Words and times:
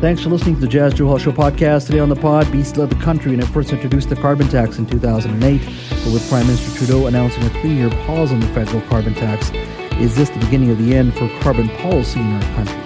Thanks 0.00 0.22
for 0.22 0.30
listening 0.30 0.54
to 0.54 0.62
the 0.62 0.66
Jas 0.66 0.94
Johal 0.94 1.20
Show 1.20 1.30
podcast. 1.30 1.84
Today 1.84 1.98
on 1.98 2.08
the 2.08 2.16
pod, 2.16 2.46
BC 2.46 2.78
led 2.78 2.88
the 2.88 2.94
country 3.04 3.32
when 3.32 3.40
it 3.40 3.46
first 3.48 3.70
introduced 3.70 4.08
the 4.08 4.16
carbon 4.16 4.48
tax 4.48 4.78
in 4.78 4.86
2008. 4.86 5.60
But 5.90 6.12
with 6.14 6.26
Prime 6.30 6.46
Minister 6.46 6.78
Trudeau 6.78 7.06
announcing 7.06 7.44
a 7.44 7.50
three 7.60 7.74
year 7.74 7.90
pause 8.06 8.32
on 8.32 8.40
the 8.40 8.46
federal 8.46 8.80
carbon 8.88 9.12
tax, 9.12 9.50
is 10.00 10.16
this 10.16 10.30
the 10.30 10.38
beginning 10.38 10.70
of 10.70 10.78
the 10.78 10.94
end 10.94 11.12
for 11.12 11.28
carbon 11.40 11.68
policy 11.76 12.18
in 12.18 12.32
our 12.32 12.54
country? 12.54 12.80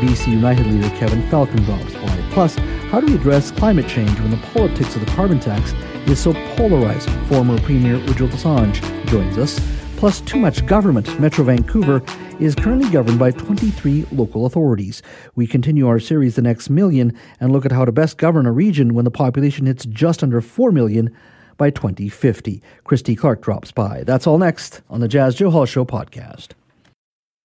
BC 0.00 0.32
United 0.32 0.66
leader 0.66 0.90
Kevin 0.96 1.22
Falcon 1.30 1.62
drops 1.62 1.94
by. 1.94 2.28
Plus, 2.32 2.56
how 2.90 3.00
do 3.00 3.06
we 3.06 3.14
address 3.14 3.52
climate 3.52 3.86
change 3.86 4.18
when 4.18 4.32
the 4.32 4.36
politics 4.52 4.96
of 4.96 5.06
the 5.06 5.12
carbon 5.12 5.38
tax 5.38 5.72
is 6.08 6.18
so 6.18 6.32
polarizing? 6.56 7.12
Former 7.26 7.60
Premier 7.60 7.98
Ujjal 7.98 8.26
Dosanjh 8.26 9.06
joins 9.06 9.38
us. 9.38 9.60
Plus, 9.96 10.20
too 10.20 10.38
much 10.38 10.66
government. 10.66 11.18
Metro 11.18 11.44
Vancouver 11.44 12.02
is 12.38 12.54
currently 12.54 12.90
governed 12.90 13.18
by 13.18 13.30
23 13.30 14.04
local 14.12 14.44
authorities. 14.44 15.02
We 15.34 15.46
continue 15.46 15.88
our 15.88 15.98
series, 15.98 16.36
The 16.36 16.42
Next 16.42 16.68
Million, 16.68 17.16
and 17.40 17.50
look 17.50 17.64
at 17.64 17.72
how 17.72 17.86
to 17.86 17.92
best 17.92 18.18
govern 18.18 18.44
a 18.44 18.52
region 18.52 18.94
when 18.94 19.06
the 19.06 19.10
population 19.10 19.66
hits 19.66 19.86
just 19.86 20.22
under 20.22 20.40
4 20.42 20.70
million 20.70 21.16
by 21.56 21.70
2050. 21.70 22.62
Christy 22.84 23.16
Clark 23.16 23.40
drops 23.40 23.72
by. 23.72 24.04
That's 24.04 24.26
all 24.26 24.38
next 24.38 24.82
on 24.90 25.00
the 25.00 25.08
Jas 25.08 25.34
Johal 25.34 25.66
Show 25.66 25.86
podcast. 25.86 26.48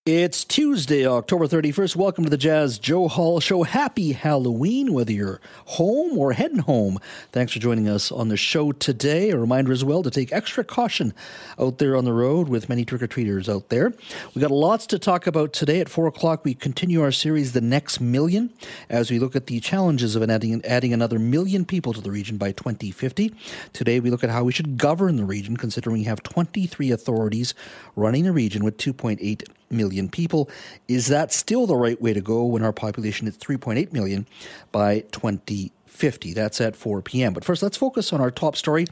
It's 0.07 0.43
Tuesday, 0.43 1.05
October 1.05 1.45
31st. 1.45 1.95
Welcome 1.95 2.23
to 2.23 2.29
the 2.31 2.35
Jas 2.35 2.79
Johal 2.79 3.39
Show. 3.39 3.61
Happy 3.61 4.13
Halloween, 4.13 4.93
whether 4.93 5.11
you're 5.11 5.39
home 5.65 6.17
or 6.17 6.33
heading 6.33 6.57
home. 6.57 6.97
Thanks 7.31 7.53
for 7.53 7.59
joining 7.59 7.87
us 7.87 8.11
on 8.11 8.29
the 8.29 8.35
show 8.35 8.71
today. 8.71 9.29
A 9.29 9.37
reminder 9.37 9.71
as 9.71 9.85
well 9.85 10.01
to 10.01 10.09
take 10.09 10.33
extra 10.33 10.63
caution 10.63 11.13
out 11.59 11.77
there 11.77 11.95
on 11.95 12.03
the 12.03 12.13
road 12.13 12.49
with 12.49 12.67
many 12.67 12.83
trick 12.83 13.03
or 13.03 13.05
treaters 13.05 13.47
out 13.47 13.69
there. 13.69 13.93
We 14.33 14.41
got 14.41 14.49
lots 14.49 14.87
to 14.87 14.97
talk 14.97 15.27
about 15.27 15.53
today. 15.53 15.79
At 15.79 15.87
4 15.87 16.07
o'clock, 16.07 16.43
we 16.43 16.55
continue 16.55 17.03
our 17.03 17.11
series, 17.11 17.51
The 17.51 17.61
Next 17.61 18.01
Million, 18.01 18.51
as 18.89 19.11
we 19.11 19.19
look 19.19 19.35
at 19.35 19.45
the 19.45 19.59
challenges 19.59 20.15
of 20.15 20.27
adding, 20.27 20.65
adding 20.65 20.93
another 20.93 21.19
million 21.19 21.63
people 21.63 21.93
to 21.93 22.01
the 22.01 22.09
region 22.09 22.37
by 22.37 22.53
2050. 22.53 23.35
Today, 23.71 23.99
we 23.99 24.09
look 24.09 24.23
at 24.23 24.31
how 24.31 24.45
we 24.45 24.51
should 24.51 24.79
govern 24.79 25.17
the 25.17 25.25
region, 25.25 25.57
considering 25.57 25.97
we 25.97 26.05
have 26.05 26.23
23 26.23 26.89
authorities 26.89 27.53
running 27.95 28.23
the 28.23 28.31
region 28.31 28.63
with 28.63 28.77
2.8 28.77 29.47
million 29.71 30.09
people. 30.09 30.49
Is 30.87 31.07
that 31.07 31.31
still 31.31 31.65
the 31.65 31.75
right 31.75 32.01
way 32.01 32.13
to 32.13 32.21
go 32.21 32.45
when 32.45 32.63
our 32.63 32.73
population 32.73 33.27
is 33.27 33.37
3.8 33.37 33.91
million 33.91 34.27
by 34.71 35.01
2050? 35.11 36.33
That's 36.33 36.59
at 36.61 36.75
4 36.75 37.01
p.m. 37.01 37.33
But 37.33 37.43
first, 37.45 37.61
let's 37.61 37.77
focus 37.77 38.11
on 38.11 38.21
our 38.21 38.31
top 38.31 38.55
story 38.55 38.87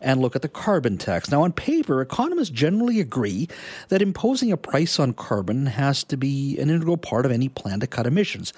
and 0.00 0.20
look 0.20 0.36
at 0.36 0.42
the 0.42 0.48
carbon 0.48 0.98
tax. 0.98 1.30
Now, 1.30 1.42
on 1.42 1.52
paper, 1.52 2.00
economists 2.02 2.50
generally 2.50 3.00
agree 3.00 3.48
that 3.88 4.02
imposing 4.02 4.52
a 4.52 4.56
price 4.56 4.98
on 4.98 5.12
carbon 5.14 5.66
has 5.66 6.04
to 6.04 6.16
be 6.16 6.58
an 6.58 6.68
integral 6.70 6.96
part 6.96 7.24
of 7.24 7.32
any 7.32 7.48
plan 7.48 7.80
to 7.80 7.86
cut 7.86 8.06
emissions. 8.06 8.52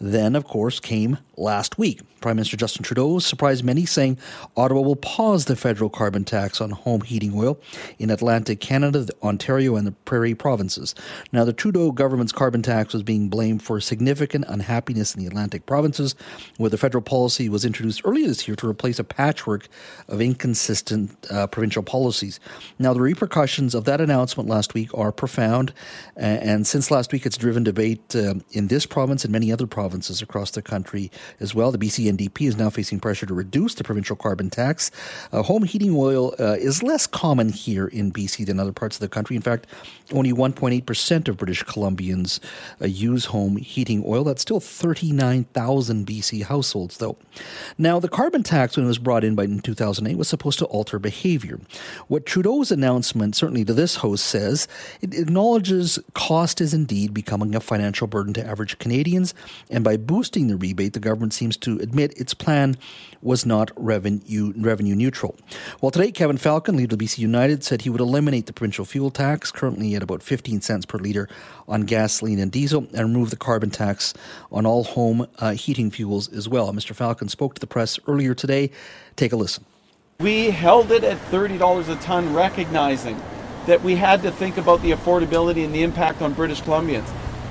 Then, 0.00 0.36
of 0.36 0.44
course, 0.44 0.80
came 0.80 1.18
last 1.36 1.78
week. 1.78 2.00
Prime 2.20 2.34
Minister 2.34 2.56
Justin 2.56 2.82
Trudeau 2.82 3.20
surprised 3.20 3.64
many, 3.64 3.86
saying 3.86 4.18
Ottawa 4.56 4.80
will 4.80 4.96
pause 4.96 5.44
the 5.44 5.54
federal 5.54 5.88
carbon 5.88 6.24
tax 6.24 6.60
on 6.60 6.70
home 6.70 7.02
heating 7.02 7.32
oil 7.34 7.60
in 7.98 8.10
Atlantic 8.10 8.60
Canada, 8.60 9.06
Ontario, 9.22 9.76
and 9.76 9.86
the 9.86 9.92
Prairie 9.92 10.34
provinces. 10.34 10.96
Now, 11.32 11.44
the 11.44 11.52
Trudeau 11.52 11.92
government's 11.92 12.32
carbon 12.32 12.62
tax 12.62 12.92
was 12.92 13.04
being 13.04 13.28
blamed 13.28 13.62
for 13.62 13.80
significant 13.80 14.46
unhappiness 14.48 15.14
in 15.14 15.20
the 15.20 15.28
Atlantic 15.28 15.64
provinces, 15.64 16.16
where 16.56 16.70
the 16.70 16.78
federal 16.78 17.02
policy 17.02 17.48
was 17.48 17.64
introduced 17.64 18.02
earlier 18.04 18.26
this 18.26 18.48
year 18.48 18.56
to 18.56 18.68
replace 18.68 18.98
a 18.98 19.04
patchwork 19.04 19.68
of 20.08 20.20
inconsistent 20.20 21.16
uh, 21.30 21.46
provincial 21.46 21.84
policies. 21.84 22.40
Now, 22.80 22.92
the 22.92 23.00
repercussions 23.00 23.76
of 23.76 23.84
that 23.84 24.00
announcement 24.00 24.48
last 24.48 24.74
week 24.74 24.92
are 24.92 25.12
profound, 25.12 25.72
and 26.16 26.66
since 26.66 26.90
last 26.90 27.12
week, 27.12 27.26
it's 27.26 27.36
driven 27.36 27.62
debate 27.62 28.16
uh, 28.16 28.34
in 28.50 28.66
this 28.66 28.86
province 28.86 29.24
and 29.24 29.32
many 29.32 29.52
other 29.52 29.68
provinces 29.68 29.87
provinces 29.88 30.20
across 30.20 30.50
the 30.50 30.60
country 30.60 31.10
as 31.40 31.54
well. 31.54 31.72
The 31.72 31.78
BC 31.78 32.12
NDP 32.12 32.46
is 32.46 32.58
now 32.58 32.68
facing 32.68 33.00
pressure 33.00 33.24
to 33.24 33.32
reduce 33.32 33.74
the 33.74 33.84
provincial 33.84 34.16
carbon 34.16 34.50
tax. 34.50 34.90
Uh, 35.32 35.42
home 35.42 35.62
heating 35.62 35.94
oil 35.96 36.34
uh, 36.38 36.56
is 36.58 36.82
less 36.82 37.06
common 37.06 37.48
here 37.48 37.86
in 37.86 38.12
BC 38.12 38.44
than 38.44 38.60
other 38.60 38.72
parts 38.72 38.96
of 38.96 39.00
the 39.00 39.08
country. 39.08 39.34
In 39.34 39.40
fact, 39.40 39.66
only 40.12 40.30
1.8% 40.30 41.28
of 41.28 41.38
British 41.38 41.64
Columbians 41.64 42.38
uh, 42.82 42.86
use 42.86 43.26
home 43.26 43.56
heating 43.56 44.04
oil. 44.06 44.24
That's 44.24 44.42
still 44.42 44.60
39,000 44.60 46.06
BC 46.06 46.42
households, 46.42 46.98
though. 46.98 47.16
Now, 47.78 47.98
the 47.98 48.10
carbon 48.10 48.42
tax, 48.42 48.76
when 48.76 48.84
it 48.84 48.88
was 48.88 48.98
brought 48.98 49.24
in 49.24 49.34
by 49.34 49.44
in 49.44 49.60
2008, 49.60 50.18
was 50.18 50.28
supposed 50.28 50.58
to 50.58 50.66
alter 50.66 50.98
behavior. 50.98 51.60
What 52.08 52.26
Trudeau's 52.26 52.70
announcement, 52.70 53.36
certainly 53.36 53.64
to 53.64 53.72
this 53.72 53.96
host, 53.96 54.26
says 54.26 54.68
it 55.00 55.14
acknowledges 55.14 55.98
cost 56.12 56.60
is 56.60 56.74
indeed 56.74 57.14
becoming 57.14 57.54
a 57.54 57.60
financial 57.60 58.06
burden 58.06 58.34
to 58.34 58.46
average 58.46 58.78
Canadians 58.78 59.32
and 59.70 59.77
by 59.84 59.96
boosting 59.96 60.48
the 60.48 60.56
rebate, 60.56 60.92
the 60.92 61.00
government 61.00 61.32
seems 61.32 61.56
to 61.58 61.78
admit 61.78 62.18
its 62.18 62.34
plan 62.34 62.76
was 63.22 63.44
not 63.44 63.70
revenue, 63.76 64.52
revenue 64.56 64.94
neutral. 64.94 65.36
Well, 65.80 65.90
today, 65.90 66.12
Kevin 66.12 66.38
Falcon, 66.38 66.76
leader 66.76 66.94
of 66.94 67.00
BC 67.00 67.18
United, 67.18 67.64
said 67.64 67.82
he 67.82 67.90
would 67.90 68.00
eliminate 68.00 68.46
the 68.46 68.52
provincial 68.52 68.84
fuel 68.84 69.10
tax, 69.10 69.50
currently 69.50 69.94
at 69.94 70.02
about 70.02 70.22
15 70.22 70.60
cents 70.60 70.86
per 70.86 70.98
litre 70.98 71.28
on 71.66 71.82
gasoline 71.82 72.38
and 72.38 72.52
diesel, 72.52 72.86
and 72.94 73.00
remove 73.00 73.30
the 73.30 73.36
carbon 73.36 73.70
tax 73.70 74.14
on 74.52 74.64
all 74.64 74.84
home 74.84 75.26
uh, 75.38 75.52
heating 75.52 75.90
fuels 75.90 76.32
as 76.32 76.48
well. 76.48 76.72
Mr. 76.72 76.94
Falcon 76.94 77.28
spoke 77.28 77.54
to 77.54 77.60
the 77.60 77.66
press 77.66 77.98
earlier 78.06 78.34
today. 78.34 78.70
Take 79.16 79.32
a 79.32 79.36
listen. 79.36 79.64
We 80.20 80.50
held 80.50 80.90
it 80.90 81.04
at 81.04 81.18
$30 81.30 81.88
a 81.88 81.96
ton, 82.02 82.34
recognizing 82.34 83.20
that 83.66 83.82
we 83.82 83.96
had 83.96 84.22
to 84.22 84.30
think 84.30 84.56
about 84.56 84.80
the 84.82 84.92
affordability 84.92 85.64
and 85.64 85.74
the 85.74 85.82
impact 85.82 86.22
on 86.22 86.32
British 86.32 86.62
Columbians 86.62 87.08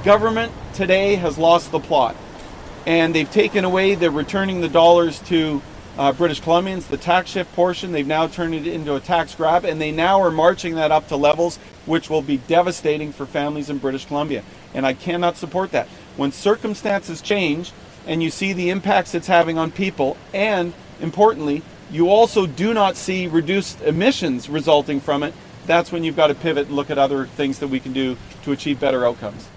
government 0.08 0.54
today 0.74 1.16
has 1.16 1.38
lost 1.38 1.70
the 1.70 1.82
plot. 1.82 2.16
And 2.86 3.14
they've 3.14 3.30
taken 3.30 3.66
away, 3.66 3.94
they're 3.96 4.10
returning 4.10 4.62
the 4.62 4.70
dollars 4.70 5.20
to 5.24 5.62
uh, 5.98 6.14
British 6.14 6.42
Columbians, 6.42 6.88
the 6.88 6.96
tax 6.96 7.32
shift 7.32 7.54
portion, 7.54 7.92
they've 7.92 8.08
now 8.08 8.26
turned 8.28 8.56
it 8.56 8.66
into 8.66 8.96
a 8.96 9.02
tax 9.02 9.36
grab, 9.36 9.66
and 9.66 9.82
they 9.82 9.92
now 9.92 10.22
are 10.22 10.32
marching 10.32 10.76
that 10.76 10.94
up 10.94 11.10
to 11.10 11.18
levels 11.18 11.58
which 11.86 12.10
will 12.10 12.22
be 12.22 12.38
devastating 12.38 13.12
for 13.12 13.26
families 13.26 13.70
in 13.70 13.80
British 13.80 14.06
Columbia. 14.06 14.46
And 14.74 14.86
I 14.86 14.94
cannot 14.94 15.36
support 15.36 15.72
that. 15.72 15.90
When 16.16 16.32
circumstances 16.32 17.22
change 17.22 17.74
and 18.06 18.24
you 18.24 18.30
see 18.30 18.54
the 18.54 18.70
impacts 18.70 19.14
it's 19.14 19.28
having 19.28 19.58
on 19.58 19.72
people, 19.72 20.16
and 20.34 20.72
importantly, 21.02 21.64
you 21.92 22.10
also 22.10 22.46
do 22.46 22.74
not 22.74 22.96
see 22.96 23.28
reduced 23.28 23.82
emissions 23.82 24.48
resulting 24.48 25.02
from 25.02 25.24
it, 25.24 25.34
that's 25.66 25.92
when 25.92 26.06
you've 26.06 26.16
got 26.16 26.28
to 26.28 26.36
pivot 26.36 26.68
and 26.68 26.78
look 26.78 26.90
at 26.90 26.98
other 26.98 27.26
things 27.26 27.60
that 27.60 27.68
we 27.68 27.82
can 27.82 27.92
do 27.92 28.16
to 28.44 28.54
achieve 28.54 28.80
better 28.80 29.06
outcomes. 29.06 29.50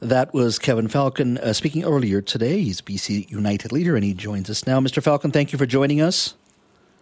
That 0.00 0.32
was 0.32 0.58
Kevin 0.58 0.88
Falcon 0.88 1.36
uh, 1.38 1.52
speaking 1.52 1.84
earlier 1.84 2.22
today. 2.22 2.62
He's 2.62 2.80
BC 2.80 3.30
United 3.30 3.70
leader, 3.70 3.96
and 3.96 4.04
he 4.04 4.14
joins 4.14 4.48
us 4.48 4.66
now. 4.66 4.80
Mr. 4.80 5.02
Falcon, 5.02 5.30
thank 5.30 5.52
you 5.52 5.58
for 5.58 5.66
joining 5.66 6.00
us. 6.00 6.34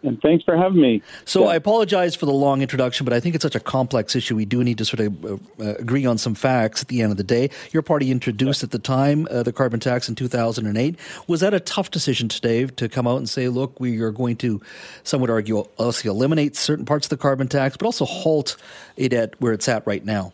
And 0.03 0.21
thanks 0.21 0.45
for 0.45 0.57
having 0.57 0.81
me. 0.81 1.03
So 1.25 1.43
yeah. 1.43 1.51
I 1.51 1.55
apologize 1.57 2.15
for 2.15 2.27
the 2.27 2.33
long 2.33 2.63
introduction, 2.63 3.05
but 3.05 3.13
I 3.13 3.19
think 3.19 3.35
it's 3.35 3.43
such 3.43 3.57
a 3.57 3.61
complex 3.61 4.15
issue. 4.15 4.37
We 4.37 4.45
do 4.45 4.63
need 4.63 4.79
to 4.79 4.85
sort 4.85 5.01
of 5.01 5.25
uh, 5.25 5.39
uh 5.61 5.75
agree 5.79 6.07
on 6.07 6.19
some 6.19 6.35
facts 6.35 6.83
at 6.83 6.89
the 6.89 7.03
end 7.03 7.11
of 7.11 7.19
the 7.19 7.25
day. 7.25 7.51
Your 7.73 7.83
party 7.83 8.13
introduced 8.13 8.63
yeah. 8.63 8.67
at 8.67 8.71
the 8.71 8.79
time 8.79 9.27
uh, 9.31 9.43
the 9.43 9.53
carbon 9.53 9.81
tax 9.81 10.09
in 10.09 10.15
2008. 10.15 10.97
Was 11.27 11.41
that 11.41 11.53
a 11.53 11.61
tough 11.61 11.91
decision 11.91 12.29
today 12.29 12.67
to 12.67 12.89
come 12.89 13.09
out 13.09 13.17
and 13.17 13.29
say, 13.29 13.49
look, 13.49 13.79
we 13.81 14.01
are 14.01 14.13
going 14.13 14.37
to, 14.37 14.61
some 15.03 15.21
would 15.21 15.31
argue, 15.31 15.59
also 15.79 16.09
eliminate 16.09 16.55
certain 16.55 16.85
parts 16.85 17.07
of 17.07 17.11
the 17.11 17.17
carbon 17.17 17.49
tax, 17.49 17.77
but 17.77 17.87
also 17.87 18.05
halt 18.05 18.57
it 18.97 19.13
at 19.13 19.41
where 19.41 19.53
it's 19.53 19.69
at 19.69 19.85
right 19.85 20.05
now? 20.05 20.33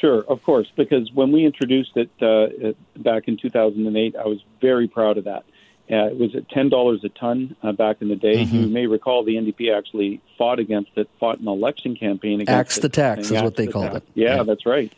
Sure, 0.00 0.24
of 0.28 0.42
course, 0.42 0.66
because 0.76 1.10
when 1.12 1.32
we 1.32 1.44
introduced 1.44 1.96
it 1.96 2.10
uh, 2.20 2.72
back 2.96 3.28
in 3.28 3.36
2008, 3.36 4.16
I 4.16 4.26
was 4.26 4.42
very 4.60 4.88
proud 4.88 5.18
of 5.18 5.24
that. 5.24 5.44
Uh, 5.90 6.06
it 6.06 6.18
was 6.18 6.34
at 6.34 6.48
ten 6.48 6.68
dollars 6.68 7.04
a 7.04 7.08
ton 7.08 7.54
uh, 7.62 7.70
back 7.70 8.02
in 8.02 8.08
the 8.08 8.16
day. 8.16 8.44
Mm-hmm. 8.44 8.56
You 8.56 8.66
may 8.66 8.86
recall 8.88 9.22
the 9.22 9.36
NDP 9.36 9.76
actually 9.76 10.20
fought 10.36 10.58
against 10.58 10.90
it, 10.96 11.08
fought 11.20 11.38
an 11.38 11.46
election 11.46 11.94
campaign 11.94 12.40
against 12.40 12.50
Axe 12.50 12.78
the 12.80 12.88
tax 12.88 13.30
is 13.30 13.40
what 13.40 13.54
they 13.54 13.68
called 13.68 13.92
tax. 13.92 13.96
it. 13.98 14.04
Yeah, 14.14 14.36
yeah, 14.36 14.42
that's 14.42 14.66
right. 14.66 14.92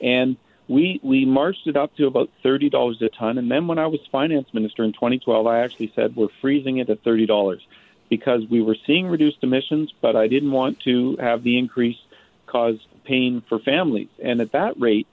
And 0.00 0.36
we 0.66 0.98
we 1.04 1.24
marched 1.26 1.68
it 1.68 1.76
up 1.76 1.94
to 1.96 2.06
about 2.08 2.28
thirty 2.42 2.70
dollars 2.70 3.00
a 3.02 3.08
ton. 3.08 3.38
And 3.38 3.48
then 3.48 3.68
when 3.68 3.78
I 3.78 3.86
was 3.86 4.00
finance 4.10 4.52
minister 4.52 4.82
in 4.82 4.92
2012, 4.92 5.46
I 5.46 5.60
actually 5.60 5.92
said 5.94 6.16
we're 6.16 6.28
freezing 6.40 6.78
it 6.78 6.90
at 6.90 7.04
thirty 7.04 7.26
dollars 7.26 7.64
because 8.08 8.44
we 8.50 8.60
were 8.60 8.76
seeing 8.84 9.06
reduced 9.06 9.38
emissions, 9.42 9.94
but 10.00 10.16
I 10.16 10.26
didn't 10.26 10.50
want 10.50 10.80
to 10.80 11.16
have 11.18 11.44
the 11.44 11.56
increase 11.56 11.98
cause 12.46 12.78
pain 13.04 13.42
for 13.48 13.58
families. 13.58 14.08
And 14.22 14.40
at 14.40 14.52
that 14.52 14.80
rate, 14.80 15.06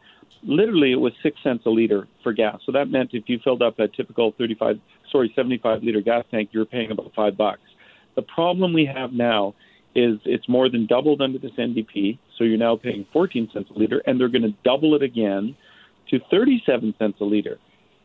literally 0.43 0.91
it 0.91 0.99
was 0.99 1.13
six 1.21 1.37
cents 1.43 1.65
a 1.65 1.69
liter 1.69 2.07
for 2.23 2.33
gas. 2.33 2.59
So 2.65 2.71
that 2.71 2.89
meant 2.89 3.11
if 3.13 3.27
you 3.27 3.39
filled 3.43 3.61
up 3.61 3.79
a 3.79 3.87
typical 3.87 4.33
35, 4.37 4.79
sorry, 5.11 5.31
75 5.35 5.83
liter 5.83 6.01
gas 6.01 6.25
tank, 6.31 6.49
you 6.51 6.59
were 6.59 6.65
paying 6.65 6.91
about 6.91 7.11
five 7.15 7.37
bucks. 7.37 7.61
The 8.15 8.21
problem 8.21 8.73
we 8.73 8.85
have 8.85 9.13
now 9.13 9.55
is 9.95 10.19
it's 10.25 10.47
more 10.47 10.69
than 10.69 10.85
doubled 10.85 11.21
under 11.21 11.39
this 11.39 11.51
NDP. 11.51 12.19
So 12.37 12.43
you're 12.43 12.57
now 12.57 12.75
paying 12.75 13.05
14 13.11 13.49
cents 13.53 13.69
a 13.75 13.77
liter, 13.77 14.01
and 14.05 14.19
they're 14.19 14.29
going 14.29 14.43
to 14.43 14.53
double 14.63 14.95
it 14.95 15.03
again 15.03 15.55
to 16.09 16.19
37 16.31 16.95
cents 16.97 17.17
a 17.19 17.23
liter. 17.23 17.59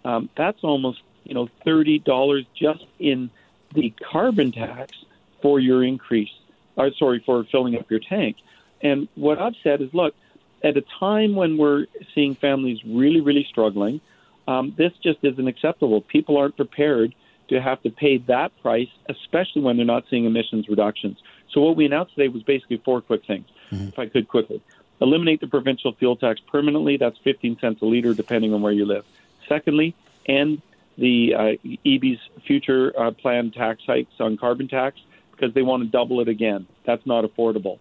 Um, 0.05 0.29
that's 0.37 0.59
almost 0.63 1.01
you 1.25 1.35
know 1.35 1.49
thirty 1.65 1.99
dollars 1.99 2.45
just 2.55 2.85
in 2.99 3.31
the 3.75 3.93
carbon 4.13 4.53
tax 4.53 4.93
for 5.43 5.59
your 5.59 5.83
increase. 5.83 6.31
Or 6.77 6.91
sorry, 6.99 7.23
for 7.25 7.45
filling 7.51 7.77
up 7.77 7.91
your 7.91 8.01
tank. 8.01 8.37
And 8.85 9.09
what 9.17 9.41
I've 9.41 9.57
said 9.65 9.81
is, 9.81 9.89
look, 9.93 10.15
at 10.63 10.77
a 10.77 10.85
time 11.01 11.35
when 11.35 11.57
we're 11.59 11.87
seeing 12.15 12.37
families 12.37 12.79
really, 12.87 13.21
really 13.21 13.47
struggling, 13.51 14.01
Um, 14.47 14.75
this 14.77 14.93
just 15.03 15.21
isn't 15.23 15.49
acceptable. 15.49 16.03
People 16.03 16.37
aren't 16.37 16.55
prepared 16.55 17.15
to 17.49 17.63
have 17.63 17.81
to 17.83 17.89
pay 17.89 18.19
that 18.19 18.53
price, 18.61 18.91
especially 19.09 19.63
when 19.63 19.79
they're 19.79 19.87
not 19.87 20.05
seeing 20.11 20.27
emissions 20.27 20.69
reductions. 20.69 21.17
So 21.51 21.63
what 21.63 21.77
we 21.77 21.87
announced 21.87 22.15
today 22.15 22.29
was 22.29 22.43
basically 22.43 22.77
four 22.85 23.01
quick 23.01 23.25
things, 23.27 23.47
mm-hmm. 23.71 23.89
if 23.89 23.99
I 23.99 24.07
could 24.07 24.29
quickly. 24.29 24.61
Eliminate 25.01 25.41
the 25.41 25.47
provincial 25.47 25.93
fuel 25.95 26.17
tax 26.17 26.41
permanently. 26.41 26.99
That's 26.99 27.17
15 27.25 27.59
cents 27.59 27.81
a 27.81 27.87
liter, 27.87 28.13
depending 28.13 28.53
on 28.53 28.61
where 28.61 28.73
you 28.73 28.85
live. 28.85 29.05
Secondly, 29.49 29.95
end 30.27 30.61
the 30.99 31.35
uh, 31.35 31.53
Eby's 31.85 32.21
future 32.47 32.93
uh, 32.99 33.11
planned 33.13 33.55
tax 33.55 33.83
hikes 33.87 34.13
on 34.21 34.37
carbon 34.37 34.69
tax 34.69 35.01
because 35.33 35.53
they 35.55 35.63
want 35.63 35.83
to 35.83 35.89
double 35.89 36.21
it 36.21 36.29
again. 36.29 36.67
That's 36.85 37.05
not 37.07 37.25
affordable. 37.25 37.79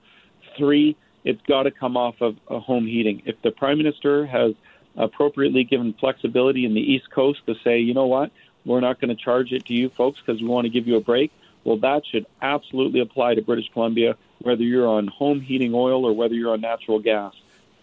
Three, 0.58 0.96
it's 1.24 1.42
got 1.44 1.64
to 1.64 1.72
come 1.72 1.98
off 1.98 2.16
of 2.22 2.38
uh, 2.50 2.60
home 2.60 2.86
heating. 2.86 3.24
If 3.26 3.42
the 3.42 3.52
Prime 3.52 3.78
Minister 3.78 4.26
has 4.26 4.54
appropriately 4.96 5.64
given 5.64 5.94
flexibility 5.94 6.66
in 6.66 6.74
the 6.74 6.82
East 6.82 7.10
Coast 7.10 7.40
to 7.48 7.56
say, 7.64 7.80
you 7.80 7.94
know 7.94 8.06
what, 8.06 8.32
we're 8.66 8.80
not 8.80 9.00
going 9.02 9.16
to 9.16 9.22
charge 9.22 9.52
it 9.52 9.66
to 9.66 9.74
you 9.74 9.90
folks 9.90 10.20
because 10.20 10.42
we 10.42 10.48
want 10.48 10.66
to 10.66 10.70
give 10.70 10.88
you 10.88 10.96
a 10.96 11.02
break, 11.02 11.32
well, 11.64 11.78
that 11.78 12.06
should 12.06 12.26
absolutely 12.42 13.00
apply 13.00 13.36
to 13.36 13.42
British 13.42 13.70
Columbia, 13.72 14.16
whether 14.40 14.64
you're 14.64 14.88
on 14.88 15.08
home 15.08 15.40
heating 15.42 15.74
oil 15.74 16.06
or 16.06 16.14
whether 16.14 16.34
you're 16.34 16.54
on 16.54 16.62
natural 16.62 17.00
gas. 17.00 17.34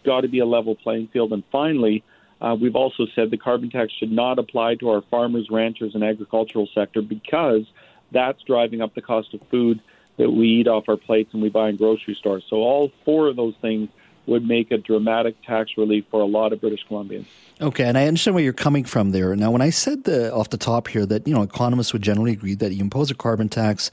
Got 0.05 0.23
to 0.23 0.29
be 0.29 0.39
a 0.39 0.47
level 0.47 0.75
playing 0.75 1.09
field. 1.09 1.33
And 1.33 1.43
finally, 1.51 2.05
uh, 2.41 2.57
we've 2.61 2.77
also 2.77 3.07
said 3.15 3.31
the 3.31 3.37
carbon 3.37 3.71
tax 3.71 3.93
should 3.93 4.13
not 4.13 4.39
apply 4.39 4.77
to 4.77 4.91
our 4.91 5.03
farmers, 5.03 5.49
ranchers, 5.51 5.95
and 5.95 6.05
agricultural 6.05 6.69
sector 6.75 7.03
because 7.03 7.65
that's 8.13 8.43
driving 8.43 8.81
up 8.81 8.95
the 8.95 9.03
cost 9.03 9.33
of 9.35 9.43
food 9.49 9.81
that 10.21 10.31
we 10.31 10.49
eat 10.49 10.69
off 10.69 10.85
our 10.87 10.99
plates 10.99 11.31
and 11.33 11.43
we 11.43 11.49
buy 11.49 11.71
in 11.71 11.77
grocery 11.77 12.15
stores. 12.15 12.45
So 12.51 12.57
all 12.57 12.93
four 13.07 13.29
of 13.29 13.37
those 13.37 13.55
things 13.63 13.89
would 14.27 14.47
make 14.47 14.71
a 14.71 14.77
dramatic 14.77 15.35
tax 15.47 15.71
relief 15.79 16.05
for 16.11 16.21
a 16.21 16.27
lot 16.27 16.53
of 16.53 16.61
British 16.61 16.81
Columbians. 16.87 17.25
Okay, 17.59 17.85
and 17.85 17.97
I 17.97 18.07
understand 18.07 18.35
where 18.35 18.45
you're 18.45 18.53
coming 18.53 18.85
from 18.85 19.13
there. 19.13 19.35
Now, 19.35 19.51
when 19.51 19.63
I 19.63 19.71
said 19.71 20.05
the, 20.05 20.31
off 20.33 20.51
the 20.51 20.59
top 20.59 20.89
here 20.89 21.07
that 21.07 21.27
you 21.27 21.33
know 21.33 21.43
economists 21.43 21.95
would 21.95 22.03
generally 22.03 22.33
agree 22.33 22.55
that 22.55 22.73
you 22.75 22.83
impose 22.83 23.11
a 23.11 23.15
carbon 23.15 23.49
tax, 23.49 23.91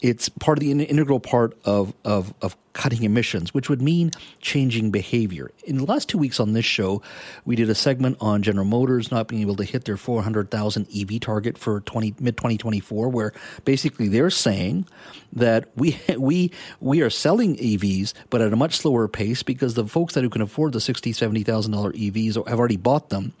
it's 0.00 0.30
part 0.30 0.56
of 0.56 0.60
the 0.60 0.72
integral 0.72 1.20
part 1.20 1.54
of, 1.66 1.92
of, 2.02 2.32
of 2.40 2.56
cutting 2.72 3.02
emissions, 3.02 3.52
which 3.54 3.68
would 3.68 3.82
mean 3.82 4.10
changing 4.40 4.90
behavior. 4.90 5.50
In 5.64 5.78
the 5.78 5.84
last 5.84 6.08
two 6.08 6.18
weeks 6.18 6.40
on 6.40 6.52
this 6.52 6.64
show, 6.64 7.02
we 7.44 7.56
did 7.56 7.70
a 7.70 7.74
segment 7.74 8.16
on 8.20 8.42
General 8.42 8.64
Motors 8.66 9.10
not 9.10 9.28
being 9.28 9.42
able 9.42 9.56
to 9.56 9.64
hit 9.64 9.84
their 9.84 9.96
400,000 9.96 10.86
EV 10.94 11.20
target 11.20 11.58
for 11.58 11.80
20, 11.80 12.14
mid 12.20 12.36
2024, 12.36 13.08
where 13.08 13.32
basically 13.64 14.08
they're 14.08 14.30
saying 14.30 14.86
that 15.32 15.68
we, 15.76 15.98
we, 16.18 16.52
we 16.80 17.00
are 17.02 17.10
selling 17.10 17.56
EVs, 17.56 18.12
but 18.30 18.40
at 18.40 18.52
a 18.52 18.56
much 18.56 18.76
slower 18.76 19.08
pace 19.08 19.42
because 19.42 19.74
the 19.74 19.86
folks 19.86 20.14
that 20.14 20.22
who 20.22 20.30
can 20.30 20.42
afford 20.42 20.72
the 20.72 20.78
$60,000, 20.78 21.44
$70,000 21.44 21.94
EVs 21.94 22.48
have 22.48 22.58
already 22.58 22.76
bought 22.76 23.08
them. 23.10 23.32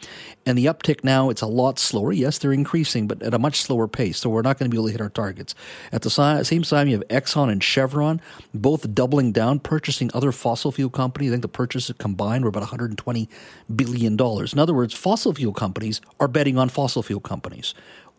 And 0.46 0.56
the 0.56 0.66
uptick 0.66 1.04
now, 1.04 1.30
it's 1.30 1.42
a 1.42 1.46
lot 1.46 1.78
slower. 1.78 2.12
Yes, 2.12 2.38
they're 2.38 2.52
increasing, 2.52 3.06
but 3.06 3.22
at 3.22 3.34
a 3.34 3.38
much 3.38 3.60
slower 3.60 3.86
pace. 3.86 4.18
So 4.18 4.30
we're 4.30 4.42
not 4.42 4.58
going 4.58 4.70
to 4.70 4.74
be 4.74 4.78
able 4.78 4.86
to 4.86 4.92
hit 4.92 5.00
our 5.00 5.10
targets. 5.10 5.54
At 5.92 6.02
the 6.02 6.10
same 6.10 6.62
time, 6.62 6.88
you 6.88 6.98
have 6.98 7.08
Exxon 7.08 7.50
and 7.50 7.62
Chevron 7.62 8.20
both 8.54 8.94
doubling 8.94 9.17
down, 9.32 9.58
purchasing 9.58 10.10
other 10.14 10.32
fossil 10.32 10.72
fuel 10.72 10.90
companies. 10.90 11.30
I 11.30 11.32
think 11.32 11.42
the 11.42 11.48
purchases 11.48 11.94
combined 11.98 12.44
were 12.44 12.48
about 12.48 12.60
120 12.60 13.28
billion 13.74 14.16
dollars. 14.16 14.52
In 14.52 14.58
other 14.58 14.74
words, 14.74 14.94
fossil 14.94 15.34
fuel 15.34 15.52
companies 15.52 16.00
are 16.20 16.28
betting 16.28 16.58
on 16.58 16.68
fossil 16.68 17.02
fuel 17.02 17.20
companies. 17.20 17.74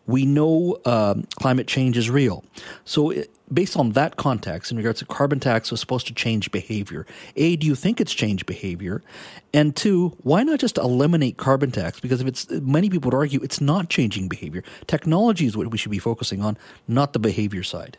We 0.06 0.26
know 0.26 0.78
um, 0.86 1.24
climate 1.36 1.66
change 1.66 1.96
is 1.96 2.10
real. 2.10 2.44
So, 2.84 3.10
it, 3.10 3.30
based 3.52 3.76
on 3.76 3.92
that 3.92 4.16
context, 4.16 4.70
in 4.70 4.76
regards 4.76 4.98
to 5.00 5.04
carbon 5.04 5.40
tax, 5.40 5.70
was 5.70 5.80
supposed 5.80 6.06
to 6.08 6.14
change 6.14 6.50
behavior. 6.50 7.06
A, 7.36 7.56
do 7.56 7.66
you 7.66 7.74
think 7.74 8.00
it's 8.00 8.12
changed 8.12 8.46
behavior? 8.46 9.02
And 9.52 9.76
two, 9.76 10.16
why 10.22 10.42
not 10.42 10.58
just 10.58 10.78
eliminate 10.78 11.36
carbon 11.36 11.70
tax? 11.70 12.00
Because 12.00 12.20
if 12.20 12.26
it's 12.26 12.50
many 12.50 12.88
people 12.90 13.10
would 13.10 13.16
argue 13.16 13.40
it's 13.42 13.60
not 13.60 13.88
changing 13.88 14.28
behavior. 14.28 14.64
Technology 14.86 15.46
is 15.46 15.56
what 15.56 15.70
we 15.70 15.78
should 15.78 15.92
be 15.92 15.98
focusing 15.98 16.42
on, 16.42 16.58
not 16.88 17.12
the 17.12 17.18
behavior 17.18 17.62
side. 17.62 17.98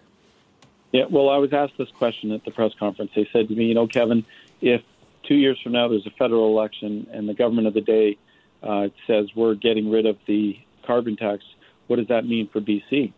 Yeah, 0.91 1.05
well, 1.09 1.29
I 1.29 1.38
was 1.38 1.53
asked 1.53 1.73
this 1.77 1.89
question 1.97 2.31
at 2.31 2.43
the 2.43 2.51
press 2.51 2.71
conference. 2.77 3.11
They 3.15 3.27
said 3.31 3.47
to 3.47 3.55
me, 3.55 3.65
you 3.65 3.73
know, 3.73 3.88
Kevin, 3.88 4.25
if 4.59 4.81
two 5.23 5.35
years 5.35 5.59
from 5.61 5.71
now 5.71 5.88
there's 5.88 6.05
a 6.05 6.11
federal 6.11 6.47
election 6.47 7.07
and 7.11 7.29
the 7.29 7.33
government 7.33 7.67
of 7.67 7.73
the 7.73 7.81
day 7.81 8.17
uh, 8.63 8.89
says 9.07 9.27
we're 9.35 9.55
getting 9.55 9.89
rid 9.89 10.05
of 10.05 10.17
the 10.27 10.57
carbon 10.85 11.15
tax, 11.15 11.43
what 11.88 11.97
does 11.97 12.07
that 12.07 12.25
mean 12.25 12.49
for 12.51 12.59
BC? 12.59 13.13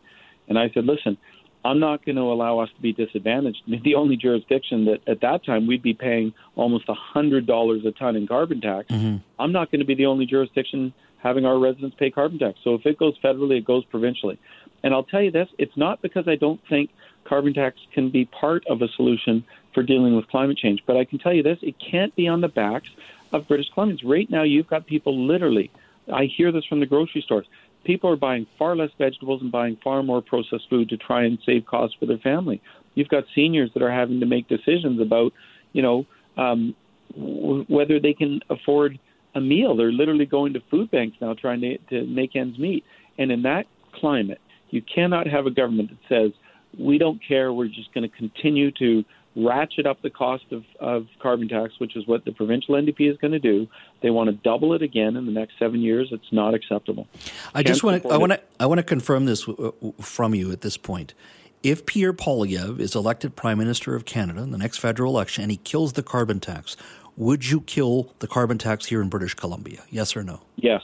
And 0.47 0.59
I 0.59 0.69
said, 0.73 0.85
listen, 0.85 1.17
I'm 1.65 1.79
not 1.79 2.05
going 2.05 2.17
to 2.17 2.23
allow 2.23 2.59
us 2.59 2.69
to 2.75 2.81
be 2.81 2.93
disadvantaged. 2.93 3.61
I 3.65 3.71
mean 3.71 3.81
the 3.83 3.95
only 3.95 4.17
jurisdiction 4.17 4.85
that 4.85 4.99
at 5.07 5.21
that 5.21 5.45
time 5.45 5.65
we'd 5.65 5.81
be 5.81 5.93
paying 5.93 6.33
almost 6.55 6.87
$100 6.87 7.87
a 7.87 7.91
ton 7.91 8.15
in 8.15 8.27
carbon 8.27 8.61
tax, 8.61 8.87
mm-hmm. 8.89 9.17
I'm 9.39 9.51
not 9.51 9.71
going 9.71 9.79
to 9.79 9.85
be 9.85 9.95
the 9.95 10.07
only 10.07 10.25
jurisdiction 10.25 10.93
having 11.17 11.45
our 11.45 11.57
residents 11.57 11.95
pay 11.97 12.11
carbon 12.11 12.37
tax. 12.37 12.59
So 12.63 12.75
if 12.75 12.85
it 12.85 12.99
goes 12.99 13.17
federally, 13.23 13.57
it 13.59 13.65
goes 13.65 13.85
provincially. 13.85 14.37
And 14.83 14.94
I'll 14.94 15.03
tell 15.03 15.21
you 15.21 15.31
this, 15.31 15.50
it's 15.57 15.77
not 15.77 16.01
because 16.01 16.27
I 16.27 16.35
don't 16.35 16.62
think– 16.68 16.89
carbon 17.24 17.53
tax 17.53 17.80
can 17.94 18.09
be 18.09 18.25
part 18.25 18.65
of 18.68 18.81
a 18.81 18.88
solution 18.89 19.44
for 19.74 19.83
dealing 19.83 20.15
with 20.15 20.27
climate 20.27 20.57
change. 20.57 20.83
But 20.85 20.97
I 20.97 21.06
can 21.06 21.19
tell 21.19 21.33
you 21.33 21.44
this 21.44 21.59
it 21.62 21.75
can't 21.80 22.15
be 22.15 22.27
on 22.27 22.41
the 22.41 22.47
backs 22.47 22.89
of 23.31 23.47
British 23.47 23.71
Columbians. 23.71 24.01
Right 24.03 24.30
now, 24.30 24.44
you've 24.44 24.68
got 24.68 24.85
people 24.85 25.25
literally, 25.25 25.71
I 26.12 26.25
hear 26.25 26.51
this 26.51 26.65
from 26.65 26.80
the 26.80 26.85
grocery 26.85 27.21
stores. 27.21 27.47
People 27.83 28.09
are 28.12 28.15
buying 28.15 28.45
far 28.57 28.75
less 28.75 28.91
vegetables 28.97 29.41
and 29.41 29.51
buying 29.51 29.75
far 29.83 30.03
more 30.03 30.21
processed 30.21 30.69
food 30.69 30.89
to 30.89 30.97
try 30.97 31.24
and 31.24 31.38
save 31.45 31.65
costs 31.65 31.97
for 32.00 32.06
their 32.06 32.18
family. 32.18 32.62
You've 32.95 33.09
got 33.09 33.25
seniors 33.33 33.74
that 33.74 33.83
are 33.83 33.91
having 33.91 34.19
to 34.19 34.25
make 34.25 34.47
decisions 34.47 35.01
about, 35.01 35.33
you 35.74 35.81
know, 35.81 36.06
um, 36.38 36.75
whether 37.15 38.00
they 38.00 38.13
can 38.13 38.41
afford 38.50 39.00
a 39.35 39.41
meal. 39.41 39.75
They're 39.75 39.91
literally 39.91 40.25
going 40.25 40.53
to 40.53 40.62
food 40.62 40.91
banks 40.91 41.18
now 41.19 41.33
trying 41.33 41.62
to, 41.62 41.77
to 41.89 42.06
make 42.06 42.35
ends 42.35 42.57
meet. 42.57 42.85
And 43.18 43.31
in 43.31 43.41
that 43.41 43.68
climate, 43.91 44.39
you 44.73 44.81
cannot 44.81 45.27
have 45.27 45.45
a 45.45 45.51
government 45.51 45.91
that 45.91 45.99
says, 46.09 46.31
we 46.79 46.97
don't 46.97 47.21
care. 47.25 47.53
We're 47.53 47.67
just 47.67 47.93
going 47.93 48.09
to 48.09 48.17
continue 48.17 48.71
to 48.71 49.05
ratchet 49.35 49.85
up 49.85 50.01
the 50.01 50.09
cost 50.09 50.45
of, 50.51 50.63
of 50.79 51.05
carbon 51.19 51.47
tax, 51.47 51.73
which 51.79 51.95
is 51.95 52.07
what 52.07 52.25
the 52.25 52.31
provincial 52.31 52.73
NDP 52.73 53.11
is 53.11 53.17
going 53.17 53.33
to 53.33 53.39
do. 53.39 53.67
They 54.01 54.09
want 54.09 54.31
to 54.31 54.35
double 54.35 54.73
it 54.73 54.81
again 54.81 55.15
in 55.15 55.27
the 55.27 55.31
next 55.31 55.59
seven 55.59 55.79
years. 55.79 56.09
It's 56.11 56.31
not 56.31 56.55
acceptable. 56.55 57.07
I 57.53 57.61
Can't 57.61 57.67
just 57.67 57.83
want 57.83 58.01
to 58.01 58.09
I 58.09 58.17
want 58.17 58.31
to 58.31 58.41
I 58.59 58.65
want 58.65 58.79
to 58.79 58.83
confirm 58.83 59.25
this 59.25 59.47
uh, 59.47 59.71
from 60.01 60.33
you 60.33 60.51
at 60.51 60.61
this 60.61 60.75
point. 60.75 61.13
If 61.61 61.85
Pierre 61.85 62.13
Poilievre 62.13 62.79
is 62.79 62.95
elected 62.95 63.35
Prime 63.35 63.59
Minister 63.59 63.95
of 63.95 64.05
Canada 64.05 64.41
in 64.41 64.49
the 64.49 64.57
next 64.57 64.79
federal 64.79 65.13
election 65.13 65.43
and 65.43 65.51
he 65.51 65.57
kills 65.57 65.93
the 65.93 66.03
carbon 66.03 66.39
tax, 66.39 66.75
would 67.15 67.47
you 67.47 67.61
kill 67.61 68.11
the 68.19 68.27
carbon 68.27 68.57
tax 68.57 68.87
here 68.87 69.01
in 69.03 69.09
British 69.09 69.35
Columbia? 69.35 69.83
Yes 69.91 70.17
or 70.17 70.23
no? 70.23 70.41
Yes. 70.55 70.81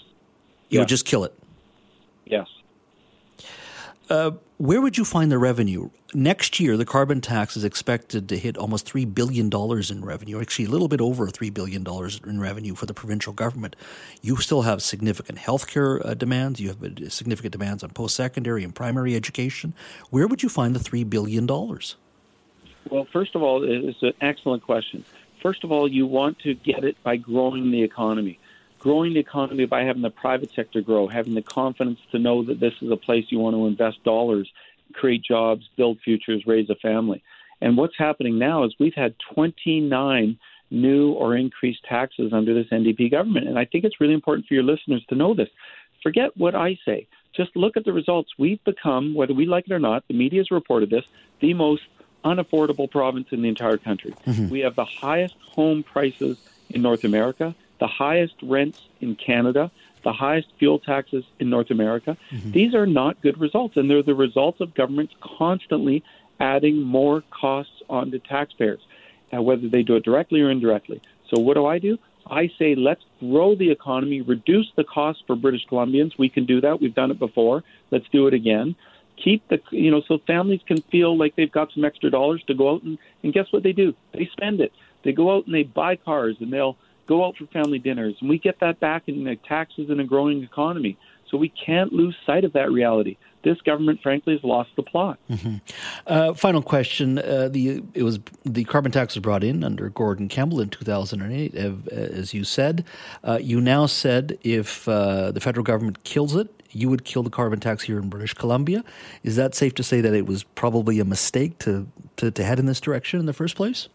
You 0.70 0.76
yes. 0.76 0.82
would 0.82 0.90
just 0.90 1.06
kill 1.06 1.24
it. 1.24 1.34
Yes. 2.26 2.48
Uh, 4.10 4.32
where 4.58 4.82
would 4.82 4.98
you 4.98 5.06
find 5.06 5.32
the 5.32 5.38
revenue? 5.38 5.90
Next 6.16 6.60
year, 6.60 6.76
the 6.76 6.86
carbon 6.86 7.22
tax 7.22 7.56
is 7.56 7.64
expected 7.64 8.28
to 8.30 8.38
hit 8.38 8.58
almost 8.58 8.92
$3 8.92 9.14
billion 9.14 9.52
in 9.54 10.06
revenue, 10.06 10.42
actually 10.42 10.66
a 10.66 10.70
little 10.70 10.88
bit 10.88 11.00
over 11.00 11.28
$3 11.28 11.54
billion 11.54 11.86
in 12.26 12.40
revenue 12.40 12.74
for 12.74 12.88
the 12.88 12.94
provincial 12.94 13.34
government. 13.34 13.76
You 14.24 14.38
still 14.38 14.64
have 14.64 14.82
significant 14.82 15.38
healthcare 15.38 16.04
uh, 16.04 16.16
demands. 16.16 16.60
You 16.60 16.70
have 16.70 16.84
uh, 16.84 17.10
significant 17.10 17.52
demands 17.52 17.84
on 17.84 17.92
post 17.92 18.16
secondary 18.16 18.64
and 18.64 18.74
primary 18.74 19.16
education. 19.16 19.76
Where 20.10 20.28
would 20.28 20.42
you 20.42 20.50
find 20.50 20.76
the 20.76 20.80
$3 20.80 21.08
billion? 21.08 21.46
Well, 21.46 23.06
first 23.14 23.36
of 23.36 23.44
all, 23.44 23.64
it's 23.64 24.02
an 24.02 24.14
excellent 24.22 24.64
question. 24.64 25.06
First 25.44 25.64
of 25.64 25.72
all, 25.72 25.88
you 25.88 26.08
want 26.08 26.40
to 26.40 26.56
get 26.56 26.84
it 26.84 26.98
by 27.04 27.18
growing 27.18 27.70
the 27.70 27.84
economy 27.84 28.40
growing 28.80 29.14
the 29.14 29.20
economy 29.20 29.66
by 29.66 29.84
having 29.84 30.02
the 30.02 30.10
private 30.10 30.52
sector 30.54 30.82
grow, 30.82 31.08
having 31.08 31.36
the 31.36 31.42
confidence 31.42 32.00
to 32.12 32.20
know 32.20 32.44
that 32.44 32.60
this 32.60 32.74
is 32.82 32.90
a 32.90 32.98
place 32.98 33.26
you 33.30 33.40
want 33.40 33.56
to 33.56 33.68
invest 33.68 34.04
dollars, 34.04 34.50
create 34.94 35.24
jobs, 35.24 35.70
build 35.78 36.00
futures, 36.04 36.48
raise 36.48 36.70
a 36.70 36.76
family. 36.76 37.22
And 37.62 37.78
what's 37.78 37.98
happening 37.98 38.40
now 38.40 38.64
is 38.64 38.74
we've 38.80 38.94
had 38.96 39.16
29 39.34 40.38
new 40.72 41.12
or 41.12 41.36
increased 41.36 41.84
taxes 41.88 42.32
under 42.32 42.54
this 42.54 42.68
NDP 42.72 43.12
government. 43.12 43.48
And 43.48 43.60
I 43.60 43.66
think 43.66 43.84
it's 43.84 44.00
really 44.00 44.14
important 44.14 44.48
for 44.48 44.54
your 44.54 44.64
listeners 44.64 45.04
to 45.10 45.16
know 45.16 45.34
this. 45.34 45.50
Forget 46.02 46.36
what 46.38 46.56
I 46.56 46.78
say. 46.86 47.08
Just 47.36 47.56
look 47.56 47.76
at 47.76 47.86
the 47.86 47.94
results. 47.94 48.32
We've 48.38 48.64
become, 48.64 49.14
whether 49.14 49.34
we 49.34 49.46
like 49.46 49.66
it 49.68 49.74
or 49.74 49.80
not, 49.80 50.04
the 50.08 50.14
media 50.14 50.40
has 50.40 50.52
reported 50.52 50.90
this, 50.90 51.06
the 51.42 51.54
most 51.54 51.84
unaffordable 52.24 52.90
province 52.90 53.28
in 53.32 53.42
the 53.42 53.50
entire 53.50 53.78
country. 53.78 54.14
Mm-hmm. 54.26 54.50
We 54.50 54.60
have 54.62 54.76
the 54.76 54.86
highest 54.86 55.36
home 55.42 55.84
prices 55.84 56.38
in 56.70 56.82
North 56.82 57.04
America 57.04 57.56
the 57.80 57.88
highest 57.88 58.36
rents 58.42 58.82
in 59.02 59.16
Canada, 59.16 59.72
the 60.04 60.14
highest 60.14 60.48
fuel 60.58 60.80
taxes 60.80 61.24
in 61.40 61.50
North 61.50 61.72
America. 61.72 62.18
Mm-hmm. 62.32 62.52
These 62.52 62.76
are 62.76 62.86
not 62.86 63.22
good 63.22 63.40
results, 63.40 63.78
and 63.78 63.90
they're 63.90 64.04
the 64.04 64.16
results 64.16 64.62
of 64.62 64.74
governments 64.74 65.14
constantly 65.22 66.04
adding 66.40 66.82
more 66.82 67.24
costs 67.32 67.82
onto 67.90 68.20
taxpayers, 68.20 68.80
uh, 69.34 69.42
whether 69.42 69.68
they 69.68 69.84
do 69.84 69.96
it 69.96 70.04
directly 70.04 70.42
or 70.42 70.50
indirectly. 70.50 71.02
So, 71.30 71.40
what 71.40 71.56
do 71.56 71.66
I 71.66 71.80
do? 71.80 71.98
I 72.30 72.52
say 72.60 72.76
let's 72.76 73.04
grow 73.20 73.56
the 73.56 73.72
economy, 73.72 74.22
reduce 74.22 74.72
the 74.76 74.84
cost 74.84 75.24
for 75.26 75.36
British 75.36 75.66
Columbians. 75.68 76.18
We 76.18 76.30
can 76.30 76.46
do 76.46 76.62
that. 76.62 76.80
We've 76.80 76.94
done 76.94 77.12
it 77.12 77.20
before. 77.20 77.64
Let's 77.92 78.08
do 78.12 78.28
it 78.28 78.34
again. 78.34 78.76
Keep 79.24 79.48
the, 79.50 79.60
you 79.72 79.92
know, 79.92 80.02
so 80.08 80.20
families 80.28 80.62
can 80.66 80.82
feel 80.84 81.18
like 81.18 81.36
they've 81.36 81.52
got 81.52 81.74
some 81.74 81.84
extra 81.84 82.10
dollars 82.10 82.42
to 82.48 82.54
go 82.54 82.76
out 82.76 82.84
and, 82.84 82.98
and 83.24 83.34
guess 83.34 83.48
what 83.52 83.64
they 83.64 83.74
do? 83.74 83.94
They 84.14 84.30
spend 84.32 84.62
it. 84.62 84.72
They 85.04 85.12
go 85.12 85.36
out 85.36 85.46
and 85.46 85.54
they 85.54 85.64
buy 85.64 85.96
cars 85.96 86.38
and 86.40 86.54
they'll 86.54 86.78
go 87.10 87.26
out 87.26 87.36
for 87.36 87.48
family 87.48 87.80
dinners, 87.80 88.16
and 88.22 88.30
we 88.30 88.38
get 88.38 88.60
that 88.62 88.80
back 88.80 89.04
in 89.08 89.38
taxes 89.46 89.90
in 89.90 90.00
a 90.00 90.06
growing 90.06 90.44
economy. 90.44 90.98
So 91.30 91.38
we 91.38 91.50
can't 91.50 91.92
lose 91.92 92.16
sight 92.26 92.44
of 92.44 92.54
that 92.54 92.72
reality. 92.72 93.18
This 93.44 93.60
government, 93.62 94.02
frankly, 94.02 94.34
has 94.34 94.44
lost 94.44 94.70
the 94.76 94.84
plot. 94.84 95.18
Mm-hmm. 95.30 95.56
Uh, 96.08 96.34
final 96.34 96.62
question: 96.62 97.20
uh, 97.20 97.50
the 97.50 97.82
it 97.94 98.04
was 98.04 98.20
the 98.44 98.64
carbon 98.64 98.92
tax 98.92 99.16
was 99.16 99.22
brought 99.22 99.44
in 99.44 99.64
under 99.64 99.90
Gordon 99.90 100.28
Campbell 100.28 100.60
in 100.62 100.70
2008, 100.70 101.56
as 101.56 102.34
you 102.34 102.44
said. 102.44 102.86
Uh, 103.24 103.40
you 103.42 103.62
now 103.62 103.86
said 103.86 104.38
if 104.44 104.88
uh, 104.88 105.32
the 105.32 105.40
federal 105.40 105.64
government 105.64 106.04
kills 106.04 106.36
it, 106.36 106.50
you 106.72 106.90
would 106.90 107.06
kill 107.06 107.24
the 107.24 107.30
carbon 107.30 107.60
tax 107.60 107.84
here 107.84 107.98
in 107.98 108.10
British 108.10 108.34
Columbia. 108.34 108.84
Is 109.24 109.36
that 109.36 109.56
safe 109.56 109.74
to 109.76 109.84
say 109.84 110.02
that 110.02 110.14
it 110.14 110.26
was 110.26 110.44
probably 110.44 111.00
a 111.00 111.06
mistake 111.06 111.60
to, 111.60 111.88
to, 112.18 112.32
to 112.32 112.44
head 112.44 112.60
in 112.60 112.66
this 112.66 112.82
direction 112.82 113.20
in 113.20 113.26
the 113.26 113.34
first 113.34 113.56
place? 113.56 113.88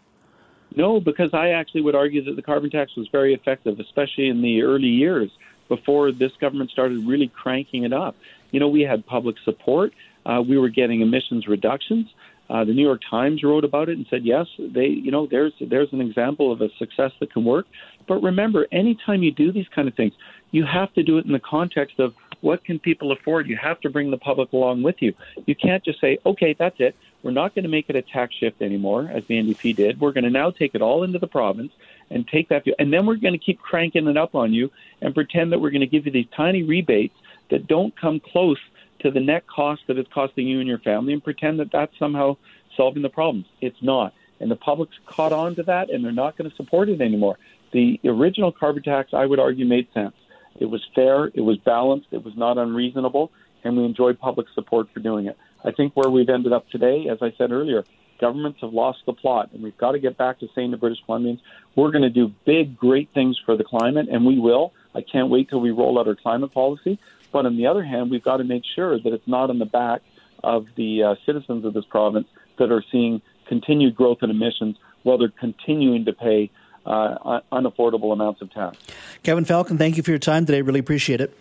No, 0.76 1.00
because 1.00 1.30
I 1.32 1.50
actually 1.50 1.82
would 1.82 1.94
argue 1.94 2.24
that 2.24 2.36
the 2.36 2.42
carbon 2.42 2.70
tax 2.70 2.96
was 2.96 3.08
very 3.12 3.34
effective, 3.34 3.78
especially 3.78 4.28
in 4.28 4.42
the 4.42 4.62
early 4.62 4.88
years 4.88 5.30
before 5.68 6.12
this 6.12 6.32
government 6.40 6.70
started 6.70 7.06
really 7.06 7.30
cranking 7.34 7.84
it 7.84 7.92
up. 7.92 8.16
You 8.50 8.60
know, 8.60 8.68
we 8.68 8.82
had 8.82 9.06
public 9.06 9.36
support. 9.44 9.92
Uh, 10.26 10.42
we 10.46 10.58
were 10.58 10.68
getting 10.68 11.00
emissions 11.00 11.46
reductions. 11.46 12.06
Uh, 12.50 12.64
the 12.64 12.72
New 12.72 12.82
York 12.82 13.00
Times 13.08 13.42
wrote 13.42 13.64
about 13.64 13.88
it 13.88 13.96
and 13.96 14.06
said, 14.10 14.20
yes, 14.24 14.46
they, 14.58 14.86
you 14.86 15.10
know, 15.10 15.26
there's 15.30 15.52
there's 15.60 15.88
an 15.92 16.00
example 16.00 16.52
of 16.52 16.60
a 16.60 16.68
success 16.78 17.10
that 17.20 17.32
can 17.32 17.44
work. 17.44 17.66
But 18.06 18.22
remember, 18.22 18.66
anytime 18.70 19.22
you 19.22 19.32
do 19.32 19.50
these 19.50 19.66
kind 19.74 19.88
of 19.88 19.94
things, 19.94 20.12
you 20.50 20.64
have 20.70 20.92
to 20.94 21.02
do 21.02 21.16
it 21.18 21.24
in 21.24 21.32
the 21.32 21.40
context 21.40 21.98
of 21.98 22.12
what 22.44 22.62
can 22.62 22.78
people 22.78 23.10
afford. 23.10 23.48
You 23.48 23.56
have 23.56 23.80
to 23.80 23.90
bring 23.90 24.10
the 24.10 24.18
public 24.18 24.52
along 24.52 24.82
with 24.82 24.96
you. 25.00 25.14
You 25.46 25.54
can't 25.54 25.82
just 25.82 25.98
say, 25.98 26.18
okay, 26.26 26.54
that's 26.56 26.76
it. 26.78 26.94
We're 27.22 27.30
not 27.30 27.54
going 27.54 27.62
to 27.62 27.70
make 27.70 27.86
it 27.88 27.96
a 27.96 28.02
tax 28.02 28.34
shift 28.34 28.60
anymore, 28.60 29.10
as 29.10 29.24
the 29.26 29.36
NDP 29.42 29.74
did. 29.74 29.98
We're 29.98 30.12
going 30.12 30.24
to 30.24 30.30
now 30.30 30.50
take 30.50 30.74
it 30.74 30.82
all 30.82 31.04
into 31.04 31.18
the 31.18 31.26
province 31.26 31.72
and 32.10 32.28
take 32.28 32.50
that, 32.50 32.64
and 32.78 32.92
then 32.92 33.06
we're 33.06 33.16
going 33.16 33.32
to 33.32 33.38
keep 33.38 33.58
cranking 33.60 34.06
it 34.08 34.18
up 34.18 34.34
on 34.34 34.52
you 34.52 34.70
and 35.00 35.14
pretend 35.14 35.52
that 35.52 35.58
we're 35.58 35.70
going 35.70 35.80
to 35.80 35.86
give 35.86 36.04
you 36.04 36.12
these 36.12 36.28
tiny 36.36 36.62
rebates 36.62 37.16
that 37.50 37.66
don't 37.66 37.98
come 37.98 38.20
close 38.20 38.58
to 39.00 39.10
the 39.10 39.20
net 39.20 39.46
cost 39.46 39.80
that 39.86 39.96
it's 39.96 40.12
costing 40.12 40.46
you 40.46 40.60
and 40.60 40.68
your 40.68 40.78
family 40.80 41.14
and 41.14 41.24
pretend 41.24 41.58
that 41.60 41.72
that's 41.72 41.98
somehow 41.98 42.36
solving 42.76 43.02
the 43.02 43.08
problems. 43.08 43.46
It's 43.62 43.82
not. 43.82 44.12
And 44.38 44.50
the 44.50 44.56
public's 44.56 44.96
caught 45.06 45.32
on 45.32 45.54
to 45.56 45.62
that 45.62 45.88
and 45.88 46.04
they're 46.04 46.12
not 46.12 46.36
going 46.36 46.50
to 46.50 46.56
support 46.56 46.90
it 46.90 47.00
anymore. 47.00 47.38
The 47.72 47.98
original 48.04 48.52
carbon 48.52 48.82
tax, 48.82 49.14
I 49.14 49.24
would 49.24 49.38
argue, 49.38 49.64
made 49.64 49.88
sense. 49.94 50.14
It 50.58 50.66
was 50.66 50.82
fair, 50.94 51.26
it 51.26 51.40
was 51.40 51.58
balanced, 51.58 52.08
it 52.12 52.24
was 52.24 52.36
not 52.36 52.58
unreasonable, 52.58 53.32
and 53.64 53.76
we 53.76 53.84
enjoyed 53.84 54.18
public 54.18 54.46
support 54.54 54.88
for 54.92 55.00
doing 55.00 55.26
it. 55.26 55.36
I 55.64 55.72
think 55.72 55.94
where 55.94 56.10
we've 56.10 56.28
ended 56.28 56.52
up 56.52 56.68
today, 56.68 57.08
as 57.08 57.18
I 57.22 57.32
said 57.36 57.50
earlier, 57.50 57.84
governments 58.20 58.60
have 58.60 58.72
lost 58.72 59.00
the 59.06 59.12
plot, 59.12 59.50
and 59.52 59.62
we've 59.62 59.76
got 59.76 59.92
to 59.92 59.98
get 59.98 60.16
back 60.16 60.38
to 60.40 60.48
saying 60.54 60.70
to 60.70 60.76
British 60.76 61.00
Columbians, 61.08 61.40
we're 61.74 61.90
going 61.90 62.02
to 62.02 62.10
do 62.10 62.32
big, 62.44 62.76
great 62.76 63.08
things 63.14 63.40
for 63.44 63.56
the 63.56 63.64
climate, 63.64 64.08
and 64.10 64.24
we 64.24 64.38
will. 64.38 64.72
I 64.94 65.00
can't 65.00 65.30
wait 65.30 65.48
till 65.48 65.60
we 65.60 65.70
roll 65.70 65.98
out 65.98 66.06
our 66.06 66.14
climate 66.14 66.52
policy. 66.52 66.98
But 67.32 67.46
on 67.46 67.56
the 67.56 67.66
other 67.66 67.82
hand, 67.82 68.10
we've 68.10 68.22
got 68.22 68.36
to 68.36 68.44
make 68.44 68.62
sure 68.64 68.98
that 68.98 69.12
it's 69.12 69.26
not 69.26 69.50
on 69.50 69.58
the 69.58 69.66
back 69.66 70.02
of 70.44 70.66
the 70.76 71.02
uh, 71.02 71.14
citizens 71.26 71.64
of 71.64 71.74
this 71.74 71.84
province 71.86 72.28
that 72.58 72.70
are 72.70 72.84
seeing 72.92 73.20
continued 73.46 73.96
growth 73.96 74.18
in 74.22 74.30
emissions 74.30 74.76
while 75.02 75.18
they're 75.18 75.28
continuing 75.28 76.04
to 76.04 76.12
pay 76.12 76.50
uh, 76.86 77.40
unaffordable 77.52 78.12
amounts 78.12 78.42
of 78.42 78.52
tax. 78.52 78.76
Kevin 79.22 79.44
Falcon, 79.44 79.78
thank 79.78 79.96
you 79.96 80.02
for 80.02 80.10
your 80.10 80.18
time 80.18 80.46
today. 80.46 80.62
Really 80.62 80.80
appreciate 80.80 81.20
it. 81.20 81.36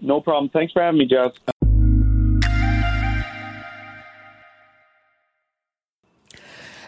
No 0.00 0.20
problem. 0.20 0.50
Thanks 0.50 0.72
for 0.72 0.82
having 0.82 0.98
me, 0.98 1.06
Jess. 1.06 1.32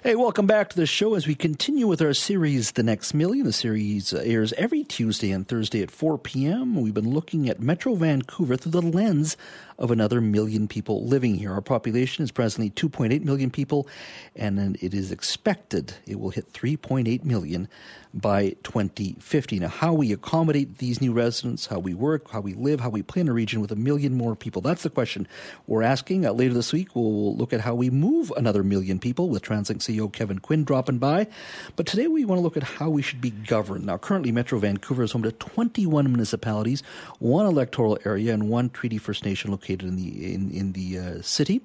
Hey, 0.09 0.15
welcome 0.15 0.47
back 0.47 0.71
to 0.71 0.77
the 0.77 0.87
show 0.87 1.17
as 1.17 1.27
we 1.27 1.35
continue 1.35 1.87
with 1.87 2.00
our 2.00 2.15
series, 2.15 2.73
The 2.73 2.83
Next 2.83 3.12
Million. 3.12 3.45
The 3.45 3.53
series 3.53 4.15
airs 4.15 4.55
every 4.55 4.83
Tuesday 4.83 5.31
and 5.31 5.47
Thursday 5.47 5.83
at 5.83 5.91
4 5.91 6.17
p.m. 6.17 6.81
We've 6.81 6.95
been 6.95 7.12
looking 7.12 7.47
at 7.47 7.61
Metro 7.61 7.95
Vancouver 7.95 8.57
through 8.57 8.73
the 8.73 8.81
lens 8.81 9.37
of 9.79 9.91
another 9.91 10.21
million 10.21 10.67
people 10.67 11.05
living 11.05 11.37
here. 11.37 11.53
Our 11.53 11.61
population 11.61 12.25
is 12.25 12.33
presently 12.33 12.71
2.8 12.71 13.23
million 13.23 13.50
people, 13.50 13.87
and 14.35 14.77
it 14.83 14.95
is 14.95 15.12
expected 15.12 15.95
it 16.07 16.19
will 16.19 16.31
hit 16.31 16.53
3.8 16.53 17.25
million 17.25 17.69
by 18.15 18.57
2050. 18.65 19.61
Now, 19.61 19.69
how 19.69 19.93
we 19.93 20.12
accommodate 20.12 20.79
these 20.79 21.00
new 21.00 21.12
residents, 21.12 21.67
how 21.67 21.79
we 21.79 21.95
work, 21.95 22.31
how 22.31 22.41
we 22.41 22.55
live, 22.55 22.81
how 22.81 22.88
we 22.88 23.03
plan 23.03 23.29
a 23.29 23.33
region 23.33 23.61
with 23.61 23.71
a 23.71 23.77
million 23.77 24.15
more 24.15 24.35
people, 24.35 24.62
that's 24.62 24.83
the 24.83 24.91
question 24.91 25.29
we're 25.67 25.83
asking. 25.83 26.27
Uh, 26.27 26.33
later 26.33 26.55
this 26.55 26.73
week, 26.73 26.97
we'll 26.97 27.37
look 27.37 27.53
at 27.53 27.61
how 27.61 27.75
we 27.75 27.91
move 27.91 28.33
another 28.37 28.65
million 28.65 28.99
people 28.99 29.29
with 29.29 29.43
TransLink 29.43 29.83
Kevin 30.07 30.38
Quinn 30.38 30.62
dropping 30.62 30.99
by. 30.99 31.26
But 31.75 31.87
today 31.87 32.07
we 32.07 32.26
want 32.26 32.38
to 32.38 32.43
look 32.43 32.59
at 32.59 32.62
how 32.62 32.90
we 32.90 33.00
should 33.00 33.23
be 33.23 33.31
governed. 33.31 33.87
Now, 33.87 33.97
currently, 33.97 34.31
Metro 34.31 34.59
Vancouver 34.59 35.02
is 35.02 35.12
home 35.12 35.23
to 35.23 35.33
21 35.33 36.05
municipalities, 36.05 36.83
one 37.19 37.47
electoral 37.47 37.99
area, 38.05 38.35
and 38.35 38.50
one 38.50 38.69
Treaty 38.71 38.99
First 38.99 39.25
Nation 39.25 39.50
located 39.50 39.85
in 39.85 39.97
the 39.97 40.35
in, 40.35 40.50
in 40.50 40.73
the 40.73 40.99
uh, 40.99 41.23
city. 41.23 41.62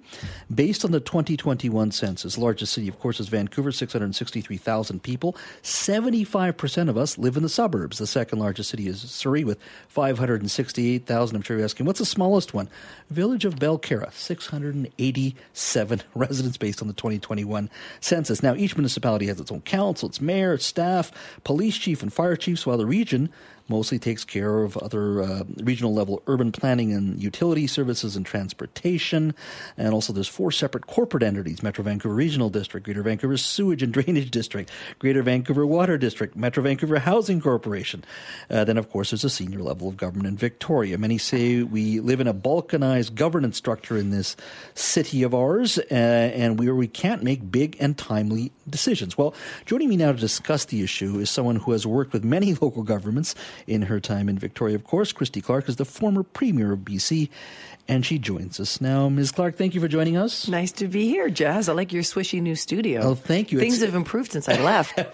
Based 0.54 0.86
on 0.86 0.92
the 0.92 1.02
2021 1.02 1.92
census, 1.92 2.38
largest 2.38 2.74
city, 2.74 2.88
of 2.88 3.00
course, 3.00 3.20
is 3.20 3.28
Vancouver, 3.28 3.72
663,000 3.72 5.04
people. 5.04 5.36
75% 5.64 6.90
of 6.90 6.98
us 6.98 7.18
live 7.18 7.36
in 7.36 7.44
the 7.44 7.50
suburbs. 7.50 7.98
The 7.98 8.08
second 8.08 8.40
largest 8.40 8.70
city 8.70 8.88
is 8.88 9.02
Surrey 9.02 9.44
with 9.44 9.60
568,000. 9.90 11.36
I'm 11.36 11.42
sure 11.42 11.58
you're 11.58 11.66
asking, 11.66 11.86
what's 11.86 12.00
the 12.00 12.06
smallest 12.06 12.54
one? 12.54 12.70
Village 13.10 13.46
of 13.46 13.56
Belcarra, 13.56 14.14
687 14.14 16.02
residents 16.16 16.58
based 16.58 16.82
on 16.82 16.88
the 16.88 16.94
2021 16.94 17.70
census. 18.00 18.13
Now, 18.44 18.56
each 18.56 18.78
municipality 18.78 19.28
has 19.28 19.40
its 19.40 19.52
own 19.52 19.62
council, 19.62 20.10
its 20.10 20.22
mayor, 20.22 20.54
its 20.54 20.66
staff, 20.66 21.12
police 21.44 21.78
chief, 21.78 22.02
and 22.02 22.14
fire 22.14 22.36
chiefs, 22.36 22.66
while 22.66 22.78
the 22.78 22.86
region 22.86 23.30
mostly 23.68 24.00
takes 24.00 24.24
care 24.24 24.64
of 24.64 24.78
other 24.78 25.22
uh, 25.22 25.44
regional 25.62 25.94
level 25.94 26.22
urban 26.28 26.52
planning 26.52 26.94
and 26.94 27.22
utility 27.22 27.68
services 27.68 28.16
and 28.16 28.26
transportation. 28.26 29.34
And 29.78 29.94
also, 29.94 30.14
there's 30.14 30.28
four 30.28 30.52
separate 30.52 30.88
corporate 30.88 31.24
entities 31.24 31.64
Metro 31.64 31.84
Vancouver 31.84 32.16
Regional 32.16 32.50
District, 32.50 32.84
Greater 32.84 33.04
Vancouver 33.04 33.38
Sewage 33.38 33.84
and 33.84 33.94
Drainage 33.94 34.32
District, 34.32 34.70
Greater 35.00 35.24
Vancouver 35.24 35.66
Water 35.66 35.98
District, 35.98 36.36
Metro 36.36 36.64
Vancouver 36.64 37.00
Housing 37.00 37.42
Corporation. 37.42 38.04
Uh, 38.50 38.64
then, 38.64 38.78
of 38.78 38.90
course, 38.90 39.12
there's 39.12 39.24
a 39.24 39.30
senior 39.30 39.60
level 39.60 39.88
of 39.88 39.98
government 39.98 40.28
in 40.28 40.38
Victoria. 40.38 40.98
Many 40.98 41.18
say 41.18 41.64
we 41.64 42.00
live 42.00 42.20
in 42.20 42.28
a 42.28 42.34
balkanized 42.34 43.16
governance 43.16 43.58
structure 43.58 43.98
in 43.98 44.10
this 44.10 44.36
city 44.76 45.24
of 45.24 45.34
ours, 45.34 45.78
uh, 45.78 45.94
and 45.94 46.60
where 46.60 46.76
we 46.76 46.88
can't 46.88 47.24
make 47.24 47.52
big 47.52 47.78
and 47.80 47.98
timely 47.98 48.52
decisions. 48.70 49.18
Well, 49.18 49.34
joining 49.66 49.90
me 49.90 49.98
now 49.98 50.12
to 50.12 50.18
discuss 50.18 50.66
the 50.66 50.84
issue 50.84 51.20
is 51.20 51.30
someone 51.30 51.58
who 51.58 51.72
has 51.72 51.88
worked 51.88 52.14
with 52.14 52.24
many 52.24 52.54
local 52.62 52.84
governments 52.84 53.36
in 53.68 53.84
her 53.84 54.00
time 54.00 54.30
in 54.30 54.38
Victoria. 54.38 54.76
Of 54.76 54.84
course, 54.84 55.12
Christy 55.12 55.42
Clark 55.42 55.70
is 55.70 55.78
the 55.78 55.86
former 55.86 56.24
Premier 56.24 56.74
of 56.74 56.80
BC, 56.80 57.30
and 57.88 58.06
she 58.06 58.18
joins 58.18 58.60
us 58.60 58.80
now. 58.80 59.10
Ms. 59.10 59.32
Clark, 59.32 59.58
thank 59.58 59.76
you 59.76 59.82
for 59.82 59.88
joining 59.88 60.16
us. 60.16 60.48
Nice 60.48 60.72
to 60.74 60.88
be 60.88 61.08
here, 61.08 61.30
Jas. 61.30 61.68
I 61.68 61.74
like 61.74 61.92
your 61.92 62.04
swishy 62.04 62.42
new 62.42 62.56
studio. 62.56 63.02
Oh, 63.02 63.16
thank 63.16 63.52
you. 63.52 63.60
Things 63.60 63.82
it's, 63.82 63.86
have 63.86 63.96
improved 63.96 64.32
since 64.32 64.48
I 64.48 64.62
left. 64.62 64.96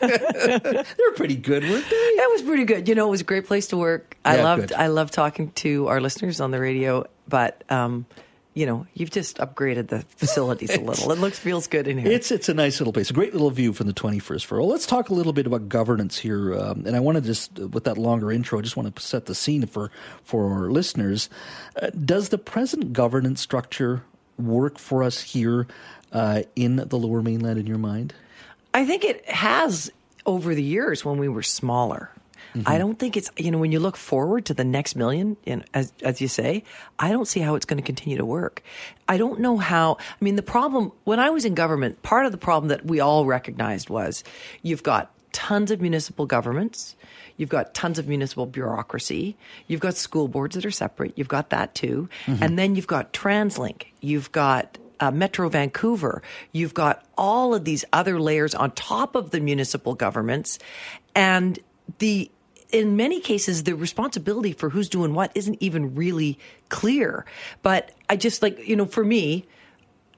They're 0.00 1.12
pretty 1.16 1.36
good, 1.36 1.64
weren't 1.64 1.88
they? 1.90 1.96
It 1.96 2.32
was 2.32 2.42
pretty 2.42 2.64
good. 2.64 2.88
You 2.88 2.94
know, 2.94 3.08
it 3.08 3.10
was 3.10 3.22
a 3.22 3.24
great 3.24 3.46
place 3.46 3.68
to 3.68 3.76
work. 3.76 4.16
I 4.24 4.42
loved 4.42 4.68
good. 4.68 4.72
I 4.72 4.86
loved 4.86 5.12
talking 5.12 5.50
to 5.52 5.88
our 5.88 6.00
listeners 6.00 6.40
on 6.40 6.50
the 6.50 6.60
radio, 6.60 7.06
but 7.28 7.64
um, 7.70 8.06
you 8.54 8.66
know, 8.66 8.86
you've 8.94 9.10
just 9.10 9.38
upgraded 9.38 9.88
the 9.88 10.00
facilities 10.16 10.74
a 10.74 10.80
little. 10.80 11.12
It 11.12 11.18
looks 11.18 11.38
feels 11.38 11.66
good 11.66 11.86
in 11.86 11.98
here. 11.98 12.10
It's 12.10 12.30
it's 12.32 12.48
a 12.48 12.54
nice 12.54 12.80
little 12.80 12.92
place, 12.92 13.10
a 13.10 13.12
great 13.12 13.32
little 13.32 13.50
view 13.50 13.72
from 13.72 13.86
the 13.86 13.92
21st 13.92 14.44
floor. 14.44 14.62
Let's 14.62 14.86
talk 14.86 15.08
a 15.08 15.14
little 15.14 15.32
bit 15.32 15.46
about 15.46 15.68
governance 15.68 16.18
here, 16.18 16.54
um, 16.54 16.84
and 16.84 16.96
I 16.96 17.00
want 17.00 17.16
to 17.16 17.22
just 17.22 17.58
with 17.58 17.84
that 17.84 17.96
longer 17.96 18.32
intro, 18.32 18.58
I 18.58 18.62
just 18.62 18.76
want 18.76 18.94
to 18.94 19.02
set 19.02 19.26
the 19.26 19.34
scene 19.34 19.66
for 19.66 19.90
for 20.24 20.50
our 20.52 20.70
listeners. 20.70 21.30
Uh, 21.80 21.90
does 21.90 22.30
the 22.30 22.38
present 22.38 22.92
governance 22.92 23.40
structure 23.40 24.02
work 24.36 24.78
for 24.78 25.04
us 25.04 25.20
here 25.20 25.66
uh, 26.12 26.42
in 26.56 26.76
the 26.76 26.98
Lower 26.98 27.22
Mainland? 27.22 27.58
In 27.58 27.66
your 27.66 27.78
mind, 27.78 28.14
I 28.74 28.84
think 28.84 29.04
it 29.04 29.28
has 29.28 29.92
over 30.26 30.54
the 30.54 30.62
years 30.62 31.04
when 31.04 31.18
we 31.18 31.28
were 31.28 31.42
smaller. 31.42 32.10
Mm-hmm. 32.54 32.68
I 32.68 32.78
don't 32.78 32.98
think 32.98 33.16
it's 33.16 33.30
you 33.36 33.50
know 33.50 33.58
when 33.58 33.72
you 33.72 33.80
look 33.80 33.96
forward 33.96 34.46
to 34.46 34.54
the 34.54 34.64
next 34.64 34.96
million, 34.96 35.36
as 35.74 35.92
as 36.02 36.20
you 36.20 36.28
say, 36.28 36.64
I 36.98 37.10
don't 37.10 37.26
see 37.26 37.40
how 37.40 37.54
it's 37.54 37.66
going 37.66 37.80
to 37.80 37.86
continue 37.86 38.16
to 38.16 38.24
work. 38.24 38.62
I 39.08 39.16
don't 39.16 39.40
know 39.40 39.56
how. 39.56 39.98
I 40.00 40.24
mean, 40.24 40.36
the 40.36 40.42
problem 40.42 40.92
when 41.04 41.20
I 41.20 41.30
was 41.30 41.44
in 41.44 41.54
government, 41.54 42.02
part 42.02 42.26
of 42.26 42.32
the 42.32 42.38
problem 42.38 42.68
that 42.68 42.84
we 42.84 43.00
all 43.00 43.26
recognized 43.26 43.90
was 43.90 44.24
you've 44.62 44.82
got 44.82 45.12
tons 45.32 45.70
of 45.70 45.80
municipal 45.80 46.26
governments. 46.26 46.96
You've 47.36 47.48
got 47.48 47.72
tons 47.72 47.98
of 47.98 48.08
municipal 48.08 48.46
bureaucracy. 48.46 49.36
You've 49.66 49.80
got 49.80 49.94
school 49.96 50.28
boards 50.28 50.56
that 50.56 50.66
are 50.66 50.70
separate. 50.70 51.16
You've 51.16 51.28
got 51.28 51.50
that 51.50 51.74
too. 51.74 52.08
Mm-hmm. 52.26 52.42
And 52.42 52.58
then 52.58 52.74
you've 52.74 52.86
got 52.86 53.12
TransLink. 53.12 53.84
You've 54.00 54.30
got 54.32 54.76
uh, 55.00 55.10
Metro 55.10 55.48
Vancouver. 55.48 56.22
You've 56.52 56.74
got 56.74 57.04
all 57.16 57.54
of 57.54 57.64
these 57.64 57.84
other 57.92 58.20
layers 58.20 58.54
on 58.54 58.72
top 58.72 59.14
of 59.14 59.30
the 59.30 59.40
municipal 59.40 59.94
governments. 59.94 60.58
And 61.14 61.58
the 61.98 62.30
in 62.70 62.96
many 62.96 63.20
cases, 63.20 63.64
the 63.64 63.74
responsibility 63.74 64.52
for 64.52 64.70
who's 64.70 64.88
doing 64.88 65.14
what 65.14 65.32
isn't 65.34 65.58
even 65.60 65.94
really 65.94 66.38
clear. 66.68 67.24
But 67.62 67.92
I 68.08 68.16
just 68.16 68.42
like, 68.42 68.66
you 68.66 68.76
know, 68.76 68.86
for 68.86 69.04
me, 69.04 69.44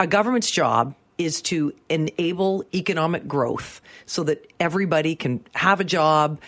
a 0.00 0.06
government's 0.06 0.50
job 0.50 0.94
is 1.18 1.42
to 1.42 1.72
enable 1.88 2.64
economic 2.74 3.28
growth 3.28 3.80
so 4.06 4.24
that 4.24 4.46
everybody 4.58 5.14
can 5.14 5.44
have 5.54 5.80
a 5.80 5.84
job, 5.84 6.40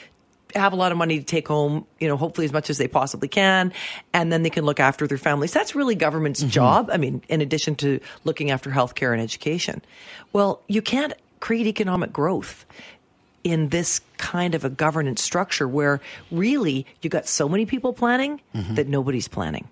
have 0.55 0.73
a 0.73 0.77
lot 0.77 0.91
of 0.91 0.99
money 0.99 1.19
to 1.19 1.25
take 1.25 1.47
home, 1.47 1.87
you 2.01 2.09
know, 2.09 2.17
hopefully 2.17 2.45
as 2.45 2.53
much 2.53 2.71
as 2.71 2.79
they 2.79 2.89
possibly 2.89 3.29
can, 3.29 3.73
and 4.13 4.33
then 4.33 4.43
they 4.43 4.51
can 4.51 4.65
look 4.65 4.81
after 4.81 5.07
their 5.07 5.19
families. 5.19 5.53
That's 5.53 5.75
really 5.75 5.95
government's 5.95 6.41
Mm-hmm. 6.41 6.51
job. 6.51 6.91
I 6.93 6.97
mean, 6.97 7.23
in 7.29 7.41
addition 7.41 7.75
to 7.77 8.01
looking 8.25 8.51
after 8.51 8.71
healthcare 8.71 9.13
and 9.13 9.21
education. 9.21 9.83
Well, 10.33 10.63
you 10.69 10.83
can't 10.83 11.13
create 11.41 11.67
economic 11.67 12.13
growth 12.13 12.65
in 13.45 13.69
this 13.69 14.01
kind 14.19 14.55
of 14.55 14.65
a 14.65 14.71
governance 14.71 15.23
structure 15.23 15.69
where 15.69 16.01
really 16.33 16.87
you 17.03 17.11
got 17.11 17.29
so 17.29 17.49
many 17.49 17.67
people 17.67 17.93
planning 17.93 18.41
Mm-hmm. 18.55 18.75
that 18.75 18.89
nobody's 18.89 19.29
planning. 19.29 19.69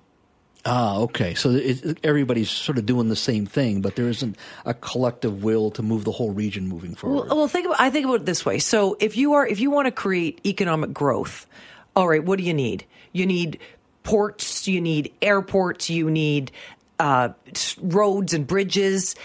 Ah, 0.64 0.98
okay. 0.98 1.34
So 1.34 1.50
it, 1.50 1.98
everybody's 2.04 2.48
sort 2.50 2.78
of 2.78 2.86
doing 2.86 3.08
the 3.08 3.16
same 3.16 3.46
thing, 3.46 3.80
but 3.80 3.96
there 3.96 4.08
isn't 4.08 4.36
a 4.64 4.74
collective 4.74 5.42
will 5.42 5.72
to 5.72 5.82
move 5.82 6.04
the 6.04 6.12
whole 6.12 6.30
region 6.30 6.68
moving 6.68 6.94
forward. 6.94 7.26
Well, 7.28 7.36
well, 7.36 7.48
think 7.48 7.66
about. 7.66 7.80
I 7.80 7.90
think 7.90 8.04
about 8.06 8.20
it 8.20 8.26
this 8.26 8.44
way. 8.46 8.60
So, 8.60 8.96
if 9.00 9.16
you 9.16 9.32
are, 9.32 9.44
if 9.44 9.58
you 9.58 9.72
want 9.72 9.86
to 9.86 9.90
create 9.92 10.40
economic 10.46 10.92
growth, 10.92 11.46
all 11.96 12.06
right, 12.06 12.22
what 12.22 12.38
do 12.38 12.44
you 12.44 12.54
need? 12.54 12.84
You 13.12 13.26
need 13.26 13.58
ports. 14.04 14.68
You 14.68 14.80
need 14.80 15.12
airports. 15.20 15.90
You 15.90 16.08
need 16.10 16.52
uh, 17.00 17.30
roads 17.80 18.32
and 18.32 18.46
bridges. 18.46 19.16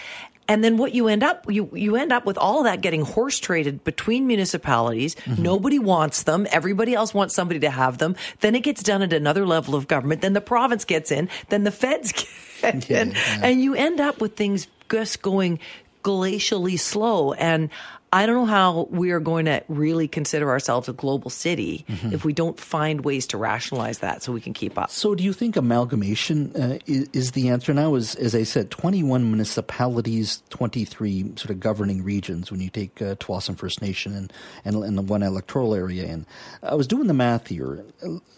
And 0.48 0.64
then 0.64 0.78
what 0.78 0.94
you 0.94 1.08
end 1.08 1.22
up 1.22 1.44
you 1.48 1.68
you 1.74 1.96
end 1.96 2.10
up 2.10 2.24
with 2.24 2.38
all 2.38 2.60
of 2.60 2.64
that 2.64 2.80
getting 2.80 3.02
horse 3.02 3.38
traded 3.38 3.84
between 3.84 4.26
municipalities. 4.26 5.14
Mm-hmm. 5.14 5.42
Nobody 5.42 5.78
wants 5.78 6.22
them. 6.22 6.46
Everybody 6.50 6.94
else 6.94 7.12
wants 7.12 7.34
somebody 7.34 7.60
to 7.60 7.70
have 7.70 7.98
them. 7.98 8.16
Then 8.40 8.54
it 8.54 8.62
gets 8.62 8.82
done 8.82 9.02
at 9.02 9.12
another 9.12 9.46
level 9.46 9.74
of 9.74 9.88
government. 9.88 10.22
Then 10.22 10.32
the 10.32 10.40
province 10.40 10.84
gets 10.84 11.12
in. 11.12 11.28
Then 11.50 11.64
the 11.64 11.70
feds 11.70 12.12
get 12.62 12.90
in, 12.90 13.14
and 13.42 13.60
you 13.60 13.74
end 13.74 14.00
up 14.00 14.20
with 14.20 14.36
things 14.36 14.66
just 14.90 15.20
going 15.20 15.60
glacially 16.02 16.78
slow. 16.78 17.34
And 17.34 17.68
I 18.12 18.26
don't 18.26 18.36
know 18.36 18.46
how 18.46 18.88
we 18.90 19.10
are 19.10 19.20
going 19.20 19.44
to 19.44 19.62
really 19.68 20.08
consider 20.08 20.48
ourselves 20.50 20.88
a 20.88 20.92
global 20.92 21.30
city 21.30 21.84
if 22.12 22.24
we 22.24 22.32
don't 22.32 22.58
find 22.58 23.04
ways 23.04 23.26
to 23.28 23.36
rationalize 23.36 23.98
that 23.98 24.22
so 24.22 24.32
we 24.32 24.40
can 24.40 24.54
keep 24.54 24.78
up. 24.78 24.90
So, 24.90 25.14
do 25.14 25.22
you 25.22 25.32
think 25.32 25.56
amalgamation 25.56 26.54
uh, 26.56 26.78
is, 26.86 27.08
is 27.12 27.32
the 27.32 27.48
answer 27.50 27.74
now? 27.74 27.94
As, 27.94 28.14
as 28.14 28.34
I 28.34 28.44
said, 28.44 28.70
21 28.70 29.24
municipalities, 29.24 30.42
23 30.50 31.32
sort 31.36 31.50
of 31.50 31.60
governing 31.60 32.02
regions 32.02 32.50
when 32.50 32.60
you 32.60 32.70
take 32.70 33.00
uh, 33.02 33.14
Tsawwassen 33.16 33.56
First 33.58 33.82
Nation 33.82 34.14
and, 34.14 34.32
and, 34.64 34.76
and 34.84 34.96
the 34.96 35.02
one 35.02 35.22
electoral 35.22 35.74
area. 35.74 36.06
And 36.06 36.24
I 36.62 36.74
was 36.74 36.86
doing 36.86 37.08
the 37.08 37.14
math 37.14 37.48
here, 37.48 37.84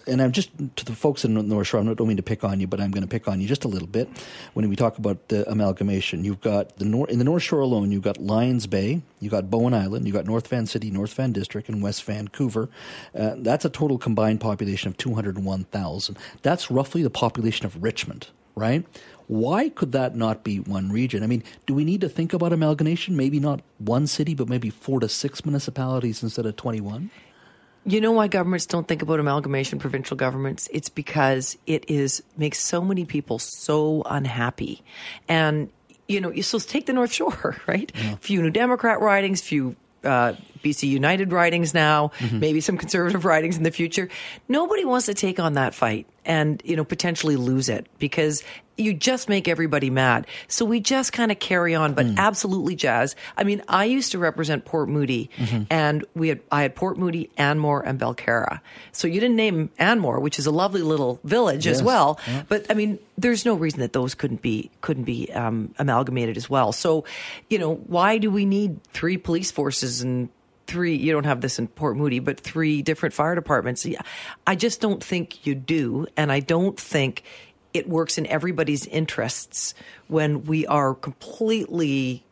and 0.06 0.20
I'm 0.20 0.32
just 0.32 0.50
to 0.76 0.84
the 0.84 0.94
folks 0.94 1.24
in 1.24 1.34
the 1.34 1.42
North 1.42 1.68
Shore, 1.68 1.80
I 1.80 1.84
don't 1.84 2.08
mean 2.08 2.16
to 2.16 2.22
pick 2.22 2.42
on 2.42 2.58
you, 2.58 2.66
but 2.66 2.80
I'm 2.80 2.90
going 2.90 3.02
to 3.02 3.08
pick 3.08 3.28
on 3.28 3.40
you 3.40 3.46
just 3.46 3.64
a 3.64 3.68
little 3.68 3.88
bit 3.88 4.08
when 4.54 4.68
we 4.68 4.74
talk 4.74 4.98
about 4.98 5.28
the 5.28 5.48
amalgamation. 5.50 6.24
You've 6.24 6.40
got 6.40 6.76
the 6.78 6.84
Nor- 6.84 7.08
in 7.08 7.18
the 7.18 7.24
North 7.24 7.42
Shore 7.42 7.60
alone, 7.60 7.92
you've 7.92 8.02
got 8.02 8.18
Lions 8.18 8.66
Bay, 8.66 9.02
you've 9.20 9.30
got 9.30 9.50
Bowen 9.50 9.74
Island, 9.74 10.06
you've 10.06 10.16
got 10.16 10.26
North 10.26 10.48
Van 10.48 10.66
City, 10.66 10.90
North 10.90 11.14
Van 11.14 11.32
District, 11.32 11.68
and 11.68 11.82
West 11.82 12.04
Vancouver. 12.04 12.68
Uh, 13.14 13.34
that's 13.38 13.64
a 13.64 13.70
total 13.70 13.98
combined 13.98 14.40
population 14.40 14.88
of 14.88 14.96
201,000. 14.96 16.18
That's 16.42 16.70
roughly 16.70 17.02
the 17.02 17.10
population 17.10 17.66
of 17.66 17.82
Richmond, 17.82 18.28
right? 18.54 18.84
Why 19.26 19.68
could 19.68 19.92
that 19.92 20.16
not 20.16 20.42
be 20.42 20.58
one 20.58 20.90
region? 20.90 21.22
I 21.22 21.28
mean, 21.28 21.44
do 21.66 21.74
we 21.74 21.84
need 21.84 22.00
to 22.00 22.08
think 22.08 22.32
about 22.32 22.52
amalgamation? 22.52 23.16
Maybe 23.16 23.38
not 23.38 23.60
one 23.78 24.08
city, 24.08 24.34
but 24.34 24.48
maybe 24.48 24.70
four 24.70 24.98
to 24.98 25.08
six 25.08 25.44
municipalities 25.44 26.22
instead 26.22 26.46
of 26.46 26.56
21? 26.56 27.10
You 27.86 28.00
know 28.00 28.12
why 28.12 28.28
governments 28.28 28.66
don't 28.66 28.86
think 28.86 29.02
about 29.02 29.20
amalgamation, 29.20 29.78
provincial 29.78 30.16
governments? 30.16 30.68
It's 30.72 30.88
because 30.88 31.56
it 31.66 31.88
is 31.88 32.22
makes 32.36 32.58
so 32.58 32.82
many 32.82 33.04
people 33.06 33.38
so 33.38 34.02
unhappy. 34.04 34.82
And 35.28 35.70
you 36.10 36.20
know, 36.20 36.32
so 36.40 36.58
take 36.58 36.86
the 36.86 36.92
North 36.92 37.12
Shore, 37.12 37.56
right? 37.66 37.90
Few 38.20 38.42
New 38.42 38.50
Democrat 38.50 39.00
ridings, 39.00 39.40
few 39.40 39.76
uh, 40.04 40.34
BC 40.62 40.88
United 40.88 41.32
writings 41.32 41.74
now, 41.74 42.12
mm-hmm. 42.18 42.40
maybe 42.40 42.60
some 42.60 42.76
conservative 42.76 43.24
writings 43.30 43.56
in 43.56 43.62
the 43.62 43.70
future. 43.70 44.08
Nobody 44.48 44.84
wants 44.84 45.06
to 45.06 45.14
take 45.14 45.38
on 45.40 45.54
that 45.54 45.74
fight 45.74 46.06
and 46.24 46.60
you 46.64 46.76
know 46.76 46.84
potentially 46.84 47.36
lose 47.36 47.68
it 47.68 47.86
because 47.98 48.44
you 48.80 48.94
just 48.94 49.28
make 49.28 49.46
everybody 49.46 49.90
mad. 49.90 50.26
So 50.48 50.64
we 50.64 50.80
just 50.80 51.12
kind 51.12 51.30
of 51.30 51.38
carry 51.38 51.74
on. 51.74 51.92
But 51.94 52.06
mm. 52.06 52.16
absolutely, 52.16 52.74
Jas. 52.74 53.14
I 53.36 53.44
mean, 53.44 53.62
I 53.68 53.84
used 53.84 54.12
to 54.12 54.18
represent 54.18 54.64
Port 54.64 54.88
Moody, 54.88 55.30
mm-hmm. 55.36 55.64
and 55.70 56.04
we 56.14 56.28
had 56.28 56.40
I 56.50 56.62
had 56.62 56.74
Port 56.74 56.98
Moody, 56.98 57.30
Anmore, 57.36 57.82
and 57.86 58.00
Belcarra. 58.00 58.60
So 58.92 59.06
you 59.06 59.20
didn't 59.20 59.36
name 59.36 59.70
Anmore, 59.78 60.20
which 60.20 60.38
is 60.38 60.46
a 60.46 60.50
lovely 60.50 60.82
little 60.82 61.20
village 61.24 61.66
as 61.66 61.78
Yes. 61.78 61.82
well. 61.82 62.18
But 62.48 62.66
I 62.70 62.74
mean, 62.74 62.98
there's 63.18 63.44
no 63.44 63.54
reason 63.54 63.80
that 63.80 63.92
those 63.92 64.14
couldn't 64.14 64.42
be 64.42 64.70
couldn't 64.80 65.04
be 65.04 65.30
um, 65.32 65.74
amalgamated 65.78 66.36
as 66.36 66.48
well. 66.48 66.72
So, 66.72 67.04
you 67.48 67.58
know, 67.58 67.74
why 67.74 68.18
do 68.18 68.30
we 68.30 68.44
need 68.44 68.82
three 68.92 69.18
police 69.18 69.50
forces 69.50 70.00
and 70.00 70.28
three 70.70 70.94
you 70.94 71.12
don't 71.12 71.24
have 71.24 71.40
this 71.40 71.58
in 71.58 71.66
Port 71.66 71.96
Moody, 71.96 72.20
but 72.20 72.40
three 72.40 72.80
different 72.80 73.12
fire 73.12 73.34
departments? 73.34 73.86
I 74.46 74.54
just 74.54 74.80
don't 74.80 75.02
think 75.02 75.44
you 75.46 75.54
do, 75.54 76.06
and 76.16 76.30
I 76.30 76.40
don't 76.40 76.78
think 76.78 77.24
it 77.74 77.88
works 77.88 78.18
in 78.18 78.26
everybody's 78.26 78.86
interests 78.86 79.74
when 80.08 80.44
we 80.44 80.66
are 80.66 80.94
completely 80.94 82.24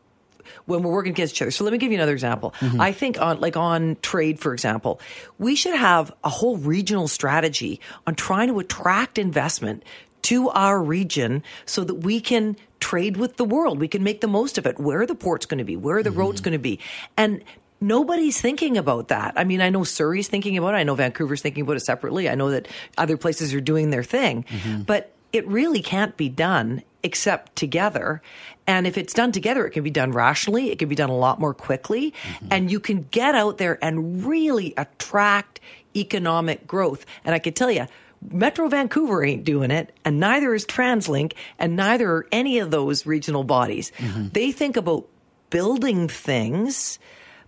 when 0.65 0.81
we're 0.81 0.91
working 0.91 1.11
against 1.11 1.35
each 1.35 1.41
other. 1.41 1.51
So 1.51 1.63
let 1.63 1.73
me 1.73 1.77
give 1.77 1.91
you 1.91 1.97
another 1.97 2.13
example. 2.13 2.53
Mm-hmm. 2.59 2.81
I 2.81 2.91
think 2.91 3.21
on 3.21 3.39
like 3.39 3.57
on 3.57 3.97
trade, 4.01 4.39
for 4.39 4.53
example, 4.53 4.99
we 5.37 5.55
should 5.55 5.75
have 5.75 6.11
a 6.23 6.29
whole 6.29 6.57
regional 6.57 7.07
strategy 7.07 7.79
on 8.07 8.15
trying 8.15 8.47
to 8.47 8.59
attract 8.59 9.17
investment 9.17 9.83
to 10.23 10.49
our 10.49 10.81
region 10.81 11.43
so 11.65 11.83
that 11.83 11.95
we 11.95 12.19
can 12.19 12.55
trade 12.79 13.17
with 13.17 13.37
the 13.37 13.45
world. 13.45 13.79
We 13.79 13.87
can 13.87 14.03
make 14.03 14.21
the 14.21 14.27
most 14.27 14.57
of 14.57 14.65
it. 14.65 14.79
Where 14.79 15.01
are 15.01 15.05
the 15.05 15.15
ports 15.15 15.45
going 15.45 15.59
to 15.59 15.63
be? 15.63 15.75
Where 15.75 15.97
are 15.97 16.03
the 16.03 16.09
mm-hmm. 16.09 16.19
roads 16.19 16.41
going 16.41 16.53
to 16.53 16.59
be? 16.59 16.79
And 17.17 17.43
Nobody's 17.81 18.39
thinking 18.39 18.77
about 18.77 19.07
that. 19.07 19.33
I 19.37 19.43
mean, 19.43 19.61
I 19.61 19.69
know 19.69 19.83
Surrey's 19.83 20.27
thinking 20.27 20.57
about 20.57 20.73
it. 20.73 20.77
I 20.77 20.83
know 20.83 20.95
Vancouver's 20.95 21.41
thinking 21.41 21.63
about 21.63 21.77
it 21.77 21.81
separately. 21.81 22.29
I 22.29 22.35
know 22.35 22.51
that 22.51 22.67
other 22.97 23.17
places 23.17 23.53
are 23.53 23.61
doing 23.61 23.89
their 23.89 24.03
thing. 24.03 24.43
Mm-hmm. 24.43 24.81
But 24.83 25.13
it 25.31 25.47
really 25.47 25.81
can't 25.81 26.17
be 26.17 26.27
done 26.27 26.83
except 27.03 27.55
together. 27.55 28.21
And 28.67 28.85
if 28.85 28.97
it's 28.97 29.13
done 29.13 29.31
together, 29.31 29.65
it 29.65 29.71
can 29.71 29.83
be 29.83 29.91
done 29.91 30.11
rationally. 30.11 30.71
It 30.71 30.79
can 30.79 30.89
be 30.89 30.95
done 30.95 31.09
a 31.09 31.17
lot 31.17 31.39
more 31.39 31.53
quickly. 31.53 32.11
Mm-hmm. 32.11 32.47
And 32.51 32.71
you 32.71 32.79
can 32.79 33.03
get 33.11 33.35
out 33.35 33.57
there 33.57 33.83
and 33.83 34.25
really 34.25 34.73
attract 34.75 35.59
economic 35.95 36.67
growth. 36.67 37.05
And 37.23 37.33
I 37.33 37.39
can 37.39 37.53
tell 37.53 37.71
you, 37.71 37.87
Metro 38.29 38.67
Vancouver 38.67 39.23
ain't 39.23 39.45
doing 39.45 39.71
it, 39.71 39.95
and 40.03 40.19
neither 40.19 40.53
is 40.53 40.65
TransLink, 40.65 41.33
and 41.57 41.77
neither 41.77 42.11
are 42.11 42.27
any 42.33 42.59
of 42.59 42.69
those 42.69 43.05
regional 43.05 43.45
bodies. 43.45 43.93
Mm-hmm. 43.97 44.27
They 44.33 44.51
think 44.51 44.75
about 44.75 45.07
building 45.49 46.09
things, 46.09 46.99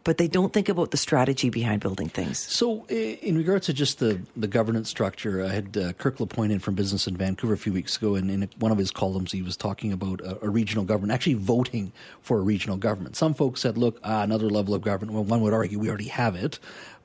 but 0.04 0.18
they 0.18 0.28
don't 0.28 0.52
think 0.52 0.70
about 0.70 0.92
the 0.92 0.98
strategy 0.98 1.50
behind 1.50 1.82
building 1.82 2.10
things. 2.10 2.40
So, 2.40 2.86
in 2.88 3.38
regards 3.38 3.68
to 3.68 3.74
just 3.74 4.00
the, 4.00 4.20
the 4.36 4.48
governance 4.48 4.90
structure, 4.90 5.44
I 5.44 5.50
had 5.50 5.78
uh, 5.78 5.94
Kirk 5.94 6.20
LaPointe 6.20 6.52
in 6.52 6.60
from 6.60 6.76
Business 6.76 7.08
in 7.08 7.18
Vancouver 7.18 7.54
a 7.54 7.58
few 7.58 7.74
weeks 7.74 7.98
ago, 7.98 8.16
and 8.16 8.32
in 8.32 8.50
one 8.60 8.72
of 8.72 8.78
his 8.78 8.92
columns, 8.92 9.32
he 9.32 9.42
was 9.42 9.56
talking 9.56 9.92
about 9.94 10.22
a, 10.22 10.46
a 10.46 10.50
regional 10.50 10.84
government, 10.84 11.14
actually 11.14 11.36
voting 11.36 11.92
for 12.22 12.40
a 12.40 12.42
regional 12.42 12.78
government. 12.78 13.16
Some 13.16 13.34
folks 13.34 13.62
said, 13.62 13.78
look, 13.78 14.00
ah, 14.04 14.24
another 14.24 14.50
level 14.50 14.74
of 14.74 14.82
government. 14.82 15.14
Well, 15.14 15.24
one 15.24 15.42
would 15.42 15.54
argue 15.54 15.80
we 15.80 15.90
already 15.90 16.10
have 16.10 16.36
it. 16.36 16.60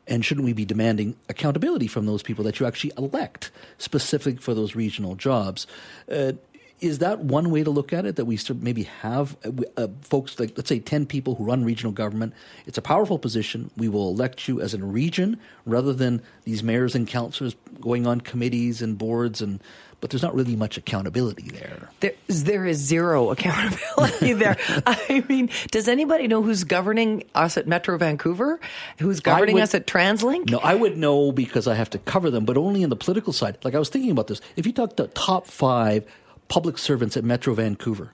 And 0.08 0.24
shouldn't 0.24 0.44
we 0.44 0.52
be 0.52 0.64
demanding 0.64 1.16
accountability 1.28 1.88
from 1.88 2.06
those 2.06 2.22
people 2.22 2.44
that 2.44 2.60
you 2.60 2.66
actually 2.66 2.92
elect 2.96 3.50
specific 3.78 4.40
for 4.40 4.54
those 4.54 4.76
regional 4.76 5.16
jobs? 5.16 5.66
Uh, 6.08 6.32
is 6.80 6.98
that 6.98 7.20
one 7.20 7.50
way 7.50 7.62
to 7.64 7.70
look 7.70 7.92
at 7.92 8.04
it? 8.04 8.16
That 8.16 8.26
we 8.26 8.38
maybe 8.60 8.84
have 9.02 9.36
uh, 9.44 9.50
uh, 9.76 9.88
folks 10.02 10.38
like 10.38 10.52
let's 10.56 10.68
say 10.68 10.78
ten 10.78 11.06
people 11.06 11.34
who 11.34 11.44
run 11.44 11.64
regional 11.64 11.92
government. 11.92 12.34
It's 12.66 12.78
a 12.78 12.82
powerful 12.82 13.18
position. 13.18 13.70
We 13.76 13.88
will 13.88 14.08
elect 14.10 14.46
you 14.48 14.60
as 14.60 14.74
a 14.74 14.78
region 14.78 15.38
rather 15.64 15.92
than 15.92 16.22
these 16.44 16.62
mayors 16.62 16.94
and 16.94 17.06
councillors 17.08 17.54
going 17.80 18.06
on 18.06 18.20
committees 18.20 18.82
and 18.82 18.98
boards 18.98 19.40
and. 19.40 19.60
But 20.02 20.10
there's 20.10 20.22
not 20.22 20.34
really 20.34 20.56
much 20.56 20.76
accountability 20.76 21.48
there. 21.48 21.88
There, 22.00 22.12
there 22.28 22.66
is 22.66 22.76
zero 22.76 23.30
accountability 23.32 24.34
there. 24.34 24.58
I 24.86 25.24
mean, 25.26 25.48
does 25.70 25.88
anybody 25.88 26.28
know 26.28 26.42
who's 26.42 26.64
governing 26.64 27.24
us 27.34 27.56
at 27.56 27.66
Metro 27.66 27.96
Vancouver? 27.96 28.60
Who's 28.98 29.20
governing 29.20 29.54
would- 29.54 29.62
us 29.62 29.74
at 29.74 29.86
TransLink? 29.86 30.50
No, 30.50 30.58
I 30.58 30.74
would 30.74 30.98
know 30.98 31.32
because 31.32 31.66
I 31.66 31.74
have 31.76 31.88
to 31.90 31.98
cover 31.98 32.30
them, 32.30 32.44
but 32.44 32.58
only 32.58 32.82
in 32.82 32.90
the 32.90 32.94
political 32.96 33.32
side. 33.32 33.56
Like 33.64 33.74
I 33.74 33.78
was 33.78 33.88
thinking 33.88 34.10
about 34.10 34.26
this. 34.26 34.42
If 34.54 34.66
you 34.66 34.72
talk 34.74 34.96
the 34.96 35.08
top 35.08 35.46
five 35.46 36.04
public 36.48 36.78
servants 36.78 37.16
at 37.16 37.24
Metro 37.24 37.54
Vancouver, 37.54 38.12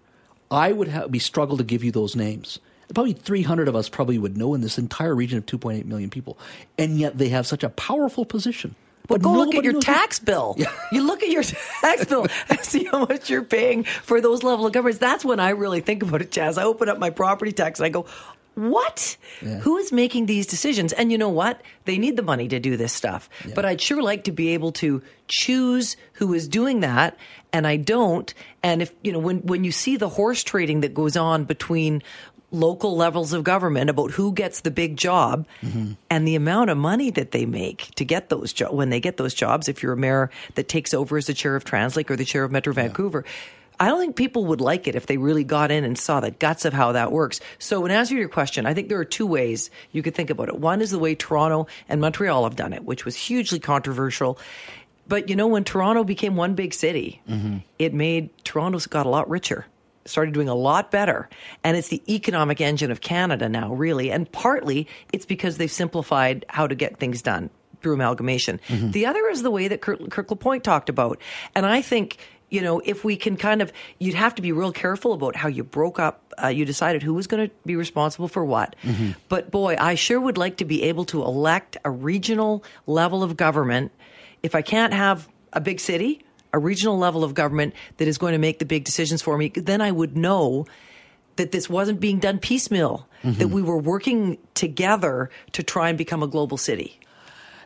I 0.50 0.72
would 0.72 0.88
have, 0.88 1.10
be 1.10 1.18
struggle 1.18 1.56
to 1.56 1.64
give 1.64 1.82
you 1.82 1.92
those 1.92 2.14
names. 2.14 2.58
Probably 2.94 3.14
300 3.14 3.68
of 3.68 3.76
us 3.76 3.88
probably 3.88 4.18
would 4.18 4.36
know 4.36 4.54
in 4.54 4.60
this 4.60 4.76
entire 4.76 5.14
region 5.14 5.38
of 5.38 5.46
2.8 5.46 5.86
million 5.86 6.10
people, 6.10 6.38
and 6.76 6.98
yet 6.98 7.16
they 7.16 7.30
have 7.30 7.46
such 7.46 7.62
a 7.62 7.70
powerful 7.70 8.24
position. 8.24 8.74
But 9.08 9.22
Go 9.22 9.32
look 9.32 9.54
at 9.54 9.64
your 9.64 9.80
tax 9.80 10.18
bill. 10.18 10.56
You 10.92 11.06
look 11.06 11.22
at 11.22 11.30
your 11.30 11.42
tax 11.42 12.04
bill 12.04 12.26
and 12.50 12.60
see 12.60 12.84
how 12.84 13.06
much 13.06 13.30
you're 13.30 13.42
paying 13.42 13.84
for 13.84 14.20
those 14.20 14.42
level 14.42 14.66
of 14.66 14.72
governments. 14.74 14.98
That's 14.98 15.24
when 15.24 15.40
I 15.40 15.50
really 15.50 15.80
think 15.80 16.02
about 16.02 16.20
it, 16.20 16.30
Chaz. 16.30 16.58
I 16.58 16.64
open 16.64 16.90
up 16.90 16.98
my 16.98 17.08
property 17.08 17.50
tax 17.52 17.78
and 17.78 17.86
I 17.86 17.88
go, 17.88 18.04
what? 18.54 19.16
Who 19.40 19.78
is 19.78 19.90
making 19.92 20.26
these 20.26 20.46
decisions? 20.46 20.92
And 20.92 21.10
you 21.10 21.16
know 21.16 21.30
what? 21.30 21.62
They 21.86 21.96
need 21.96 22.16
the 22.16 22.22
money 22.22 22.48
to 22.48 22.60
do 22.60 22.76
this 22.76 22.92
stuff. 22.92 23.30
But 23.54 23.64
I'd 23.64 23.80
sure 23.80 24.02
like 24.02 24.24
to 24.24 24.32
be 24.32 24.50
able 24.50 24.72
to 24.72 25.02
choose 25.28 25.96
who 26.14 26.34
is 26.34 26.48
doing 26.48 26.80
that, 26.80 27.16
and 27.52 27.66
I 27.66 27.76
don't. 27.76 28.32
And 28.62 28.82
if 28.82 28.92
you 29.02 29.12
know, 29.12 29.18
when 29.18 29.38
when 29.38 29.64
you 29.64 29.72
see 29.72 29.96
the 29.96 30.08
horse 30.08 30.42
trading 30.42 30.80
that 30.80 30.94
goes 30.94 31.16
on 31.16 31.44
between 31.44 32.02
local 32.52 32.96
levels 32.96 33.32
of 33.32 33.42
government 33.44 33.88
about 33.88 34.10
who 34.10 34.32
gets 34.32 34.60
the 34.60 34.70
big 34.70 34.96
job 34.96 35.46
mm-hmm. 35.62 35.92
and 36.10 36.28
the 36.28 36.34
amount 36.34 36.68
of 36.68 36.76
money 36.76 37.10
that 37.10 37.30
they 37.30 37.46
make 37.46 37.90
to 37.94 38.04
get 38.04 38.28
those 38.28 38.52
jobs 38.52 38.74
when 38.74 38.90
they 38.90 39.00
get 39.00 39.16
those 39.16 39.32
jobs 39.32 39.68
if 39.68 39.82
you're 39.82 39.94
a 39.94 39.96
mayor 39.96 40.30
that 40.54 40.68
takes 40.68 40.92
over 40.92 41.16
as 41.16 41.26
the 41.26 41.34
chair 41.34 41.56
of 41.56 41.64
translink 41.64 42.10
or 42.10 42.16
the 42.16 42.26
chair 42.26 42.44
of 42.44 42.52
metro 42.52 42.72
vancouver. 42.72 43.24
I 43.80 43.88
don't 43.88 43.98
think 43.98 44.16
people 44.16 44.44
would 44.46 44.60
like 44.60 44.86
it 44.86 44.94
if 44.94 45.06
they 45.06 45.16
really 45.16 45.44
got 45.44 45.70
in 45.72 45.82
and 45.82 45.98
saw 45.98 46.20
the 46.20 46.30
guts 46.30 46.64
of 46.64 46.72
how 46.72 46.92
that 46.92 47.10
works. 47.10 47.40
So, 47.58 47.84
in 47.84 47.90
answer 47.90 48.14
to 48.14 48.18
your 48.20 48.28
question, 48.28 48.66
I 48.66 48.74
think 48.74 48.88
there 48.88 48.98
are 48.98 49.04
two 49.04 49.26
ways 49.26 49.70
you 49.90 50.02
could 50.02 50.14
think 50.14 50.30
about 50.30 50.48
it. 50.48 50.58
One 50.58 50.80
is 50.80 50.90
the 50.90 51.00
way 51.00 51.14
Toronto 51.14 51.66
and 51.88 52.00
Montreal 52.00 52.44
have 52.44 52.54
done 52.54 52.72
it, 52.74 52.84
which 52.84 53.04
was 53.04 53.16
hugely 53.16 53.58
controversial. 53.58 54.38
But 55.08 55.28
you 55.28 55.36
know, 55.36 55.46
when 55.46 55.64
Toronto 55.64 56.04
became 56.04 56.36
one 56.36 56.54
big 56.54 56.74
city, 56.74 57.20
mm-hmm. 57.28 57.58
it 57.78 57.92
made 57.92 58.30
Toronto's 58.44 58.86
got 58.86 59.06
a 59.06 59.08
lot 59.08 59.28
richer 59.28 59.66
started 60.04 60.34
doing 60.34 60.48
a 60.48 60.54
lot 60.54 60.90
better. 60.90 61.28
And 61.62 61.76
it's 61.76 61.88
the 61.88 62.02
economic 62.12 62.60
engine 62.60 62.90
of 62.90 63.00
Canada 63.00 63.48
now, 63.48 63.72
really. 63.72 64.10
And 64.10 64.30
partly 64.32 64.88
it's 65.12 65.26
because 65.26 65.58
they've 65.58 65.70
simplified 65.70 66.44
how 66.48 66.66
to 66.66 66.74
get 66.74 66.98
things 66.98 67.22
done 67.22 67.50
through 67.82 67.94
amalgamation. 67.94 68.60
Mm-hmm. 68.68 68.92
The 68.92 69.06
other 69.06 69.28
is 69.28 69.42
the 69.42 69.50
way 69.50 69.68
that 69.68 69.80
Kirk, 69.80 70.10
Kirk 70.10 70.30
LaPointe 70.30 70.64
talked 70.64 70.88
about. 70.88 71.20
And 71.54 71.66
I 71.66 71.82
think 71.82 72.18
you 72.52 72.60
know, 72.60 72.82
if 72.84 73.02
we 73.02 73.16
can 73.16 73.38
kind 73.38 73.62
of, 73.62 73.72
you'd 73.98 74.14
have 74.14 74.34
to 74.34 74.42
be 74.42 74.52
real 74.52 74.72
careful 74.72 75.14
about 75.14 75.34
how 75.34 75.48
you 75.48 75.64
broke 75.64 75.98
up, 75.98 76.34
uh, 76.42 76.48
you 76.48 76.66
decided 76.66 77.02
who 77.02 77.14
was 77.14 77.26
going 77.26 77.48
to 77.48 77.54
be 77.64 77.76
responsible 77.76 78.28
for 78.28 78.44
what. 78.44 78.76
Mm-hmm. 78.82 79.12
But 79.30 79.50
boy, 79.50 79.74
I 79.78 79.94
sure 79.94 80.20
would 80.20 80.36
like 80.36 80.58
to 80.58 80.66
be 80.66 80.82
able 80.82 81.06
to 81.06 81.22
elect 81.22 81.78
a 81.82 81.90
regional 81.90 82.62
level 82.86 83.22
of 83.22 83.38
government. 83.38 83.90
If 84.42 84.54
I 84.54 84.62
can't 84.62 84.92
have 84.92 85.28
a 85.52 85.60
big 85.60 85.78
city, 85.78 86.24
a 86.52 86.58
regional 86.58 86.98
level 86.98 87.24
of 87.24 87.34
government 87.34 87.74
that 87.98 88.08
is 88.08 88.18
going 88.18 88.32
to 88.32 88.38
make 88.38 88.58
the 88.58 88.64
big 88.64 88.84
decisions 88.84 89.22
for 89.22 89.38
me, 89.38 89.48
then 89.48 89.80
I 89.80 89.90
would 89.90 90.16
know 90.16 90.66
that 91.36 91.52
this 91.52 91.70
wasn't 91.70 92.00
being 92.00 92.18
done 92.18 92.38
piecemeal, 92.38 93.08
mm-hmm. 93.22 93.38
that 93.38 93.48
we 93.48 93.62
were 93.62 93.78
working 93.78 94.38
together 94.54 95.30
to 95.52 95.62
try 95.62 95.88
and 95.88 95.96
become 95.96 96.22
a 96.22 96.26
global 96.26 96.56
city. 96.56 96.98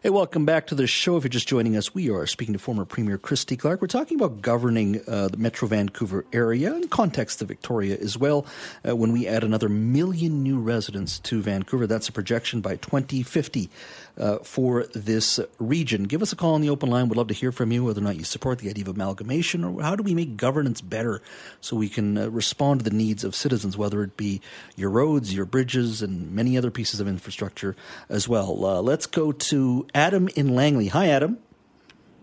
Hey, 0.02 0.10
welcome 0.10 0.44
back 0.44 0.68
to 0.68 0.76
the 0.76 0.86
show. 0.86 1.16
If 1.16 1.24
you're 1.24 1.30
just 1.30 1.48
joining 1.48 1.76
us, 1.76 1.92
we 1.92 2.10
are 2.10 2.26
speaking 2.26 2.52
to 2.52 2.60
former 2.60 2.84
Premier 2.84 3.18
Christy 3.18 3.56
Clark. 3.56 3.80
We're 3.80 3.88
talking 3.88 4.16
about 4.20 4.40
governing 4.40 5.00
uh, 5.08 5.28
the 5.28 5.36
Metro 5.36 5.66
Vancouver 5.66 6.24
area 6.32 6.74
in 6.76 6.86
context 6.86 7.42
of 7.42 7.48
Victoria 7.48 7.96
as 7.98 8.16
well. 8.16 8.46
Uh, 8.86 8.94
when 8.94 9.10
we 9.10 9.26
add 9.26 9.42
another 9.42 9.68
million 9.68 10.44
new 10.44 10.60
residents 10.60 11.18
to 11.20 11.42
Vancouver, 11.42 11.88
that's 11.88 12.08
a 12.08 12.12
projection 12.12 12.60
by 12.60 12.76
2050 12.76 13.68
uh, 14.18 14.38
for 14.38 14.84
this 14.94 15.40
region. 15.58 16.04
Give 16.04 16.22
us 16.22 16.32
a 16.32 16.36
call 16.36 16.54
on 16.54 16.60
the 16.60 16.70
open 16.70 16.90
line. 16.90 17.08
We'd 17.08 17.16
love 17.16 17.28
to 17.28 17.34
hear 17.34 17.52
from 17.52 17.72
you 17.72 17.84
whether 17.84 18.00
or 18.00 18.04
not 18.04 18.16
you 18.16 18.24
support 18.24 18.58
the 18.58 18.70
idea 18.70 18.84
of 18.84 18.88
amalgamation 18.88 19.64
or 19.64 19.82
how 19.82 19.96
do 19.96 20.02
we 20.02 20.14
make 20.14 20.36
governance 20.36 20.80
better 20.80 21.22
so 21.60 21.76
we 21.76 21.88
can 21.88 22.16
uh, 22.16 22.28
respond 22.30 22.80
to 22.80 22.90
the 22.90 22.96
needs 22.96 23.24
of 23.24 23.34
citizens, 23.34 23.76
whether 23.76 24.02
it 24.02 24.16
be 24.16 24.40
your 24.76 24.90
roads, 24.90 25.34
your 25.34 25.44
bridges, 25.44 26.02
and 26.02 26.32
many 26.32 26.56
other 26.56 26.70
pieces 26.70 27.00
of 27.00 27.08
infrastructure 27.08 27.76
as 28.08 28.28
well. 28.28 28.64
Uh, 28.64 28.80
let's 28.80 29.06
go 29.06 29.32
to 29.32 29.86
Adam 29.94 30.28
in 30.36 30.54
Langley. 30.54 30.88
Hi, 30.88 31.08
Adam. 31.08 31.38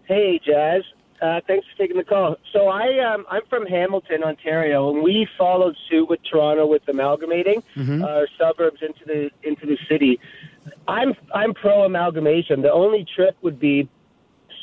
Hey, 0.06 0.40
Jas. 0.44 0.84
Uh, 1.24 1.40
thanks 1.48 1.66
for 1.72 1.78
taking 1.78 1.96
the 1.96 2.04
call. 2.04 2.36
So 2.52 2.68
I 2.68 3.00
um, 3.00 3.26
I'm 3.32 3.44
from 3.50 3.66
Hamilton, 3.66 4.24
Ontario, 4.24 4.94
and 4.94 5.02
we 5.02 5.26
followed 5.38 5.78
suit 5.90 6.10
with 6.10 6.20
Toronto 6.30 6.66
with 6.68 6.86
amalgamating 6.90 7.64
mm-hmm. 7.78 8.04
our 8.04 8.28
suburbs 8.38 8.82
into 8.82 9.06
the 9.06 9.32
into 9.42 9.66
the 9.66 9.78
city. 9.88 10.20
I'm 10.88 11.14
I'm 11.34 11.54
pro 11.54 11.84
amalgamation. 11.84 12.62
The 12.62 12.72
only 12.72 13.06
trick 13.16 13.36
would 13.42 13.60
be 13.60 13.90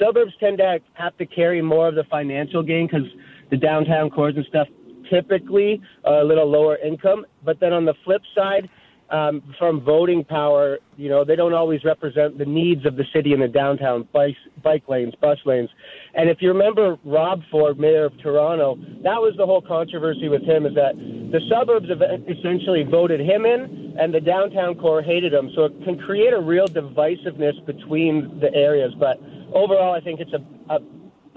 suburbs 0.00 0.32
tend 0.40 0.58
to 0.58 0.78
have 0.94 1.16
to 1.18 1.26
carry 1.26 1.62
more 1.62 1.88
of 1.88 1.94
the 1.94 2.04
financial 2.04 2.62
gain 2.62 2.86
because 2.86 3.06
the 3.50 3.56
downtown 3.56 4.10
cores 4.10 4.34
and 4.36 4.46
stuff 4.46 4.68
typically 5.10 5.80
are 6.04 6.20
a 6.20 6.24
little 6.24 6.48
lower 6.48 6.76
income. 6.76 7.26
But 7.44 7.60
then 7.60 7.72
on 7.72 7.84
the 7.84 7.94
flip 8.04 8.22
side, 8.34 8.68
um, 9.10 9.42
from 9.58 9.80
voting 9.80 10.24
power, 10.24 10.78
you 10.96 11.08
know, 11.08 11.24
they 11.24 11.34
don't 11.34 11.52
always 11.52 11.84
represent 11.84 12.38
the 12.38 12.44
needs 12.44 12.86
of 12.86 12.96
the 12.96 13.04
city 13.12 13.32
and 13.32 13.42
the 13.42 13.48
downtown 13.48 14.08
bike, 14.12 14.36
bike 14.62 14.84
lanes, 14.88 15.14
bus 15.20 15.38
lanes. 15.44 15.68
And 16.14 16.30
if 16.30 16.38
you 16.40 16.48
remember 16.48 16.96
Rob 17.04 17.40
Ford, 17.50 17.78
mayor 17.78 18.04
of 18.04 18.16
Toronto, 18.22 18.76
that 19.02 19.18
was 19.20 19.34
the 19.36 19.44
whole 19.44 19.62
controversy 19.62 20.28
with 20.28 20.42
him 20.42 20.64
is 20.64 20.74
that 20.76 20.94
the 20.96 21.40
suburbs 21.50 21.86
essentially 22.28 22.84
voted 22.84 23.20
him 23.20 23.44
in 23.44 23.79
and 24.00 24.14
the 24.14 24.20
downtown 24.20 24.74
core 24.76 25.02
hated 25.02 25.32
him. 25.32 25.50
So 25.54 25.64
it 25.64 25.84
can 25.84 25.98
create 25.98 26.32
a 26.32 26.40
real 26.40 26.66
divisiveness 26.66 27.64
between 27.66 28.40
the 28.40 28.52
areas. 28.54 28.94
But 28.98 29.20
overall, 29.52 29.92
I 29.92 30.00
think 30.00 30.20
it's 30.20 30.32
a, 30.32 30.42
a 30.74 30.80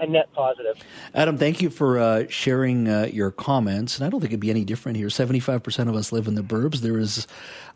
a 0.00 0.06
net 0.06 0.32
positive. 0.32 0.76
Adam, 1.14 1.38
thank 1.38 1.62
you 1.62 1.70
for 1.70 1.98
uh, 1.98 2.24
sharing 2.28 2.88
uh, 2.88 3.08
your 3.12 3.30
comments. 3.30 3.96
And 3.96 4.04
I 4.04 4.10
don't 4.10 4.20
think 4.20 4.32
it'd 4.32 4.40
be 4.40 4.50
any 4.50 4.64
different 4.64 4.96
here. 4.96 5.06
75% 5.06 5.88
of 5.88 5.94
us 5.94 6.10
live 6.10 6.26
in 6.26 6.34
the 6.34 6.42
burbs. 6.42 6.78
There 6.78 6.98
is, 6.98 7.26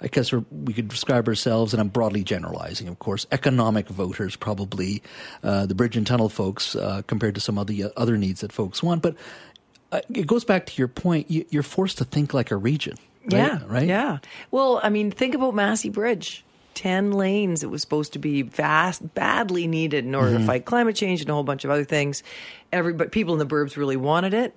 I 0.01 0.09
guess 0.09 0.33
we 0.33 0.73
could 0.73 0.89
describe 0.89 1.29
ourselves, 1.29 1.73
and 1.73 1.81
I'm 1.81 1.89
broadly 1.89 2.25
generalizing, 2.25 2.89
of 2.89 2.99
course, 2.99 3.27
economic 3.31 3.89
voters, 3.89 4.35
probably 4.35 5.03
uh, 5.43 5.67
the 5.67 5.77
bridge 5.77 5.97
and 5.97 6.07
tunnel 6.07 6.29
folks, 6.29 6.75
uh, 6.75 7.03
compared 7.07 7.35
to 7.37 7.41
some 7.41 7.57
of 7.57 7.69
the 7.69 7.93
other 7.97 8.17
needs 8.17 8.41
that 8.41 8.53
folks 8.53 8.83
want. 8.83 9.03
But 9.03 9.17
uh, 9.93 10.01
it 10.13 10.27
goes 10.27 10.45
back 10.45 10.67
to 10.67 10.73
your 10.77 10.89
point. 10.89 11.31
You're 11.31 11.63
forced 11.63 11.99
to 11.99 12.05
think 12.05 12.35
like 12.35 12.51
a 12.51 12.57
region. 12.57 12.97
Right? 13.31 13.39
Yeah. 13.39 13.59
Right. 13.67 13.89
Yeah. 13.89 14.19
Well, 14.51 14.81
I 14.83 14.89
mean, 14.89 15.11
think 15.11 15.35
about 15.35 15.55
Massey 15.55 15.91
Bridge. 15.91 16.45
10 16.79 17.11
lanes. 17.11 17.65
It 17.65 17.71
was 17.71 17.83
supposed 17.83 18.13
to 18.13 18.21
be 18.21 18.43
vast, 18.43 19.15
badly 19.15 19.67
needed 19.67 20.05
in 20.05 20.15
order 20.15 20.31
mm-hmm. 20.31 20.43
to 20.43 20.47
fight 20.47 20.65
climate 20.65 20.95
change 20.95 21.21
and 21.21 21.29
a 21.29 21.33
whole 21.33 21.43
bunch 21.43 21.65
of 21.65 21.73
other 21.73 21.83
things. 21.83 22.23
Everybody, 22.73 23.11
people 23.11 23.35
in 23.35 23.41
the 23.41 23.53
burbs 23.53 23.77
really 23.77 23.97
wanted 23.97 24.33
it, 24.33 24.57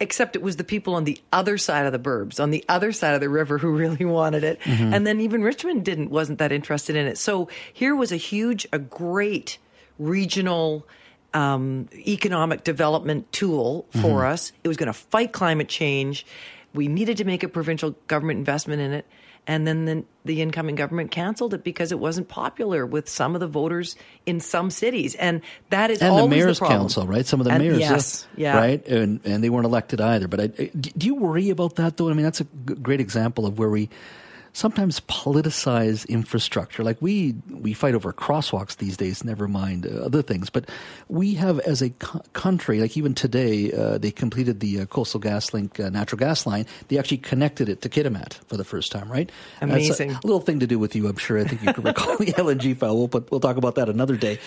except 0.00 0.36
it 0.36 0.42
was 0.42 0.56
the 0.56 0.64
people 0.64 0.94
on 0.94 1.04
the 1.04 1.20
other 1.34 1.58
side 1.58 1.84
of 1.84 1.92
the 1.92 1.98
burbs, 1.98 2.40
on 2.40 2.50
the 2.50 2.64
other 2.66 2.92
side 2.92 3.14
of 3.14 3.20
the 3.20 3.28
river 3.28 3.58
who 3.58 3.72
really 3.76 4.06
wanted 4.06 4.42
it. 4.42 4.58
Mm-hmm. 4.60 4.94
And 4.94 5.06
then 5.06 5.20
even 5.20 5.42
Richmond 5.42 5.84
didn't, 5.84 6.08
wasn't 6.10 6.38
that 6.38 6.50
interested 6.50 6.96
in 6.96 7.06
it. 7.06 7.18
So 7.18 7.50
here 7.74 7.94
was 7.94 8.10
a 8.10 8.16
huge, 8.16 8.66
a 8.72 8.78
great 8.78 9.58
regional, 9.98 10.86
um, 11.34 11.90
economic 11.94 12.64
development 12.64 13.30
tool 13.32 13.86
for 13.90 13.98
mm-hmm. 13.98 14.32
us. 14.32 14.52
It 14.64 14.68
was 14.68 14.78
going 14.78 14.86
to 14.86 14.94
fight 14.94 15.32
climate 15.32 15.68
change. 15.68 16.24
We 16.74 16.88
needed 16.88 17.16
to 17.18 17.24
make 17.24 17.42
a 17.42 17.48
provincial 17.48 17.96
government 18.06 18.38
investment 18.38 18.80
in 18.80 18.92
it 18.92 19.06
and 19.46 19.66
then 19.66 19.84
the, 19.84 20.04
the, 20.24 20.42
incoming 20.42 20.74
government 20.74 21.10
canceled 21.10 21.54
it 21.54 21.64
because 21.64 21.92
it 21.92 21.98
wasn't 21.98 22.28
popular 22.28 22.84
with 22.86 23.08
some 23.08 23.34
of 23.34 23.40
the 23.40 23.46
voters 23.46 23.96
in 24.26 24.40
some 24.40 24.70
cities, 24.70 25.14
and 25.14 25.40
that 25.70 25.90
is 25.90 26.02
and 26.02 26.16
the 26.16 26.28
mayor's 26.28 26.58
the 26.58 26.66
council, 26.66 27.06
right? 27.06 27.26
Some 27.26 27.40
of 27.40 27.46
the 27.46 27.52
and, 27.52 27.62
mayors, 27.62 27.78
yes, 27.78 28.28
yeah, 28.36 28.56
right, 28.56 28.86
and 28.86 29.20
and 29.24 29.42
they 29.42 29.50
weren't 29.50 29.66
elected 29.66 30.00
either. 30.00 30.28
But 30.28 30.40
I, 30.40 30.46
do 30.46 31.06
you 31.06 31.14
worry 31.14 31.50
about 31.50 31.76
that 31.76 31.96
though? 31.96 32.10
I 32.10 32.12
mean, 32.12 32.24
that's 32.24 32.40
a 32.40 32.44
great 32.44 33.00
example 33.00 33.46
of 33.46 33.58
where 33.58 33.70
we 33.70 33.88
sometimes 34.52 35.00
politicize 35.00 36.08
infrastructure. 36.08 36.82
Like 36.82 37.00
we 37.00 37.34
we 37.50 37.72
fight 37.72 37.94
over 37.94 38.12
crosswalks 38.12 38.76
these 38.76 38.96
days, 38.96 39.24
never 39.24 39.48
mind 39.48 39.86
uh, 39.86 40.04
other 40.04 40.22
things. 40.22 40.50
But 40.50 40.68
we 41.08 41.34
have, 41.34 41.58
as 41.60 41.82
a 41.82 41.90
co- 41.90 42.22
country, 42.32 42.80
like 42.80 42.96
even 42.96 43.14
today, 43.14 43.72
uh, 43.72 43.98
they 43.98 44.10
completed 44.10 44.60
the 44.60 44.80
uh, 44.80 44.86
Coastal 44.86 45.20
GasLink 45.20 45.84
uh, 45.84 45.90
natural 45.90 46.18
gas 46.18 46.46
line. 46.46 46.66
They 46.88 46.98
actually 46.98 47.18
connected 47.18 47.68
it 47.68 47.82
to 47.82 47.88
Kitimat 47.88 48.34
for 48.46 48.56
the 48.56 48.64
first 48.64 48.92
time, 48.92 49.10
right? 49.10 49.30
Amazing. 49.60 50.12
A, 50.12 50.14
a, 50.14 50.24
little 50.24 50.40
thing 50.40 50.60
to 50.60 50.66
do 50.66 50.78
with 50.78 50.94
you, 50.94 51.08
I'm 51.08 51.16
sure. 51.16 51.38
I 51.38 51.44
think 51.44 51.62
you 51.62 51.72
can 51.72 51.84
recall 51.84 52.16
the 52.16 52.26
LNG 52.32 52.76
file. 52.76 52.96
We'll, 52.96 53.08
put, 53.08 53.30
we'll 53.30 53.40
talk 53.40 53.56
about 53.56 53.76
that 53.76 53.88
another 53.88 54.16
day. 54.16 54.38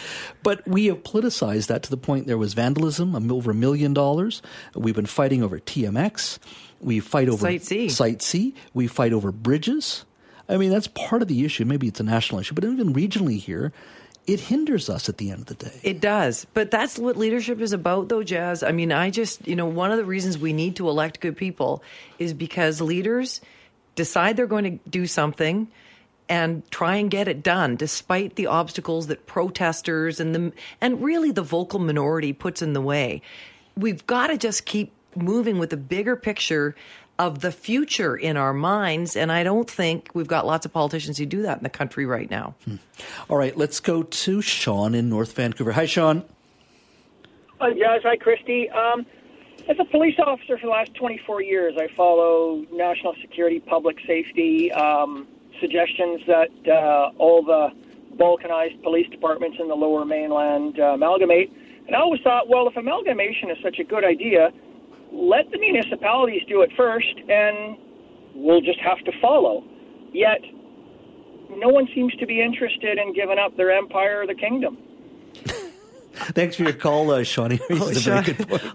But 0.41 0.67
we 0.67 0.87
have 0.87 1.03
politicized 1.03 1.67
that 1.67 1.83
to 1.83 1.89
the 1.89 1.97
point 1.97 2.27
there 2.27 2.37
was 2.37 2.53
vandalism, 2.53 3.31
over 3.31 3.51
a 3.51 3.55
million 3.55 3.93
dollars. 3.93 4.41
We've 4.75 4.95
been 4.95 5.05
fighting 5.05 5.43
over 5.43 5.59
TMX. 5.59 6.39
We 6.83 6.99
fight 6.99 7.29
over 7.29 7.45
Site 7.45 7.63
C. 7.63 7.89
Site 7.89 8.21
C. 8.21 8.55
We 8.73 8.87
fight 8.87 9.13
over 9.13 9.31
bridges. 9.31 10.05
I 10.49 10.57
mean, 10.57 10.71
that's 10.71 10.87
part 10.87 11.21
of 11.21 11.27
the 11.27 11.45
issue. 11.45 11.65
Maybe 11.65 11.87
it's 11.87 11.99
a 11.99 12.03
national 12.03 12.41
issue, 12.41 12.53
but 12.53 12.65
even 12.65 12.93
regionally 12.93 13.39
here, 13.39 13.71
it 14.27 14.39
hinders 14.39 14.89
us 14.89 15.09
at 15.09 15.17
the 15.17 15.31
end 15.31 15.41
of 15.41 15.45
the 15.47 15.55
day. 15.55 15.79
It 15.83 15.99
does. 15.99 16.45
But 16.53 16.71
that's 16.71 16.97
what 16.97 17.17
leadership 17.17 17.61
is 17.61 17.73
about, 17.73 18.09
though, 18.09 18.23
Jas. 18.23 18.63
I 18.63 18.71
mean, 18.71 18.91
I 18.91 19.09
just, 19.09 19.47
you 19.47 19.55
know, 19.55 19.65
one 19.65 19.91
of 19.91 19.97
the 19.97 20.05
reasons 20.05 20.37
we 20.37 20.53
need 20.53 20.75
to 20.77 20.89
elect 20.89 21.19
good 21.19 21.37
people 21.37 21.83
is 22.19 22.33
because 22.33 22.81
leaders 22.81 23.41
decide 23.95 24.37
they're 24.37 24.47
going 24.47 24.79
to 24.79 24.89
do 24.89 25.05
something 25.07 25.67
and 26.29 26.69
try 26.71 26.95
and 26.95 27.11
get 27.11 27.27
it 27.27 27.43
done 27.43 27.75
despite 27.75 28.35
the 28.35 28.47
obstacles 28.47 29.07
that 29.07 29.27
protesters 29.27 30.19
and 30.19 30.33
the 30.33 30.53
and 30.79 31.03
really 31.03 31.31
the 31.31 31.41
vocal 31.41 31.79
minority 31.79 32.31
puts 32.31 32.61
in 32.61 32.73
the 32.73 32.81
way. 32.81 33.21
We've 33.75 34.05
got 34.07 34.27
to 34.27 34.37
just 34.37 34.65
keep 34.65 34.93
moving 35.15 35.59
with 35.59 35.69
the 35.69 35.77
bigger 35.77 36.15
picture 36.15 36.75
of 37.19 37.41
the 37.41 37.51
future 37.51 38.15
in 38.15 38.37
our 38.37 38.53
minds. 38.53 39.15
And 39.15 39.31
I 39.31 39.43
don't 39.43 39.69
think 39.69 40.09
we've 40.13 40.27
got 40.27 40.45
lots 40.45 40.65
of 40.65 40.73
politicians 40.73 41.17
who 41.17 41.25
do 41.25 41.43
that 41.43 41.57
in 41.57 41.63
the 41.63 41.69
country 41.69 42.05
right 42.05 42.29
now. 42.29 42.55
Hmm. 42.65 42.75
All 43.29 43.37
right, 43.37 43.55
let's 43.55 43.79
go 43.79 44.03
to 44.03 44.41
Sean 44.41 44.95
in 44.95 45.09
North 45.09 45.33
Vancouver. 45.33 45.71
Hi, 45.73 45.85
Sean. 45.85 46.23
Hi, 47.59 47.71
Jas. 47.73 48.01
Hi, 48.03 48.17
Christy. 48.17 48.69
Um, 48.71 49.05
as 49.69 49.77
a 49.79 49.85
police 49.85 50.15
officer 50.19 50.57
for 50.57 50.65
the 50.65 50.71
last 50.71 50.93
24 50.95 51.41
years, 51.43 51.75
I 51.77 51.87
follow 51.95 52.65
national 52.71 53.15
security, 53.21 53.59
public 53.59 53.97
safety 54.05 54.71
um, 54.73 55.27
suggestions 55.59 56.21
that 56.27 56.49
uh, 56.67 57.11
all 57.17 57.43
the 57.43 57.69
balkanized 58.17 58.81
police 58.83 59.09
departments 59.09 59.57
in 59.59 59.67
the 59.67 59.75
lower 59.75 60.03
mainland 60.03 60.79
uh, 60.79 60.93
amalgamate. 60.93 61.51
And 61.87 61.95
I 61.95 61.99
always 61.99 62.21
thought, 62.21 62.49
well, 62.49 62.67
if 62.67 62.75
amalgamation 62.75 63.49
is 63.49 63.57
such 63.61 63.79
a 63.79 63.83
good 63.83 64.03
idea, 64.03 64.51
let 65.13 65.49
the 65.51 65.59
municipalities 65.59 66.41
do 66.49 66.61
it 66.61 66.71
first 66.75 67.15
and 67.29 67.77
we'll 68.35 68.61
just 68.61 68.79
have 68.79 68.99
to 69.05 69.11
follow. 69.21 69.63
Yet, 70.11 70.41
no 71.49 71.69
one 71.69 71.87
seems 71.93 72.13
to 72.15 72.25
be 72.25 72.41
interested 72.41 72.97
in 72.97 73.13
giving 73.13 73.37
up 73.37 73.55
their 73.55 73.71
empire 73.71 74.21
or 74.21 74.27
the 74.27 74.35
kingdom. 74.35 74.77
Thanks 76.13 76.55
for 76.55 76.63
your 76.63 76.73
call, 76.73 77.09
uh, 77.11 77.23
Shawnee. 77.23 77.59
Oh, 77.71 77.91
Sean, 77.91 78.23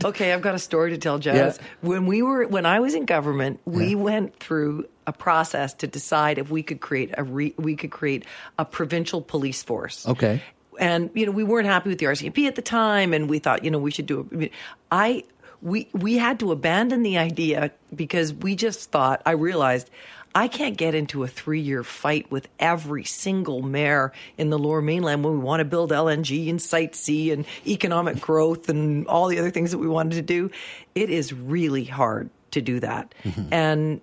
okay, 0.05 0.33
I've 0.33 0.42
got 0.42 0.55
a 0.55 0.59
story 0.59 0.90
to 0.90 0.98
tell, 0.98 1.18
Jas. 1.18 1.59
Yeah. 1.59 1.66
When 1.83 2.07
we 2.07 2.22
were, 2.22 2.46
when 2.46 2.66
I 2.66 2.81
was 2.81 2.94
in 2.94 3.05
government, 3.05 3.61
we 3.64 3.90
yeah. 3.90 3.96
went 3.96 4.38
through 4.40 4.87
a 5.07 5.12
process 5.12 5.72
to 5.74 5.87
decide 5.87 6.38
if 6.38 6.51
we 6.51 6.62
could 6.62 6.81
create 6.81 7.14
a 7.16 7.22
re, 7.22 7.55
we 7.57 7.77
could 7.77 7.90
create 7.90 8.24
a 8.59 8.64
provincial 8.64 9.22
police 9.22 9.62
force. 9.62 10.07
Okay. 10.07 10.42
And 10.81 11.11
you 11.14 11.27
know, 11.27 11.33
we 11.33 11.44
weren't 11.44 11.66
happy 11.66 11.88
with 11.88 11.98
the 11.98 12.07
RCMP 12.07 12.46
at 12.46 12.57
the 12.57 12.62
time, 12.62 13.12
and 13.12 13.29
we 13.29 13.38
thought, 13.38 13.64
you 13.64 13.70
know, 13.70 13.79
we 13.79 13.90
should 13.90 14.07
do 14.07 14.29
it. 14.33 14.53
I 14.90 15.24
we 15.62 15.88
we 15.92 16.18
had 16.18 16.40
to 16.40 16.52
abandon 16.52 17.02
the 17.02 17.18
idea 17.18 17.72
because 17.94 18.32
we 18.32 18.54
just 18.54 18.90
thought. 18.90 19.22
I 19.26 19.32
realized 19.32 19.90
I 20.34 20.48
can't 20.48 20.76
get 20.76 20.94
into 20.94 21.24
a 21.24 21.28
three 21.28 21.60
year 21.60 21.82
fight 21.82 22.30
with 22.30 22.48
every 22.58 23.04
single 23.04 23.62
mayor 23.62 24.12
in 24.36 24.50
the 24.50 24.58
lower 24.58 24.82
mainland 24.82 25.24
when 25.24 25.32
we 25.34 25.38
want 25.38 25.60
to 25.60 25.64
build 25.64 25.90
LNG 25.90 26.48
and 26.48 26.60
Site 26.60 26.94
C 26.94 27.32
and 27.32 27.44
economic 27.66 28.20
growth 28.20 28.68
and 28.68 29.06
all 29.06 29.28
the 29.28 29.38
other 29.38 29.50
things 29.50 29.70
that 29.70 29.78
we 29.78 29.88
wanted 29.88 30.14
to 30.16 30.22
do. 30.22 30.50
It 30.94 31.10
is 31.10 31.32
really 31.32 31.84
hard 31.84 32.30
to 32.52 32.60
do 32.62 32.80
that. 32.80 33.14
Mm-hmm. 33.24 33.52
And 33.52 34.00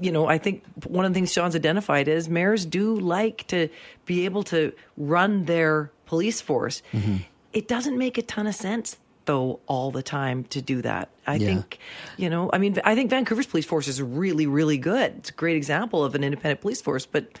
you 0.00 0.12
know, 0.12 0.26
I 0.26 0.38
think 0.38 0.64
one 0.86 1.04
of 1.04 1.12
the 1.12 1.14
things 1.14 1.32
Sean's 1.32 1.56
identified 1.56 2.08
is 2.08 2.28
mayors 2.28 2.66
do 2.66 2.96
like 2.96 3.46
to 3.48 3.68
be 4.04 4.24
able 4.26 4.42
to 4.44 4.72
run 4.96 5.44
their 5.44 5.90
police 6.04 6.40
force. 6.40 6.82
Mm-hmm. 6.92 7.16
It 7.52 7.66
doesn't 7.66 7.96
make 7.96 8.18
a 8.18 8.22
ton 8.22 8.46
of 8.46 8.54
sense 8.54 8.98
though 9.30 9.60
all 9.68 9.92
the 9.92 10.02
time 10.02 10.42
to 10.42 10.60
do 10.60 10.82
that. 10.82 11.08
I 11.24 11.36
yeah. 11.36 11.46
think, 11.46 11.78
you 12.16 12.28
know, 12.28 12.50
I 12.52 12.58
mean, 12.58 12.76
I 12.84 12.96
think 12.96 13.10
Vancouver's 13.10 13.46
police 13.46 13.64
force 13.64 13.86
is 13.86 14.02
really, 14.02 14.48
really 14.48 14.76
good. 14.76 15.14
It's 15.18 15.30
a 15.30 15.32
great 15.32 15.56
example 15.56 16.02
of 16.02 16.16
an 16.16 16.24
independent 16.24 16.60
police 16.60 16.82
force, 16.82 17.06
but 17.06 17.38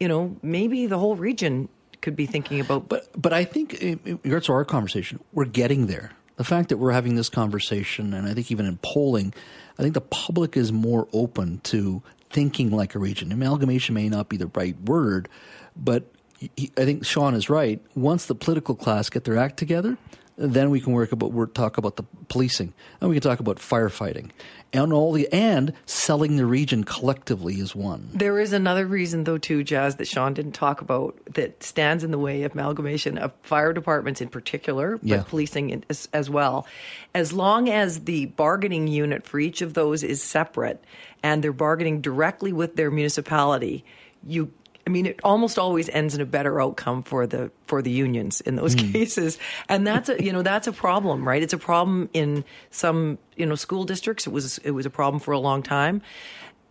you 0.00 0.08
know, 0.08 0.36
maybe 0.42 0.86
the 0.86 0.98
whole 0.98 1.14
region 1.14 1.68
could 2.00 2.16
be 2.16 2.26
thinking 2.26 2.58
about. 2.58 2.88
But 2.88 3.08
but 3.16 3.32
I 3.32 3.44
think 3.44 3.74
in 3.74 4.18
regards 4.24 4.46
to 4.46 4.52
our 4.52 4.64
conversation, 4.64 5.20
we're 5.32 5.44
getting 5.44 5.86
there. 5.86 6.10
The 6.34 6.42
fact 6.42 6.70
that 6.70 6.78
we're 6.78 6.90
having 6.90 7.14
this 7.14 7.28
conversation, 7.28 8.12
and 8.12 8.26
I 8.26 8.34
think 8.34 8.50
even 8.50 8.66
in 8.66 8.78
polling, 8.78 9.32
I 9.78 9.82
think 9.82 9.94
the 9.94 10.00
public 10.00 10.56
is 10.56 10.72
more 10.72 11.06
open 11.12 11.60
to 11.64 12.02
thinking 12.30 12.72
like 12.72 12.96
a 12.96 12.98
region. 12.98 13.30
Amalgamation 13.30 13.94
may 13.94 14.08
not 14.08 14.28
be 14.28 14.36
the 14.36 14.48
right 14.48 14.80
word, 14.80 15.28
but 15.76 16.10
I 16.42 16.84
think 16.86 17.04
Sean 17.04 17.34
is 17.34 17.48
right. 17.50 17.80
Once 17.94 18.26
the 18.26 18.34
political 18.34 18.74
class 18.74 19.10
get 19.10 19.24
their 19.24 19.36
act 19.36 19.58
together, 19.58 19.98
then 20.40 20.70
we 20.70 20.80
can 20.80 20.94
work 20.94 21.12
about 21.12 21.32
we 21.32 21.46
talk 21.48 21.76
about 21.76 21.96
the 21.96 22.02
policing, 22.28 22.72
and 23.00 23.10
we 23.10 23.16
can 23.16 23.22
talk 23.22 23.40
about 23.40 23.58
firefighting, 23.58 24.30
and 24.72 24.90
all 24.90 25.12
the 25.12 25.30
and 25.32 25.74
selling 25.84 26.36
the 26.36 26.46
region 26.46 26.82
collectively 26.82 27.60
is 27.60 27.76
one. 27.76 28.08
There 28.14 28.40
is 28.40 28.54
another 28.54 28.86
reason, 28.86 29.24
though, 29.24 29.36
too, 29.36 29.62
Jas, 29.62 29.96
that 29.96 30.08
Sean 30.08 30.32
didn't 30.32 30.52
talk 30.52 30.80
about 30.80 31.18
that 31.34 31.62
stands 31.62 32.04
in 32.04 32.10
the 32.10 32.18
way 32.18 32.42
of 32.44 32.52
amalgamation 32.52 33.18
of 33.18 33.32
fire 33.42 33.74
departments 33.74 34.22
in 34.22 34.28
particular, 34.28 34.96
but 34.96 35.06
yeah. 35.06 35.22
policing 35.26 35.84
as, 35.90 36.08
as 36.14 36.30
well. 36.30 36.66
As 37.14 37.34
long 37.34 37.68
as 37.68 38.04
the 38.04 38.26
bargaining 38.26 38.88
unit 38.88 39.26
for 39.26 39.38
each 39.38 39.60
of 39.60 39.74
those 39.74 40.02
is 40.02 40.22
separate 40.22 40.82
and 41.22 41.44
they're 41.44 41.52
bargaining 41.52 42.00
directly 42.00 42.52
with 42.52 42.76
their 42.76 42.90
municipality, 42.90 43.84
you 44.26 44.52
I 44.86 44.90
mean, 44.90 45.06
it 45.06 45.20
almost 45.22 45.58
always 45.58 45.88
ends 45.88 46.14
in 46.14 46.20
a 46.20 46.26
better 46.26 46.60
outcome 46.60 47.02
for 47.02 47.26
the 47.26 47.50
for 47.66 47.82
the 47.82 47.90
unions 47.90 48.40
in 48.40 48.56
those 48.56 48.74
mm. 48.74 48.92
cases, 48.92 49.38
and 49.68 49.86
that's 49.86 50.08
a 50.08 50.22
you 50.22 50.32
know 50.32 50.42
that's 50.42 50.66
a 50.66 50.72
problem, 50.72 51.26
right? 51.26 51.42
It's 51.42 51.52
a 51.52 51.58
problem 51.58 52.08
in 52.12 52.44
some 52.70 53.18
you 53.36 53.46
know 53.46 53.54
school 53.54 53.84
districts. 53.84 54.26
It 54.26 54.30
was 54.30 54.58
it 54.58 54.70
was 54.70 54.86
a 54.86 54.90
problem 54.90 55.20
for 55.20 55.32
a 55.32 55.38
long 55.38 55.62
time. 55.62 56.02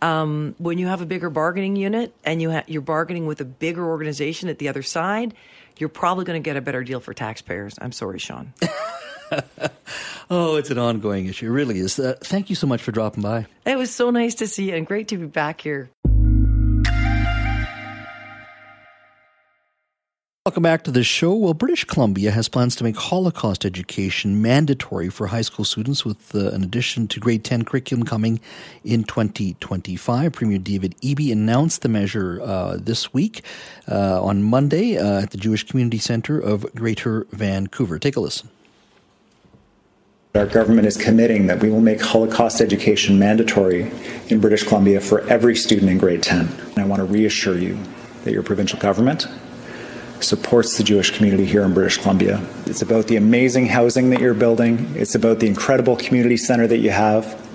Um, 0.01 0.55
when 0.59 0.77
you 0.77 0.87
have 0.87 1.01
a 1.01 1.05
bigger 1.05 1.29
bargaining 1.29 1.75
unit 1.75 2.15
and 2.23 2.41
you 2.41 2.51
ha- 2.51 2.63
you're 2.67 2.81
bargaining 2.81 3.25
with 3.25 3.41
a 3.41 3.45
bigger 3.45 3.85
organization 3.85 4.47
at 4.47 4.57
the 4.57 4.69
other 4.69 4.81
side, 4.81 5.33
you're 5.77 5.89
probably 5.89 6.25
going 6.25 6.41
to 6.41 6.45
get 6.45 6.55
a 6.55 6.61
better 6.61 6.83
deal 6.83 6.99
for 6.99 7.13
taxpayers. 7.13 7.75
I'm 7.81 7.91
sorry, 7.91 8.19
Sean. 8.19 8.53
oh, 10.29 10.55
it's 10.55 10.69
an 10.69 10.77
ongoing 10.77 11.25
issue. 11.27 11.47
It 11.47 11.49
really 11.49 11.79
is. 11.79 11.99
Uh, 11.99 12.15
thank 12.21 12.49
you 12.49 12.55
so 12.55 12.67
much 12.67 12.81
for 12.81 12.91
dropping 12.91 13.23
by. 13.23 13.45
It 13.65 13.77
was 13.77 13.93
so 13.93 14.09
nice 14.09 14.35
to 14.35 14.47
see 14.47 14.69
you 14.69 14.75
and 14.75 14.85
great 14.85 15.09
to 15.09 15.17
be 15.17 15.25
back 15.25 15.61
here. 15.61 15.89
Welcome 20.49 20.63
back 20.63 20.83
to 20.85 20.91
the 20.91 21.03
show. 21.03 21.35
Well, 21.35 21.53
British 21.53 21.83
Columbia 21.83 22.31
has 22.31 22.49
plans 22.49 22.75
to 22.77 22.83
make 22.83 22.95
Holocaust 22.95 23.65
education 23.65 24.41
mandatory 24.41 25.07
for 25.09 25.27
high 25.27 25.43
school 25.43 25.63
students 25.63 26.03
with 26.03 26.33
uh, 26.33 26.49
an 26.49 26.63
addition 26.63 27.07
to 27.09 27.19
grade 27.19 27.43
10 27.43 27.65
curriculum 27.65 28.03
coming 28.03 28.39
in 28.83 29.03
2025. 29.03 30.33
Premier 30.33 30.57
David 30.57 30.99
Eby 31.01 31.31
announced 31.31 31.83
the 31.83 31.87
measure 31.87 32.41
uh, 32.41 32.77
this 32.81 33.13
week 33.13 33.43
uh, 33.87 34.23
on 34.23 34.41
Monday 34.41 34.97
uh, 34.97 35.21
at 35.21 35.29
the 35.29 35.37
Jewish 35.37 35.67
Community 35.67 35.99
Center 35.99 36.39
of 36.39 36.65
Greater 36.73 37.27
Vancouver. 37.29 37.99
Take 37.99 38.15
a 38.15 38.19
listen. 38.19 38.49
Our 40.33 40.47
government 40.47 40.87
is 40.87 40.97
committing 40.97 41.45
that 41.45 41.61
we 41.61 41.69
will 41.69 41.79
make 41.79 42.01
Holocaust 42.01 42.59
education 42.59 43.19
mandatory 43.19 43.91
in 44.29 44.39
British 44.39 44.63
Columbia 44.63 44.99
for 44.99 45.21
every 45.29 45.55
student 45.55 45.91
in 45.91 45.99
grade 45.99 46.23
10. 46.23 46.47
And 46.47 46.79
I 46.79 46.85
want 46.85 47.01
to 47.01 47.05
reassure 47.05 47.55
you 47.55 47.77
that 48.23 48.33
your 48.33 48.41
provincial 48.41 48.79
government 48.79 49.27
supports 50.23 50.77
the 50.77 50.83
Jewish 50.83 51.15
community 51.15 51.45
here 51.45 51.63
in 51.63 51.73
British 51.73 51.97
Columbia. 51.97 52.45
It's 52.65 52.81
about 52.81 53.07
the 53.07 53.15
amazing 53.15 53.67
housing 53.67 54.09
that 54.11 54.19
you're 54.19 54.33
building, 54.33 54.93
it's 54.95 55.15
about 55.15 55.39
the 55.39 55.47
incredible 55.47 55.95
community 55.95 56.37
center 56.37 56.67
that 56.67 56.79
you 56.79 56.91
have. 56.91 57.45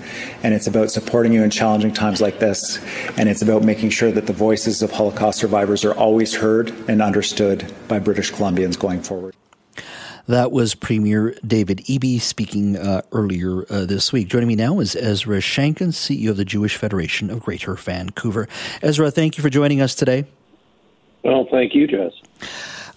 And 0.43 0.53
it's 0.53 0.67
about 0.67 0.91
supporting 0.91 1.33
you 1.33 1.43
in 1.43 1.49
challenging 1.49 1.91
times 1.91 2.21
like 2.21 2.39
this. 2.39 2.79
And 3.17 3.27
it's 3.27 3.41
about 3.41 3.63
making 3.63 3.89
sure 3.89 4.11
that 4.11 4.27
the 4.27 4.33
voices 4.33 4.81
of 4.81 4.91
Holocaust 4.91 5.39
survivors 5.39 5.83
are 5.83 5.93
always 5.93 6.35
heard 6.35 6.69
and 6.87 7.01
understood 7.01 7.73
by 7.87 7.99
British 7.99 8.31
Columbians 8.31 8.79
going 8.79 9.01
forward. 9.01 9.35
That 10.27 10.51
was 10.51 10.73
Premier 10.73 11.35
David 11.45 11.79
Eby 11.85 12.19
speaking 12.19 12.77
uh, 12.77 13.01
earlier 13.11 13.63
uh, 13.71 13.85
this 13.85 14.11
week. 14.11 14.27
Joining 14.27 14.47
me 14.47 14.55
now 14.55 14.79
is 14.79 14.95
Ezra 14.95 15.37
Shanken, 15.37 15.89
CEO 15.89 16.31
of 16.31 16.37
the 16.37 16.45
Jewish 16.45 16.77
Federation 16.77 17.29
of 17.29 17.41
Greater 17.41 17.75
Vancouver. 17.75 18.47
Ezra, 18.81 19.11
thank 19.11 19.37
you 19.37 19.43
for 19.43 19.51
joining 19.51 19.81
us 19.81 19.93
today. 19.93 20.25
Well, 21.25 21.47
thank 21.49 21.73
you, 21.73 21.87
Jess. 21.87 22.13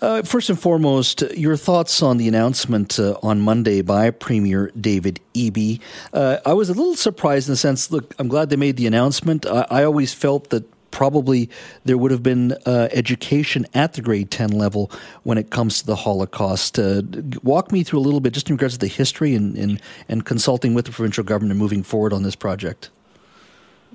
Uh, 0.03 0.21
first 0.23 0.51
and 0.51 0.61
foremost, 0.61 1.23
your 1.35 1.57
thoughts 1.57 2.03
on 2.03 2.19
the 2.19 2.29
announcement 2.29 3.01
uh, 3.01 3.17
on 3.23 3.41
Monday 3.41 3.81
by 3.81 4.11
Premier 4.11 4.71
David 4.79 5.19
Eby. 5.35 5.81
Uh, 6.13 6.37
I 6.45 6.53
was 6.53 6.69
a 6.69 6.75
little 6.75 6.95
surprised 6.95 7.49
in 7.49 7.53
the 7.53 7.57
sense, 7.57 7.91
look, 7.91 8.15
I'm 8.19 8.29
glad 8.29 8.51
they 8.51 8.57
made 8.57 8.77
the 8.77 8.87
announcement. 8.87 9.47
I, 9.47 9.67
I 9.71 9.85
always 9.85 10.13
felt 10.13 10.51
that 10.51 10.71
probably 10.91 11.49
there 11.85 11.97
would 11.97 12.11
have 12.11 12.23
been 12.23 12.53
uh, 12.67 12.89
education 12.93 13.65
at 13.73 13.95
the 13.95 14.03
grade 14.03 14.31
10 14.31 14.51
level 14.51 14.91
when 15.23 15.39
it 15.39 15.49
comes 15.49 15.81
to 15.81 15.87
the 15.87 15.97
Holocaust. 15.97 16.79
Uh, 16.79 17.01
walk 17.43 17.73
me 17.73 17.83
through 17.83 17.99
a 17.99 18.05
little 18.05 18.21
bit 18.21 18.35
just 18.35 18.51
in 18.51 18.57
regards 18.57 18.75
to 18.75 18.81
the 18.81 18.89
history 18.89 19.35
and, 19.35 19.57
and, 19.57 19.81
and 20.07 20.27
consulting 20.27 20.75
with 20.75 20.85
the 20.85 20.93
provincial 20.93 21.25
government 21.25 21.53
and 21.53 21.59
moving 21.59 21.83
forward 21.83 22.13
on 22.13 22.25
this 22.25 22.37
project. 22.37 22.91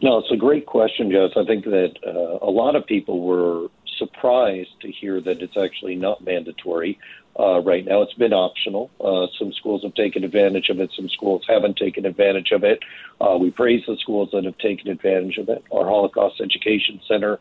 No, 0.01 0.17
it's 0.17 0.31
a 0.31 0.37
great 0.37 0.65
question, 0.65 1.11
Jess. 1.11 1.31
I 1.37 1.45
think 1.45 1.63
that 1.65 1.93
uh, 2.05 2.45
a 2.45 2.51
lot 2.51 2.75
of 2.75 2.85
people 2.85 3.21
were 3.21 3.67
surprised 4.03 4.81
to 4.81 4.91
hear 4.91 5.21
that 5.21 5.41
it's 5.41 5.57
actually 5.57 5.95
not 5.95 6.23
mandatory 6.23 6.99
uh, 7.39 7.59
right 7.61 7.85
now. 7.85 8.01
It's 8.01 8.13
been 8.13 8.33
optional. 8.33 8.91
Uh, 8.99 9.27
some 9.39 9.53
schools 9.53 9.83
have 9.83 9.95
taken 9.95 10.23
advantage 10.23 10.69
of 10.69 10.79
it. 10.79 10.91
Some 10.95 11.09
schools 11.09 11.43
haven't 11.47 11.77
taken 11.77 12.05
advantage 12.05 12.51
of 12.51 12.63
it. 12.63 12.79
Uh, 13.19 13.37
we 13.39 13.49
praise 13.49 13.83
the 13.87 13.97
schools 13.97 14.29
that 14.33 14.43
have 14.43 14.57
taken 14.57 14.89
advantage 14.89 15.37
of 15.37 15.49
it. 15.49 15.63
Our 15.71 15.85
Holocaust 15.85 16.41
Education 16.41 17.01
Center 17.07 17.39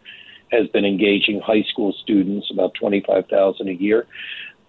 has 0.51 0.69
been 0.69 0.85
engaging 0.85 1.41
high 1.41 1.63
school 1.63 1.93
students, 2.03 2.51
about 2.51 2.75
25,000 2.75 3.69
a 3.69 3.73
year. 3.73 4.07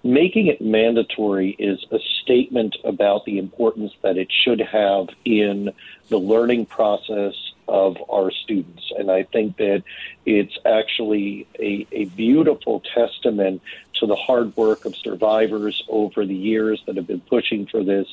Making 0.04 0.48
it 0.48 0.62
mandatory 0.62 1.52
is 1.52 1.86
a 1.92 2.00
statement 2.22 2.76
about 2.84 3.24
the 3.26 3.38
importance 3.38 3.94
that 4.02 4.18
it 4.18 4.28
should 4.44 4.60
have 4.60 5.08
in 5.24 5.72
the 6.10 6.18
learning 6.18 6.66
process 6.66 7.34
of 7.68 7.98
our 8.10 8.32
students. 8.32 8.92
And 8.98 9.10
I 9.12 9.24
think 9.24 9.58
that 9.58 9.84
it's 10.26 10.58
actually 10.66 11.48
a, 11.60 11.88
a 11.92 12.06
beautiful 12.06 12.82
testament 12.94 13.62
to 14.00 14.08
the 14.08 14.16
hard 14.16 14.56
work 14.58 14.86
of 14.86 14.96
survivors 14.96 15.84
over 15.88 16.26
the 16.26 16.36
years 16.36 16.82
that 16.86 16.96
have 16.98 17.08
been 17.08 17.22
pushing 17.22 17.68
for 17.68 17.84
this. 17.84 18.08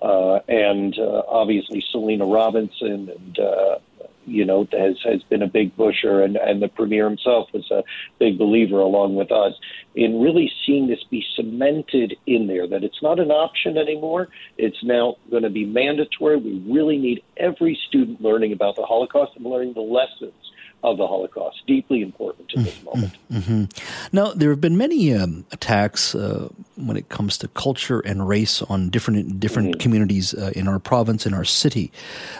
Uh, 0.00 0.36
and 0.48 0.98
uh, 0.98 1.22
obviously, 1.28 1.84
Selina 1.90 2.26
Robinson 2.26 3.10
and 3.10 3.38
uh, 3.38 3.78
you 4.26 4.44
know, 4.44 4.66
has 4.72 4.96
has 5.04 5.22
been 5.24 5.42
a 5.42 5.46
big 5.46 5.76
pusher, 5.76 6.22
and 6.22 6.36
and 6.36 6.62
the 6.62 6.68
premier 6.68 7.08
himself 7.08 7.48
was 7.52 7.70
a 7.70 7.82
big 8.18 8.38
believer, 8.38 8.80
along 8.80 9.14
with 9.14 9.32
us, 9.32 9.54
in 9.94 10.20
really 10.20 10.50
seeing 10.64 10.86
this 10.88 11.02
be 11.10 11.24
cemented 11.34 12.16
in 12.26 12.46
there. 12.46 12.66
That 12.66 12.84
it's 12.84 13.02
not 13.02 13.18
an 13.18 13.30
option 13.30 13.78
anymore; 13.78 14.28
it's 14.58 14.82
now 14.82 15.16
going 15.30 15.42
to 15.42 15.50
be 15.50 15.64
mandatory. 15.64 16.36
We 16.36 16.62
really 16.70 16.98
need 16.98 17.22
every 17.36 17.78
student 17.88 18.20
learning 18.20 18.52
about 18.52 18.76
the 18.76 18.84
Holocaust 18.84 19.32
and 19.36 19.44
learning 19.46 19.74
the 19.74 19.80
lessons 19.80 20.43
of 20.84 20.98
the 20.98 21.06
Holocaust. 21.06 21.62
Deeply 21.66 22.02
important 22.02 22.50
to 22.50 22.62
this 22.62 22.82
moment. 22.84 23.16
Mm-hmm. 23.32 23.64
Now, 24.12 24.32
there 24.32 24.50
have 24.50 24.60
been 24.60 24.76
many 24.76 25.14
um, 25.14 25.46
attacks 25.50 26.14
uh, 26.14 26.48
when 26.76 26.98
it 26.98 27.08
comes 27.08 27.38
to 27.38 27.48
culture 27.48 28.00
and 28.00 28.28
race 28.28 28.60
on 28.62 28.90
different 28.90 29.40
different 29.40 29.70
mm-hmm. 29.70 29.80
communities 29.80 30.34
uh, 30.34 30.52
in 30.54 30.68
our 30.68 30.78
province, 30.78 31.24
in 31.24 31.32
our 31.32 31.44
city. 31.44 31.90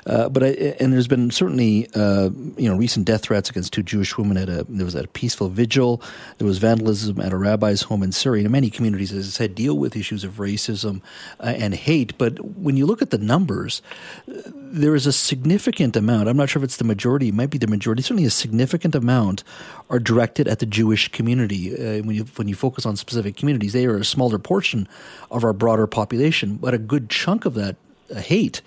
Uh, 0.07 0.29
but 0.29 0.43
I, 0.43 0.49
and 0.79 0.93
there's 0.93 1.09
been 1.09 1.31
certainly 1.31 1.89
uh, 1.95 2.29
you 2.59 2.69
know 2.69 2.77
recent 2.77 3.07
death 3.07 3.23
threats 3.23 3.49
against 3.49 3.73
two 3.73 3.83
Jewish 3.83 4.19
women 4.19 4.37
at 4.37 4.51
a 4.51 4.67
there 4.69 4.85
was 4.85 4.95
at 4.95 5.07
a 5.07 5.09
peaceful 5.09 5.49
vigil. 5.49 6.03
There 6.37 6.47
was 6.47 6.59
vandalism 6.59 7.21
at 7.21 7.33
a 7.33 7.39
rabbi's 7.39 7.83
home 7.83 8.03
in 8.03 8.13
Surrey. 8.13 8.43
And 8.43 8.51
many 8.51 8.69
communities, 8.69 9.11
as 9.13 9.27
I 9.27 9.31
said, 9.31 9.55
deal 9.55 9.79
with 9.79 9.97
issues 9.97 10.23
of 10.23 10.35
racism 10.35 11.01
uh, 11.41 11.55
and 11.57 11.75
hate. 11.75 12.17
But 12.19 12.45
when 12.59 12.77
you 12.77 12.85
look 12.85 13.01
at 13.01 13.11
the 13.11 13.19
numbers, 13.19 13.81
there 14.27 14.95
is 14.95 15.07
a 15.07 15.13
significant 15.13 15.97
amount. 15.97 16.29
I'm 16.29 16.37
not 16.37 16.51
sure 16.51 16.61
if 16.61 16.65
it's 16.65 16.77
the 16.77 16.85
majority. 16.85 17.29
It 17.29 17.35
might 17.35 17.51
be 17.51 17.59
the 17.59 17.67
majority. 17.67 18.03
Certainly, 18.03 18.27
a 18.27 18.31
significant 18.35 18.95
amount 18.95 19.45
are 19.89 19.99
directed 19.99 20.49
at 20.49 20.59
the 20.59 20.67
Jewish 20.67 21.09
community. 21.09 21.73
Uh, 21.73 22.03
when 22.03 22.17
you 22.17 22.25
when 22.37 22.49
you 22.49 22.55
focus 22.55 22.85
on 22.87 22.97
specific 22.97 23.37
communities, 23.37 23.73
they 23.73 23.87
are 23.87 23.97
a 23.97 24.05
smaller 24.05 24.39
portion 24.39 24.89
of 25.31 25.45
our 25.45 25.53
broader 25.53 25.87
population, 25.87 26.57
but 26.57 26.75
a 26.75 26.79
good 26.79 27.09
chunk 27.09 27.45
of 27.45 27.55
that 27.55 27.77
uh, 28.11 28.17
hate 28.17 28.61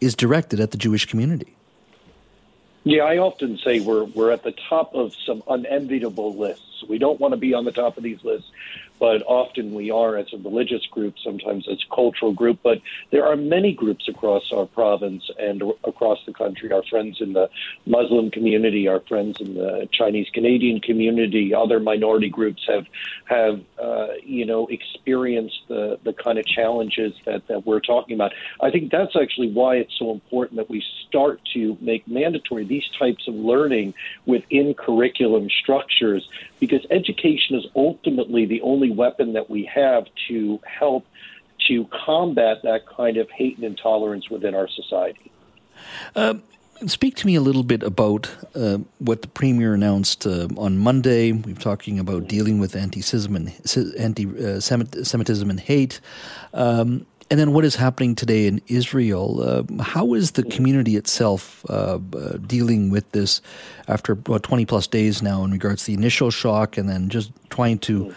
is 0.00 0.14
directed 0.14 0.60
at 0.60 0.70
the 0.70 0.76
Jewish 0.76 1.06
community. 1.06 1.54
Yeah, 2.84 3.04
I 3.04 3.16
often 3.18 3.58
say 3.58 3.80
we're 3.80 4.04
we're 4.04 4.30
at 4.30 4.42
the 4.42 4.54
top 4.68 4.94
of 4.94 5.14
some 5.26 5.42
unenviable 5.48 6.36
lists. 6.36 6.84
We 6.86 6.98
don't 6.98 7.18
want 7.18 7.32
to 7.32 7.38
be 7.38 7.54
on 7.54 7.64
the 7.64 7.72
top 7.72 7.96
of 7.96 8.02
these 8.02 8.22
lists 8.22 8.50
but 9.04 9.22
often 9.26 9.74
we 9.74 9.90
are 9.90 10.16
as 10.16 10.32
a 10.32 10.38
religious 10.38 10.86
group, 10.86 11.16
sometimes 11.22 11.68
as 11.70 11.76
a 11.76 11.94
cultural 11.94 12.32
group. 12.32 12.60
But 12.62 12.78
there 13.10 13.26
are 13.26 13.36
many 13.36 13.74
groups 13.74 14.08
across 14.08 14.50
our 14.50 14.64
province 14.64 15.30
and 15.38 15.62
across 15.84 16.20
the 16.24 16.32
country. 16.32 16.72
Our 16.72 16.82
friends 16.84 17.20
in 17.20 17.34
the 17.34 17.50
Muslim 17.84 18.30
community, 18.30 18.88
our 18.88 19.00
friends 19.00 19.42
in 19.42 19.56
the 19.56 19.86
Chinese 19.92 20.28
Canadian 20.32 20.80
community, 20.80 21.54
other 21.54 21.80
minority 21.80 22.30
groups 22.30 22.62
have 22.66 22.86
have 23.26 23.60
uh, 23.78 24.14
you 24.22 24.46
know 24.46 24.68
experienced 24.68 25.60
the 25.68 25.98
the 26.02 26.14
kind 26.14 26.38
of 26.38 26.46
challenges 26.46 27.12
that 27.26 27.46
that 27.48 27.66
we're 27.66 27.80
talking 27.80 28.14
about. 28.14 28.32
I 28.62 28.70
think 28.70 28.90
that's 28.90 29.16
actually 29.20 29.52
why 29.52 29.76
it's 29.76 29.98
so 29.98 30.12
important 30.12 30.56
that 30.56 30.70
we 30.70 30.82
start 31.06 31.42
to 31.52 31.76
make 31.82 32.08
mandatory 32.08 32.64
these 32.64 32.88
types 32.98 33.28
of 33.28 33.34
learning 33.34 33.92
within 34.24 34.72
curriculum 34.72 35.50
structures 35.50 36.26
because 36.58 36.86
education 36.90 37.56
is 37.56 37.66
ultimately 37.76 38.46
the 38.46 38.62
only 38.62 38.90
weapon 38.94 39.32
that 39.34 39.50
we 39.50 39.64
have 39.74 40.04
to 40.28 40.60
help 40.64 41.06
to 41.68 41.86
combat 42.04 42.58
that 42.62 42.82
kind 42.86 43.16
of 43.16 43.30
hate 43.30 43.56
and 43.56 43.64
intolerance 43.64 44.28
within 44.30 44.54
our 44.54 44.68
society. 44.68 45.30
Uh, 46.14 46.34
speak 46.86 47.16
to 47.16 47.26
me 47.26 47.34
a 47.34 47.40
little 47.40 47.62
bit 47.62 47.82
about 47.82 48.30
uh, 48.54 48.78
what 48.98 49.22
the 49.22 49.28
premier 49.28 49.74
announced 49.74 50.26
uh, 50.26 50.48
on 50.56 50.78
Monday. 50.78 51.32
We're 51.32 51.54
talking 51.54 51.98
about 51.98 52.28
dealing 52.28 52.58
with 52.58 52.76
anti-Semitism 52.76 53.34
and, 53.36 53.96
anti-Semitism 53.98 55.50
and 55.50 55.60
hate. 55.60 56.00
Um, 56.52 57.06
and 57.30 57.40
then 57.40 57.52
what 57.52 57.64
is 57.64 57.76
happening 57.76 58.14
today 58.14 58.46
in 58.46 58.60
Israel? 58.66 59.40
Uh, 59.40 59.82
how 59.82 60.14
is 60.14 60.32
the 60.32 60.42
community 60.42 60.96
itself 60.96 61.64
uh, 61.70 61.98
uh, 62.14 62.36
dealing 62.46 62.90
with 62.90 63.10
this 63.12 63.40
after 63.88 64.12
about 64.12 64.42
20 64.42 64.66
plus 64.66 64.86
days 64.86 65.22
now 65.22 65.42
in 65.42 65.50
regards 65.50 65.84
to 65.84 65.86
the 65.92 65.94
initial 65.94 66.30
shock 66.30 66.76
and 66.76 66.88
then 66.88 67.08
just 67.08 67.32
trying 67.48 67.78
to 67.78 68.14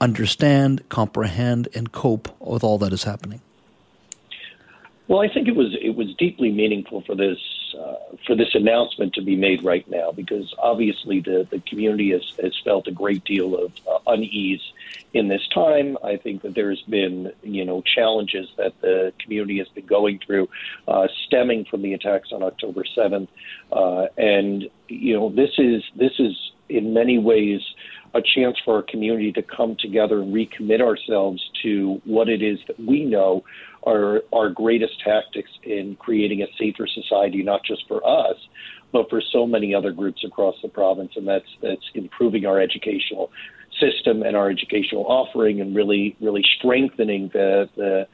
understand, 0.00 0.88
comprehend, 0.88 1.68
and 1.74 1.92
cope 1.92 2.28
with 2.40 2.64
all 2.64 2.78
that 2.78 2.92
is 2.92 3.04
happening? 3.04 3.40
Well, 5.10 5.20
I 5.20 5.28
think 5.28 5.48
it 5.48 5.56
was 5.56 5.76
it 5.80 5.96
was 5.96 6.14
deeply 6.14 6.52
meaningful 6.52 7.00
for 7.00 7.16
this 7.16 7.38
uh, 7.76 7.96
for 8.26 8.36
this 8.36 8.54
announcement 8.54 9.14
to 9.14 9.22
be 9.22 9.34
made 9.34 9.64
right 9.64 9.88
now 9.90 10.12
because 10.12 10.54
obviously 10.56 11.18
the, 11.18 11.48
the 11.50 11.58
community 11.60 12.10
has, 12.10 12.22
has 12.40 12.56
felt 12.64 12.86
a 12.86 12.92
great 12.92 13.24
deal 13.24 13.56
of 13.56 13.72
uh, 13.88 13.98
unease 14.06 14.62
in 15.12 15.26
this 15.26 15.46
time. 15.48 15.98
I 16.04 16.16
think 16.16 16.42
that 16.42 16.54
there's 16.54 16.82
been 16.82 17.32
you 17.42 17.64
know 17.64 17.82
challenges 17.82 18.50
that 18.56 18.80
the 18.82 19.12
community 19.18 19.58
has 19.58 19.68
been 19.68 19.86
going 19.86 20.20
through, 20.24 20.48
uh, 20.86 21.08
stemming 21.26 21.64
from 21.64 21.82
the 21.82 21.92
attacks 21.94 22.30
on 22.30 22.44
October 22.44 22.84
seventh, 22.84 23.30
uh, 23.72 24.06
and 24.16 24.68
you 24.86 25.14
know 25.14 25.28
this 25.30 25.58
is 25.58 25.82
this 25.96 26.20
is 26.20 26.52
in 26.68 26.94
many 26.94 27.18
ways 27.18 27.62
a 28.14 28.20
chance 28.34 28.56
for 28.64 28.76
our 28.76 28.82
community 28.82 29.32
to 29.32 29.42
come 29.42 29.76
together 29.78 30.20
and 30.20 30.34
recommit 30.34 30.80
ourselves 30.80 31.42
to 31.62 32.00
what 32.04 32.28
it 32.28 32.42
is 32.42 32.58
that 32.66 32.78
we 32.80 33.04
know 33.04 33.44
are 33.84 34.22
our 34.32 34.50
greatest 34.50 35.00
tactics 35.02 35.50
in 35.62 35.96
creating 35.98 36.42
a 36.42 36.46
safer 36.58 36.86
society, 36.86 37.42
not 37.42 37.64
just 37.64 37.86
for 37.88 38.06
us, 38.06 38.36
but 38.92 39.08
for 39.08 39.22
so 39.32 39.46
many 39.46 39.74
other 39.74 39.92
groups 39.92 40.24
across 40.24 40.56
the 40.62 40.68
province, 40.68 41.12
and 41.16 41.26
that's 41.26 41.48
that's 41.62 41.88
improving 41.94 42.44
our 42.44 42.60
educational 42.60 43.30
system 43.80 44.22
and 44.22 44.36
our 44.36 44.50
educational 44.50 45.04
offering, 45.06 45.60
and 45.60 45.74
really 45.74 46.16
really 46.20 46.44
strengthening 46.58 47.30
the 47.32 47.68
the 47.76 48.06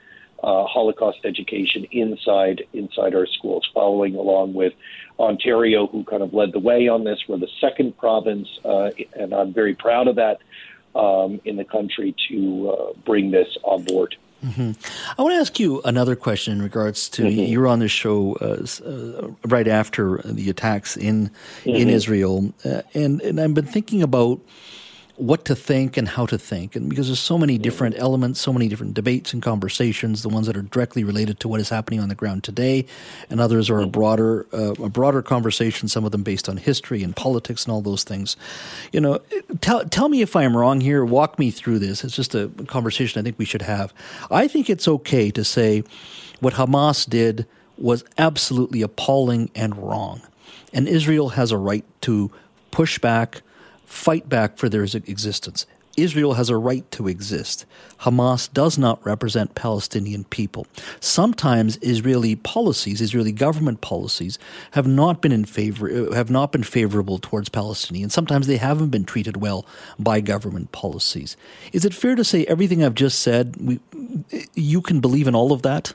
uh, 0.43 0.65
Holocaust 0.65 1.19
education 1.25 1.87
inside 1.91 2.63
inside 2.73 3.15
our 3.15 3.27
schools, 3.27 3.69
following 3.73 4.15
along 4.15 4.55
with 4.55 4.73
Ontario, 5.19 5.87
who 5.87 6.05
kind 6.05 6.23
of 6.23 6.35
led 6.35 6.53
the 6.53 6.59
way 6.59 6.89
on 6.89 7.05
this. 7.05 7.19
We're 7.29 7.39
the 7.39 7.49
second 7.61 7.97
province, 7.97 8.49
uh, 8.65 8.91
and 9.15 9.35
I'm 9.35 9.53
very 9.53 9.75
proud 9.75 10.09
of 10.09 10.17
that 10.17 10.39
um, 10.95 11.41
in 11.45 11.57
the 11.57 11.65
country 11.65 12.15
to 12.29 12.71
uh, 12.71 12.93
bring 13.05 13.31
this 13.31 13.57
on 13.63 13.85
board. 13.85 14.17
Mm-hmm. 14.45 14.73
I 15.19 15.23
want 15.23 15.33
to 15.33 15.41
ask 15.41 15.59
you 15.59 15.81
another 15.85 16.15
question 16.15 16.53
in 16.53 16.63
regards 16.63 17.09
to 17.11 17.23
mm-hmm. 17.23 17.41
you 17.41 17.59
were 17.59 17.67
on 17.67 17.79
the 17.79 17.89
show 17.89 18.35
uh, 18.41 18.67
uh, 18.85 19.29
right 19.47 19.67
after 19.67 20.19
the 20.25 20.51
attacks 20.51 20.97
in 20.97 21.31
mm-hmm. 21.31 21.71
in 21.71 21.89
Israel, 21.89 22.53
uh, 22.65 22.83
and 22.95 23.21
and 23.23 23.41
I've 23.41 23.55
been 23.55 23.67
thinking 23.67 24.03
about 24.03 24.41
what 25.17 25.45
to 25.47 25.55
think 25.55 25.97
and 25.97 26.09
how 26.09 26.27
to 26.27 26.37
think. 26.37 26.77
And 26.77 26.91
because 26.91 27.07
there's 27.07 27.21
so 27.21 27.39
many 27.39 27.57
different 27.57 27.97
elements, 27.99 28.41
so 28.41 28.53
many 28.53 28.69
different 28.69 28.95
debates 28.95 29.33
and 29.33 29.43
conversations, 29.43 30.23
the 30.23 30.29
ones 30.29 30.47
that 30.47 30.57
are 30.57 30.63
directly 30.63 31.05
related 31.05 31.41
to 31.41 31.49
what 31.49 31.61
is 31.61 31.71
happening 31.71 32.01
on 32.01 32.09
the 32.09 32.15
ground 32.15 32.45
today, 32.45 32.87
and 33.31 33.41
others 33.41 33.71
are 33.71 33.81
a 33.81 33.87
broader, 33.87 34.47
uh, 34.53 34.75
a 34.75 34.89
broader 34.89 35.23
conversation. 35.23 35.89
Some 35.89 36.05
of 36.05 36.13
them 36.13 36.23
based 36.23 36.49
on 36.49 36.59
history 36.59 37.03
and 37.03 37.17
politics 37.17 37.65
and 37.65 37.73
all 37.73 37.81
those 37.81 38.05
things. 38.05 38.37
You 38.93 39.01
know, 39.01 39.19
tell 39.61 39.85
tell 39.85 40.09
me 40.09 40.21
if 40.21 40.37
I'm 40.37 40.57
wrong 40.57 40.81
here. 40.81 41.05
Walk 41.05 41.39
me 41.39 41.51
through 41.51 41.79
this. 41.79 42.05
It's 42.05 42.17
just 42.17 42.35
a 42.35 42.49
conversation 42.67 43.19
I 43.19 43.23
think 43.23 43.39
we 43.39 43.45
should 43.45 43.63
have. 43.63 43.95
I 44.31 44.49
think 44.49 44.69
it's 44.69 44.87
okay 44.87 45.31
to 45.31 45.45
say 45.45 45.83
what 46.41 46.55
Hamas 46.55 47.09
did 47.09 47.47
was 47.79 48.05
absolutely 48.19 48.83
appalling 48.83 49.51
and 49.55 49.77
wrong, 49.77 50.21
and 50.73 50.87
Israel 50.87 51.31
has 51.31 51.53
a 51.53 51.59
right 51.59 51.85
to 52.03 52.31
push 52.71 52.99
back 52.99 53.41
fight 53.87 54.29
back 54.29 54.59
for 54.59 54.69
their 54.69 54.83
existence. 54.83 55.67
Israel 55.97 56.35
has 56.35 56.51
a 56.51 56.57
right 56.57 56.89
to 56.91 57.09
exist. 57.09 57.65
Hamas 58.01 58.53
does 58.53 58.77
not 58.77 59.05
represent 59.05 59.55
Palestinian 59.55 60.25
people. 60.25 60.67
Sometimes 61.01 61.79
Israeli 61.81 62.37
policies, 62.37 63.01
Israeli 63.01 63.33
government 63.33 63.81
policies, 63.81 64.39
have 64.73 64.87
not 64.87 65.23
been 65.23 65.33
in 65.33 65.45
favor, 65.45 66.15
have 66.15 66.31
not 66.31 66.53
been 66.53 66.63
favorable 66.63 67.19
towards 67.19 67.49
Palestinians. 67.49 68.13
Sometimes 68.13 68.47
they 68.47 68.59
haven't 68.59 68.91
been 68.91 69.05
treated 69.05 69.39
well 69.39 69.67
by 69.99 70.21
government 70.21 70.73
policies. 70.73 71.37
Is 71.73 71.85
it 71.85 71.95
fair 71.95 72.15
to 72.15 72.25
say 72.25 72.45
everything 72.45 72.85
I've 72.85 72.95
just 72.95 73.21
said? 73.21 73.57
We, 73.59 73.81
you 74.55 74.83
can 74.83 75.01
believe 75.01 75.27
in 75.27 75.35
all 75.35 75.53
of 75.53 75.63
that 75.63 75.95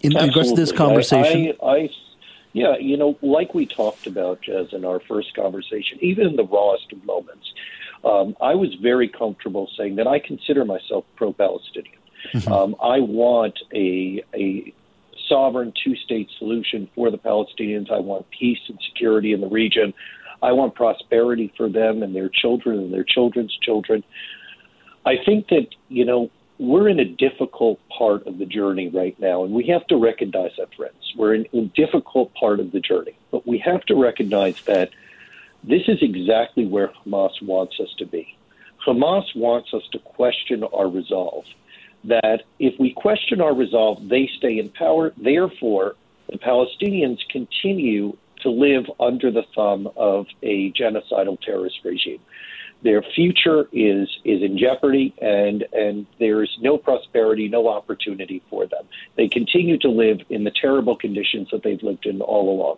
in 0.00 0.12
Absolutely. 0.12 0.28
regards 0.28 0.48
to 0.50 0.56
this 0.56 0.72
conversation. 0.72 1.52
I, 1.60 1.66
I, 1.66 1.76
I 1.76 1.90
yeah, 2.54 2.76
you 2.78 2.96
know, 2.96 3.18
like 3.20 3.52
we 3.52 3.66
talked 3.66 4.06
about, 4.06 4.40
Jas, 4.40 4.68
in 4.72 4.84
our 4.84 5.00
first 5.00 5.34
conversation, 5.34 5.98
even 6.00 6.28
in 6.28 6.36
the 6.36 6.44
rawest 6.44 6.90
of 6.92 7.04
moments, 7.04 7.52
um, 8.04 8.36
I 8.40 8.54
was 8.54 8.72
very 8.80 9.08
comfortable 9.08 9.68
saying 9.76 9.96
that 9.96 10.06
I 10.06 10.20
consider 10.20 10.64
myself 10.64 11.04
pro-Palestinian. 11.16 11.98
Mm-hmm. 12.32 12.52
Um, 12.52 12.76
I 12.80 13.00
want 13.00 13.58
a 13.74 14.22
a 14.34 14.72
sovereign 15.28 15.72
two-state 15.82 16.30
solution 16.38 16.88
for 16.94 17.10
the 17.10 17.18
Palestinians. 17.18 17.90
I 17.90 17.98
want 17.98 18.26
peace 18.30 18.60
and 18.68 18.78
security 18.88 19.32
in 19.32 19.40
the 19.40 19.48
region. 19.48 19.92
I 20.40 20.52
want 20.52 20.74
prosperity 20.76 21.52
for 21.56 21.68
them 21.68 22.02
and 22.04 22.14
their 22.14 22.28
children 22.28 22.78
and 22.78 22.94
their 22.94 23.04
children's 23.04 23.56
children. 23.62 24.04
I 25.04 25.16
think 25.26 25.48
that 25.48 25.66
you 25.88 26.04
know 26.04 26.30
we're 26.58 26.88
in 26.88 27.00
a 27.00 27.04
difficult 27.04 27.80
part 27.88 28.26
of 28.26 28.38
the 28.38 28.46
journey 28.46 28.88
right 28.88 29.18
now, 29.18 29.44
and 29.44 29.52
we 29.52 29.66
have 29.68 29.86
to 29.88 29.96
recognize 29.96 30.52
that, 30.58 30.74
friends. 30.74 31.12
We're 31.16 31.34
in 31.34 31.46
a 31.52 31.62
difficult 31.62 32.32
part 32.34 32.60
of 32.60 32.72
the 32.72 32.80
journey, 32.80 33.16
but 33.30 33.46
we 33.46 33.58
have 33.58 33.82
to 33.86 33.94
recognize 33.94 34.60
that 34.66 34.90
this 35.64 35.82
is 35.88 35.98
exactly 36.00 36.66
where 36.66 36.88
Hamas 36.88 37.42
wants 37.42 37.80
us 37.80 37.92
to 37.98 38.06
be. 38.06 38.36
Hamas 38.86 39.34
wants 39.34 39.72
us 39.74 39.82
to 39.92 39.98
question 39.98 40.62
our 40.62 40.88
resolve. 40.88 41.44
That 42.04 42.42
if 42.58 42.78
we 42.78 42.92
question 42.92 43.40
our 43.40 43.54
resolve, 43.54 44.08
they 44.08 44.30
stay 44.36 44.58
in 44.58 44.68
power. 44.68 45.12
Therefore, 45.16 45.96
the 46.30 46.38
Palestinians 46.38 47.18
continue 47.30 48.16
to 48.42 48.50
live 48.50 48.84
under 49.00 49.30
the 49.30 49.44
thumb 49.54 49.88
of 49.96 50.26
a 50.42 50.70
genocidal 50.72 51.40
terrorist 51.40 51.80
regime 51.82 52.20
their 52.84 53.02
future 53.02 53.66
is 53.72 54.08
is 54.24 54.42
in 54.42 54.56
jeopardy 54.56 55.14
and 55.20 55.64
and 55.72 56.06
there's 56.20 56.56
no 56.60 56.78
prosperity 56.78 57.48
no 57.48 57.66
opportunity 57.68 58.42
for 58.50 58.66
them 58.66 58.84
they 59.16 59.26
continue 59.26 59.78
to 59.78 59.88
live 59.88 60.20
in 60.30 60.44
the 60.44 60.52
terrible 60.52 60.94
conditions 60.94 61.48
that 61.50 61.62
they've 61.64 61.82
lived 61.82 62.06
in 62.06 62.20
all 62.20 62.50
along 62.50 62.76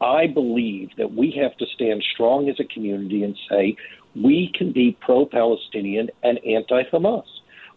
I 0.00 0.26
believe 0.26 0.90
that 0.98 1.14
we 1.14 1.30
have 1.40 1.56
to 1.56 1.66
stand 1.74 2.04
strong 2.12 2.48
as 2.48 2.60
a 2.60 2.64
community 2.64 3.22
and 3.22 3.36
say 3.48 3.76
we 4.14 4.52
can 4.54 4.72
be 4.72 4.96
pro 5.00 5.26
Palestinian 5.26 6.10
and 6.22 6.38
anti 6.44 6.82
Hamas. 6.84 7.24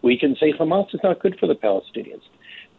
We 0.01 0.17
can 0.17 0.35
say 0.35 0.53
Hamas 0.53 0.93
is 0.93 1.01
not 1.03 1.19
good 1.19 1.37
for 1.39 1.47
the 1.47 1.55
Palestinians. 1.55 2.21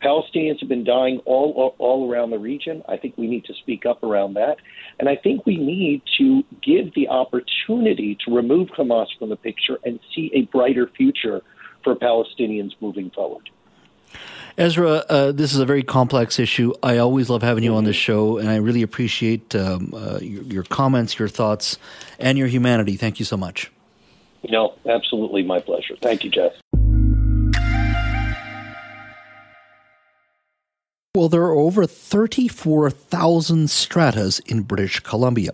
Palestinians 0.03 0.61
have 0.61 0.69
been 0.69 0.85
dying 0.85 1.21
all, 1.27 1.75
all 1.79 2.11
around 2.11 2.31
the 2.31 2.39
region. 2.39 2.83
I 2.89 2.97
think 2.97 3.17
we 3.19 3.27
need 3.27 3.45
to 3.47 3.55
speak 3.55 3.85
up 3.87 4.03
around 4.03 4.35
that. 4.35 4.57
And 4.99 5.09
I 5.09 5.17
think 5.17 5.45
we 5.47 5.57
need 5.57 6.03
to 6.19 6.43
give 6.63 6.95
the 6.95 7.09
opportunity 7.09 8.17
to 8.25 8.35
remove 8.35 8.69
Hamas 8.69 9.07
from 9.19 9.29
the 9.29 9.37
picture 9.37 9.79
and 9.85 10.01
see 10.15 10.31
a 10.35 10.43
brighter 10.43 10.91
future 10.97 11.43
for 11.85 11.95
Palestinians 11.95 12.71
moving 12.81 13.11
forward. 13.11 13.51
Ezra, 14.59 15.05
uh, 15.09 15.33
this 15.33 15.53
is 15.55 15.61
a 15.61 15.65
very 15.65 15.83
complex 15.83 16.39
issue. 16.39 16.73
I 16.83 16.99
always 16.99 17.31
love 17.31 17.43
having 17.43 17.63
you 17.63 17.75
on 17.75 17.85
this 17.85 17.97
show, 17.97 18.39
and 18.39 18.49
I 18.49 18.57
really 18.57 18.83
appreciate 18.83 19.55
um, 19.55 19.95
uh, 19.95 20.19
your, 20.21 20.43
your, 20.43 20.63
comments, 20.65 21.19
your 21.19 21.29
thoughts, 21.29 21.79
and 22.19 22.37
your 22.37 22.49
humanity. 22.49 22.97
Thank 22.97 23.21
you 23.21 23.25
so 23.25 23.37
much. 23.37 23.71
No, 24.49 24.75
absolutely 24.87 25.45
my 25.45 25.61
pleasure. 25.61 25.95
Thank 26.03 26.25
you, 26.25 26.31
Jeff. 26.31 26.53
Well, 31.17 31.29
there 31.29 31.43
are 31.43 31.57
over 31.57 31.87
34,000 31.87 33.69
stratas 33.69 34.39
in 34.47 34.63
British 34.63 35.01
Columbia. 35.01 35.51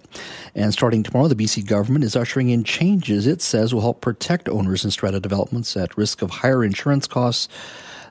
And 0.55 0.71
starting 0.71 1.03
tomorrow, 1.03 1.29
the 1.29 1.35
BC 1.35 1.67
government 1.67 2.05
is 2.05 2.15
ushering 2.15 2.51
in 2.51 2.63
changes 2.63 3.27
it 3.27 3.41
says 3.41 3.73
will 3.73 3.81
help 3.81 4.03
protect 4.03 4.51
owners 4.51 4.85
in 4.85 4.91
strata 4.91 5.19
developments 5.19 5.75
at 5.75 5.97
risk 5.97 6.21
of 6.21 6.29
higher 6.29 6.63
insurance 6.63 7.07
costs 7.07 7.49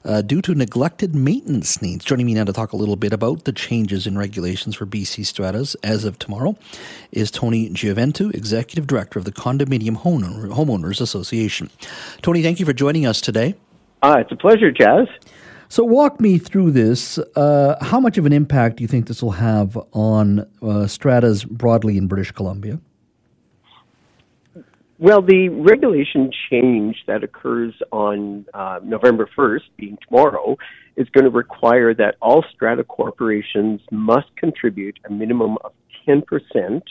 uh, 0.03 0.23
due 0.23 0.41
to 0.41 0.55
neglected 0.55 1.13
maintenance 1.13 1.83
needs. 1.83 2.03
Joining 2.03 2.25
me 2.25 2.33
now 2.33 2.45
to 2.45 2.51
talk 2.51 2.73
a 2.73 2.77
little 2.77 2.95
bit 2.95 3.13
about 3.13 3.43
the 3.43 3.53
changes 3.53 4.07
in 4.07 4.17
regulations 4.17 4.75
for 4.75 4.87
BC 4.87 5.23
stratas 5.23 5.75
as 5.83 6.03
of 6.03 6.17
tomorrow 6.17 6.57
is 7.11 7.29
Tony 7.29 7.69
Gioventu, 7.69 8.33
Executive 8.33 8.87
Director 8.87 9.19
of 9.19 9.25
the 9.25 9.31
Condominium 9.31 9.97
Homeowners 9.97 10.99
Association. 10.99 11.69
Tony, 12.23 12.41
thank 12.41 12.59
you 12.59 12.65
for 12.65 12.73
joining 12.73 13.05
us 13.05 13.21
today. 13.21 13.53
Uh, 14.01 14.15
it's 14.17 14.31
a 14.31 14.35
pleasure, 14.35 14.71
Jas. 14.71 15.07
So, 15.75 15.83
walk 15.83 16.21
me 16.21 16.37
through 16.37 16.71
this. 16.71 17.17
Uh, 17.17 17.75
how 17.81 17.99
much 17.99 18.17
of 18.17 18.25
an 18.25 18.31
impact 18.31 18.77
do 18.77 18.83
you 18.85 18.87
think 18.87 19.07
this 19.07 19.21
will 19.21 19.31
have 19.31 19.77
on 19.91 20.47
uh, 20.61 20.87
stratas 20.87 21.43
broadly 21.43 21.97
in 21.97 22.07
British 22.07 22.31
Columbia? 22.31 22.79
Well, 24.99 25.21
the 25.21 25.49
regulation 25.49 26.31
change 26.49 27.03
that 27.07 27.25
occurs 27.25 27.73
on 27.91 28.45
uh, 28.53 28.79
November 28.85 29.29
1st, 29.37 29.63
being 29.75 29.97
tomorrow, 30.07 30.57
is 30.95 31.09
going 31.09 31.25
to 31.25 31.29
require 31.29 31.93
that 31.93 32.15
all 32.21 32.45
strata 32.53 32.85
corporations 32.85 33.81
must 33.91 34.33
contribute 34.37 34.97
a 35.03 35.11
minimum 35.11 35.57
of 35.65 35.73
10% 36.07 36.83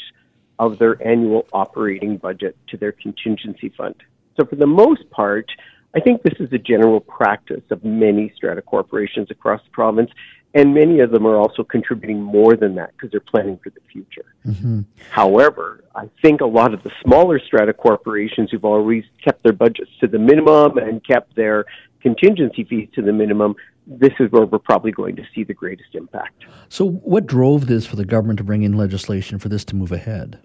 of 0.58 0.78
their 0.78 1.02
annual 1.02 1.46
operating 1.54 2.18
budget 2.18 2.54
to 2.68 2.76
their 2.76 2.92
contingency 2.92 3.70
fund. 3.70 3.94
So, 4.36 4.44
for 4.44 4.56
the 4.56 4.66
most 4.66 5.08
part, 5.08 5.50
I 5.94 6.00
think 6.00 6.22
this 6.22 6.34
is 6.40 6.52
a 6.52 6.58
general 6.58 7.00
practice 7.00 7.62
of 7.70 7.84
many 7.84 8.32
strata 8.34 8.62
corporations 8.62 9.30
across 9.30 9.62
the 9.62 9.70
province, 9.70 10.10
and 10.54 10.74
many 10.74 11.00
of 11.00 11.10
them 11.10 11.26
are 11.26 11.36
also 11.36 11.62
contributing 11.62 12.20
more 12.20 12.56
than 12.56 12.74
that 12.76 12.92
because 12.92 13.10
they're 13.10 13.20
planning 13.20 13.58
for 13.62 13.70
the 13.70 13.80
future. 13.92 14.34
Mm-hmm. 14.46 14.82
However, 15.10 15.84
I 15.94 16.08
think 16.22 16.40
a 16.40 16.46
lot 16.46 16.74
of 16.74 16.82
the 16.82 16.90
smaller 17.02 17.40
strata 17.40 17.72
corporations 17.72 18.50
who've 18.50 18.64
always 18.64 19.04
kept 19.22 19.42
their 19.42 19.52
budgets 19.52 19.90
to 20.00 20.06
the 20.06 20.18
minimum 20.18 20.78
and 20.78 21.04
kept 21.04 21.34
their 21.36 21.64
contingency 22.00 22.64
fees 22.64 22.88
to 22.94 23.02
the 23.02 23.12
minimum, 23.12 23.54
this 23.86 24.12
is 24.20 24.30
where 24.30 24.46
we're 24.46 24.58
probably 24.58 24.92
going 24.92 25.16
to 25.16 25.22
see 25.34 25.44
the 25.44 25.54
greatest 25.54 25.94
impact. 25.94 26.44
So, 26.68 26.86
what 26.86 27.26
drove 27.26 27.66
this 27.66 27.86
for 27.86 27.96
the 27.96 28.04
government 28.04 28.38
to 28.38 28.44
bring 28.44 28.62
in 28.62 28.76
legislation 28.76 29.38
for 29.38 29.48
this 29.48 29.64
to 29.66 29.76
move 29.76 29.92
ahead? 29.92 30.40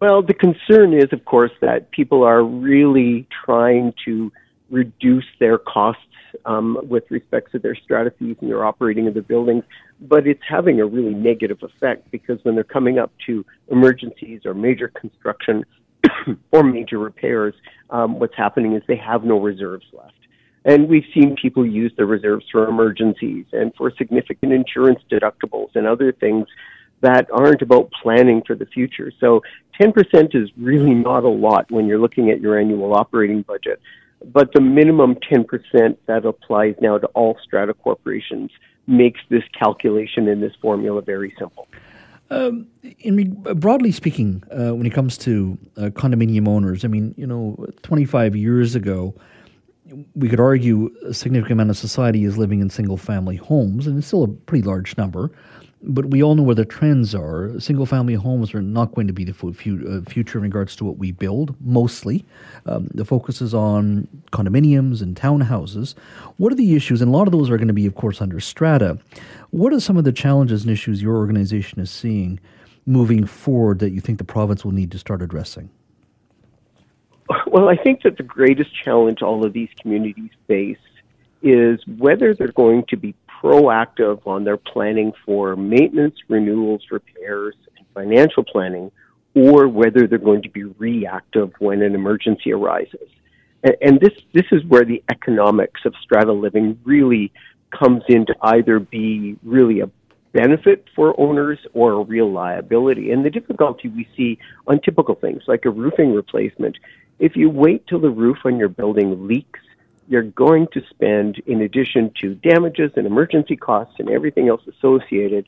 Well, 0.00 0.22
the 0.22 0.34
concern 0.34 0.92
is, 0.92 1.12
of 1.12 1.24
course, 1.24 1.52
that 1.60 1.90
people 1.90 2.24
are 2.24 2.42
really 2.42 3.26
trying 3.44 3.94
to 4.04 4.32
reduce 4.70 5.26
their 5.38 5.58
costs 5.58 6.02
um, 6.46 6.78
with 6.82 7.04
respect 7.10 7.52
to 7.52 7.58
their 7.58 7.76
strategies 7.76 8.36
and 8.40 8.50
their 8.50 8.64
operating 8.64 9.06
of 9.06 9.14
the 9.14 9.22
buildings, 9.22 9.64
but 10.00 10.26
it's 10.26 10.42
having 10.48 10.80
a 10.80 10.86
really 10.86 11.14
negative 11.14 11.58
effect 11.62 12.10
because 12.10 12.38
when 12.42 12.54
they're 12.54 12.64
coming 12.64 12.98
up 12.98 13.12
to 13.26 13.44
emergencies 13.70 14.40
or 14.44 14.52
major 14.52 14.88
construction 14.88 15.64
or 16.52 16.64
major 16.64 16.98
repairs, 16.98 17.54
um, 17.90 18.18
what's 18.18 18.36
happening 18.36 18.74
is 18.74 18.82
they 18.88 18.96
have 18.96 19.24
no 19.24 19.38
reserves 19.38 19.86
left. 19.92 20.12
And 20.64 20.88
we've 20.88 21.04
seen 21.12 21.36
people 21.40 21.66
use 21.66 21.92
the 21.96 22.06
reserves 22.06 22.46
for 22.50 22.66
emergencies 22.66 23.44
and 23.52 23.72
for 23.76 23.92
significant 23.96 24.52
insurance 24.52 25.00
deductibles 25.10 25.68
and 25.74 25.86
other 25.86 26.10
things 26.10 26.46
that 27.04 27.28
aren't 27.30 27.60
about 27.60 27.90
planning 28.02 28.42
for 28.46 28.56
the 28.56 28.66
future. 28.66 29.12
So 29.20 29.42
10% 29.80 30.34
is 30.34 30.50
really 30.56 30.94
not 30.94 31.22
a 31.24 31.28
lot 31.28 31.70
when 31.70 31.86
you're 31.86 31.98
looking 31.98 32.30
at 32.30 32.40
your 32.40 32.58
annual 32.58 32.94
operating 32.94 33.42
budget. 33.42 33.80
But 34.24 34.52
the 34.54 34.62
minimum 34.62 35.16
10% 35.30 35.96
that 36.06 36.24
applies 36.24 36.74
now 36.80 36.96
to 36.98 37.06
all 37.08 37.36
strata 37.44 37.74
corporations 37.74 38.50
makes 38.86 39.20
this 39.28 39.42
calculation 39.58 40.28
in 40.28 40.40
this 40.40 40.52
formula 40.62 41.02
very 41.02 41.34
simple. 41.38 41.68
Um, 42.30 42.66
in 43.00 43.34
broadly 43.56 43.92
speaking, 43.92 44.42
uh, 44.50 44.74
when 44.74 44.86
it 44.86 44.94
comes 44.94 45.18
to 45.18 45.58
uh, 45.76 45.80
condominium 45.90 46.48
owners, 46.48 46.84
I 46.84 46.88
mean, 46.88 47.14
you 47.18 47.26
know, 47.26 47.66
25 47.82 48.34
years 48.34 48.74
ago, 48.74 49.14
we 50.14 50.30
could 50.30 50.40
argue 50.40 50.90
a 51.04 51.12
significant 51.12 51.52
amount 51.52 51.68
of 51.68 51.76
society 51.76 52.24
is 52.24 52.38
living 52.38 52.60
in 52.60 52.70
single 52.70 52.96
family 52.96 53.36
homes, 53.36 53.86
and 53.86 53.98
it's 53.98 54.06
still 54.06 54.24
a 54.24 54.28
pretty 54.28 54.66
large 54.66 54.96
number 54.96 55.30
but 55.86 56.06
we 56.06 56.22
all 56.22 56.34
know 56.34 56.42
where 56.42 56.54
the 56.54 56.64
trends 56.64 57.14
are. 57.14 57.58
Single 57.60 57.86
family 57.86 58.14
homes 58.14 58.54
are 58.54 58.62
not 58.62 58.94
going 58.94 59.06
to 59.06 59.12
be 59.12 59.24
the 59.24 59.32
uh, 59.32 60.08
future 60.08 60.38
in 60.38 60.44
regards 60.44 60.74
to 60.76 60.84
what 60.84 60.96
we 60.96 61.12
build, 61.12 61.54
mostly. 61.60 62.24
Um, 62.66 62.88
the 62.94 63.04
focus 63.04 63.42
is 63.42 63.54
on 63.54 64.08
condominiums 64.32 65.02
and 65.02 65.14
townhouses. 65.14 65.94
What 66.38 66.52
are 66.52 66.56
the 66.56 66.74
issues? 66.74 67.02
And 67.02 67.12
a 67.12 67.16
lot 67.16 67.28
of 67.28 67.32
those 67.32 67.50
are 67.50 67.56
going 67.58 67.68
to 67.68 67.74
be, 67.74 67.86
of 67.86 67.94
course, 67.94 68.20
under 68.20 68.40
strata. 68.40 68.98
What 69.50 69.72
are 69.72 69.80
some 69.80 69.96
of 69.96 70.04
the 70.04 70.12
challenges 70.12 70.62
and 70.62 70.70
issues 70.72 71.02
your 71.02 71.16
organization 71.16 71.80
is 71.80 71.90
seeing 71.90 72.40
moving 72.86 73.26
forward 73.26 73.78
that 73.80 73.90
you 73.90 74.00
think 74.00 74.18
the 74.18 74.24
province 74.24 74.64
will 74.64 74.72
need 74.72 74.90
to 74.92 74.98
start 74.98 75.22
addressing? 75.22 75.70
Well, 77.46 77.68
I 77.68 77.76
think 77.76 78.02
that 78.02 78.16
the 78.16 78.22
greatest 78.22 78.70
challenge 78.74 79.22
all 79.22 79.44
of 79.44 79.52
these 79.52 79.70
communities 79.80 80.30
face 80.46 80.76
is 81.42 81.80
whether 81.98 82.34
they're 82.34 82.48
going 82.48 82.84
to 82.88 82.96
be 82.96 83.14
proactive 83.44 84.26
on 84.26 84.44
their 84.44 84.56
planning 84.56 85.12
for 85.26 85.54
maintenance, 85.54 86.14
renewals, 86.28 86.82
repairs, 86.90 87.54
and 87.76 87.86
financial 87.92 88.42
planning, 88.42 88.90
or 89.34 89.68
whether 89.68 90.06
they're 90.06 90.18
going 90.18 90.42
to 90.42 90.48
be 90.48 90.64
reactive 90.64 91.52
when 91.58 91.82
an 91.82 91.94
emergency 91.94 92.52
arises. 92.52 93.08
And, 93.62 93.76
and 93.82 94.00
this, 94.00 94.12
this 94.32 94.46
is 94.50 94.64
where 94.66 94.86
the 94.86 95.02
economics 95.10 95.82
of 95.84 95.94
strata 96.02 96.32
living 96.32 96.80
really 96.84 97.32
comes 97.78 98.02
in 98.08 98.24
to 98.26 98.34
either 98.40 98.78
be 98.78 99.36
really 99.42 99.80
a 99.80 99.90
benefit 100.32 100.86
for 100.96 101.18
owners 101.20 101.58
or 101.74 101.92
a 101.92 102.02
real 102.02 102.32
liability. 102.32 103.10
And 103.10 103.24
the 103.24 103.30
difficulty 103.30 103.88
we 103.88 104.08
see 104.16 104.38
on 104.66 104.80
typical 104.80 105.16
things 105.16 105.42
like 105.46 105.66
a 105.66 105.70
roofing 105.70 106.14
replacement, 106.14 106.76
if 107.18 107.36
you 107.36 107.50
wait 107.50 107.86
till 107.86 108.00
the 108.00 108.10
roof 108.10 108.38
on 108.44 108.56
your 108.56 108.68
building 108.68 109.26
leaks 109.26 109.60
you're 110.08 110.22
going 110.22 110.66
to 110.72 110.82
spend, 110.90 111.40
in 111.46 111.62
addition 111.62 112.12
to 112.20 112.34
damages 112.34 112.92
and 112.96 113.06
emergency 113.06 113.56
costs 113.56 113.94
and 113.98 114.10
everything 114.10 114.48
else 114.48 114.62
associated, 114.66 115.46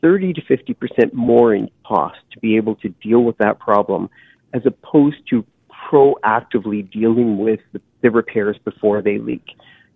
30 0.00 0.32
to 0.34 0.42
50% 0.42 1.12
more 1.12 1.54
in 1.54 1.70
cost 1.86 2.18
to 2.32 2.38
be 2.40 2.56
able 2.56 2.74
to 2.76 2.88
deal 2.88 3.20
with 3.20 3.38
that 3.38 3.58
problem 3.58 4.10
as 4.52 4.62
opposed 4.66 5.16
to 5.30 5.44
proactively 5.90 6.90
dealing 6.90 7.38
with 7.38 7.60
the, 7.72 8.10
repairs 8.10 8.56
before 8.64 9.00
they 9.00 9.18
leak 9.18 9.44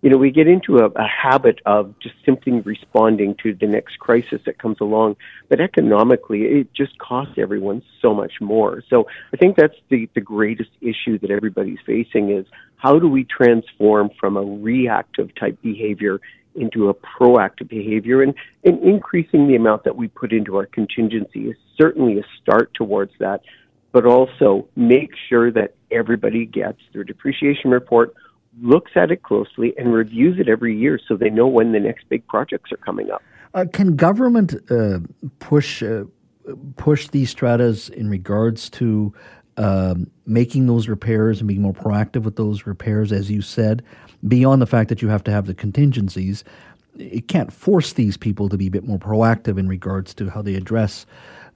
you 0.01 0.09
know, 0.11 0.17
we 0.17 0.31
get 0.31 0.47
into 0.47 0.77
a, 0.77 0.85
a 0.85 1.07
habit 1.07 1.59
of 1.65 1.93
just 1.99 2.15
simply 2.23 2.53
responding 2.61 3.35
to 3.41 3.53
the 3.53 3.65
next 3.65 3.97
crisis 3.99 4.39
that 4.45 4.59
comes 4.59 4.77
along, 4.79 5.15
but 5.49 5.59
economically, 5.59 6.43
it 6.43 6.73
just 6.73 6.97
costs 6.99 7.33
everyone 7.37 7.81
so 8.01 8.13
much 8.13 8.33
more. 8.39 8.83
So 8.89 9.07
I 9.33 9.37
think 9.37 9.57
that's 9.57 9.75
the, 9.89 10.07
the 10.13 10.21
greatest 10.21 10.69
issue 10.81 11.17
that 11.19 11.31
everybody's 11.31 11.79
facing 11.85 12.31
is 12.31 12.45
how 12.77 12.99
do 12.99 13.07
we 13.07 13.23
transform 13.23 14.09
from 14.19 14.37
a 14.37 14.43
reactive 14.43 15.33
type 15.35 15.61
behavior 15.61 16.19
into 16.55 16.89
a 16.89 16.93
proactive 16.93 17.67
behavior 17.67 18.21
and, 18.21 18.33
and 18.63 18.81
increasing 18.81 19.47
the 19.47 19.55
amount 19.55 19.83
that 19.83 19.95
we 19.95 20.07
put 20.07 20.33
into 20.33 20.55
our 20.55 20.65
contingency 20.65 21.49
is 21.49 21.55
certainly 21.79 22.19
a 22.19 22.23
start 22.41 22.73
towards 22.73 23.11
that, 23.19 23.41
but 23.91 24.05
also 24.05 24.67
make 24.75 25.11
sure 25.29 25.51
that 25.51 25.75
everybody 25.91 26.45
gets 26.45 26.79
their 26.93 27.03
depreciation 27.03 27.69
report 27.69 28.13
looks 28.59 28.91
at 28.95 29.11
it 29.11 29.21
closely 29.21 29.73
and 29.77 29.93
reviews 29.93 30.39
it 30.39 30.49
every 30.49 30.75
year 30.75 30.99
so 31.07 31.15
they 31.15 31.29
know 31.29 31.47
when 31.47 31.71
the 31.71 31.79
next 31.79 32.09
big 32.09 32.25
projects 32.27 32.71
are 32.71 32.77
coming 32.77 33.11
up. 33.11 33.21
Uh, 33.53 33.65
can 33.71 33.95
government 33.95 34.55
uh, 34.71 34.99
push 35.39 35.83
uh, 35.83 36.03
push 36.75 37.07
these 37.09 37.29
stratas 37.29 37.89
in 37.89 38.09
regards 38.09 38.69
to 38.69 39.13
um, 39.57 40.09
making 40.25 40.67
those 40.67 40.87
repairs 40.87 41.39
and 41.39 41.47
being 41.47 41.61
more 41.61 41.73
proactive 41.73 42.23
with 42.23 42.35
those 42.35 42.65
repairs, 42.65 43.11
as 43.11 43.29
you 43.31 43.41
said, 43.41 43.83
beyond 44.27 44.61
the 44.61 44.67
fact 44.67 44.89
that 44.89 45.01
you 45.01 45.07
have 45.09 45.23
to 45.25 45.31
have 45.31 45.45
the 45.47 45.53
contingencies? 45.53 46.43
it 46.99 47.27
can't 47.27 47.53
force 47.53 47.93
these 47.93 48.17
people 48.17 48.49
to 48.49 48.57
be 48.57 48.65
a 48.65 48.71
bit 48.71 48.83
more 48.83 48.97
proactive 48.97 49.59
in 49.59 49.67
regards 49.67 50.15
to 50.15 50.31
how 50.31 50.41
they 50.41 50.55
address 50.55 51.05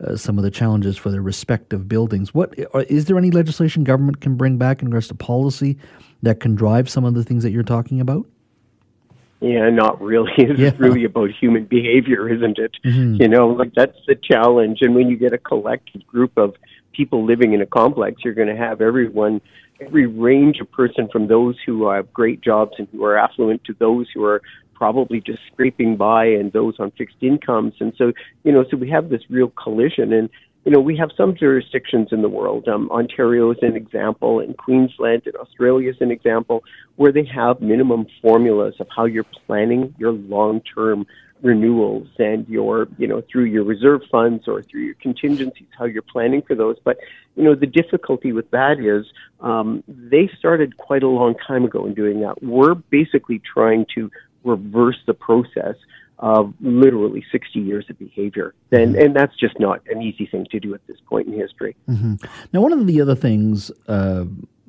uh, 0.05 0.15
some 0.15 0.37
of 0.37 0.43
the 0.43 0.51
challenges 0.51 0.97
for 0.97 1.09
their 1.09 1.23
respective 1.23 1.87
buildings. 1.87 2.31
What 2.31 2.53
is 2.91 3.05
there 3.05 3.17
any 3.17 3.31
legislation 3.31 3.83
government 3.83 4.21
can 4.21 4.35
bring 4.35 4.57
back 4.57 4.83
in 4.83 4.89
regards 4.89 5.07
to 5.07 5.15
policy 5.15 5.79
that 6.21 6.41
can 6.41 6.53
drive 6.53 6.91
some 6.91 7.05
of 7.05 7.15
the 7.15 7.23
things 7.23 7.41
that 7.41 7.49
you're 7.49 7.63
talking 7.63 7.99
about? 7.99 8.27
Yeah, 9.39 9.67
not 9.71 9.99
really. 9.99 10.31
It's 10.37 10.59
Yeah. 10.59 10.73
really 10.77 11.05
about 11.05 11.31
human 11.31 11.65
behavior, 11.65 12.29
isn't 12.29 12.59
it? 12.59 12.77
Mhm. 12.85 13.19
You 13.19 13.27
know, 13.27 13.47
like 13.47 13.73
that's 13.73 13.97
the 14.07 14.13
challenge. 14.13 14.77
And 14.81 14.93
when 14.93 15.09
you 15.09 15.17
get 15.17 15.33
a 15.33 15.39
collective 15.39 16.05
group 16.05 16.37
of 16.37 16.53
people 16.93 17.25
living 17.25 17.53
in 17.53 17.61
a 17.61 17.65
complex, 17.65 18.21
you're 18.23 18.33
going 18.33 18.47
to 18.47 18.55
have 18.55 18.81
everyone, 18.81 19.41
every 19.79 20.07
range 20.07 20.59
of 20.59 20.71
person 20.71 21.07
from 21.11 21.27
those 21.27 21.55
who 21.65 21.89
have 21.89 22.11
great 22.13 22.41
jobs 22.41 22.73
and 22.77 22.87
who 22.91 23.03
are 23.03 23.17
affluent 23.17 23.63
to 23.65 23.75
those 23.79 24.07
who 24.13 24.23
are 24.23 24.41
probably 24.73 25.21
just 25.21 25.39
scraping 25.51 25.95
by 25.95 26.25
and 26.25 26.51
those 26.53 26.75
on 26.79 26.91
fixed 26.91 27.17
incomes. 27.21 27.73
And 27.79 27.93
so, 27.97 28.13
you 28.43 28.51
know, 28.51 28.65
so 28.69 28.77
we 28.77 28.89
have 28.89 29.09
this 29.09 29.21
real 29.29 29.49
collision. 29.49 30.11
And, 30.11 30.27
you 30.65 30.71
know, 30.71 30.79
we 30.79 30.97
have 30.97 31.09
some 31.15 31.35
jurisdictions 31.35 32.09
in 32.11 32.21
the 32.21 32.29
world. 32.29 32.67
Um, 32.67 32.89
Ontario 32.91 33.51
is 33.51 33.57
an 33.61 33.75
example, 33.75 34.39
and 34.39 34.57
Queensland 34.57 35.23
and 35.25 35.35
Australia 35.35 35.91
is 35.91 35.97
an 36.01 36.11
example, 36.11 36.63
where 36.95 37.11
they 37.11 37.25
have 37.25 37.61
minimum 37.61 38.07
formulas 38.21 38.75
of 38.79 38.87
how 38.95 39.05
you're 39.05 39.25
planning 39.45 39.93
your 39.97 40.11
long-term 40.11 41.05
renewals 41.41 42.07
and 42.19 42.47
your, 42.47 42.87
you 42.97 43.07
know, 43.07 43.21
through 43.31 43.45
your 43.45 43.63
reserve 43.63 44.01
funds 44.11 44.47
or 44.47 44.61
through 44.61 44.81
your 44.81 44.95
contingencies, 44.95 45.67
how 45.77 45.85
you're 45.85 46.01
planning 46.01 46.41
for 46.41 46.55
those. 46.55 46.77
But, 46.83 46.97
you 47.35 47.43
know, 47.43 47.55
the 47.55 47.67
difficulty 47.67 48.31
with 48.31 48.49
that 48.51 48.79
is 48.79 49.05
um, 49.39 49.83
they 49.87 50.29
started 50.37 50.77
quite 50.77 51.03
a 51.03 51.07
long 51.07 51.35
time 51.35 51.65
ago 51.65 51.85
in 51.85 51.93
doing 51.93 52.21
that. 52.21 52.43
We're 52.43 52.75
basically 52.75 53.39
trying 53.39 53.85
to 53.95 54.11
reverse 54.43 54.97
the 55.05 55.13
process 55.13 55.75
of 56.19 56.53
literally 56.61 57.25
60 57.31 57.59
years 57.59 57.85
of 57.89 57.97
behavior. 57.97 58.53
And, 58.71 58.95
and 58.95 59.15
that's 59.15 59.35
just 59.37 59.59
not 59.59 59.81
an 59.89 60.03
easy 60.03 60.27
thing 60.27 60.45
to 60.51 60.59
do 60.59 60.75
at 60.75 60.85
this 60.85 60.97
point 61.09 61.27
in 61.27 61.33
history. 61.33 61.75
hmm 61.87 62.15
Now, 62.53 62.61
one 62.61 62.73
of 62.73 62.85
the 62.85 63.01
other 63.01 63.15
things 63.15 63.71
uh, 63.87 64.25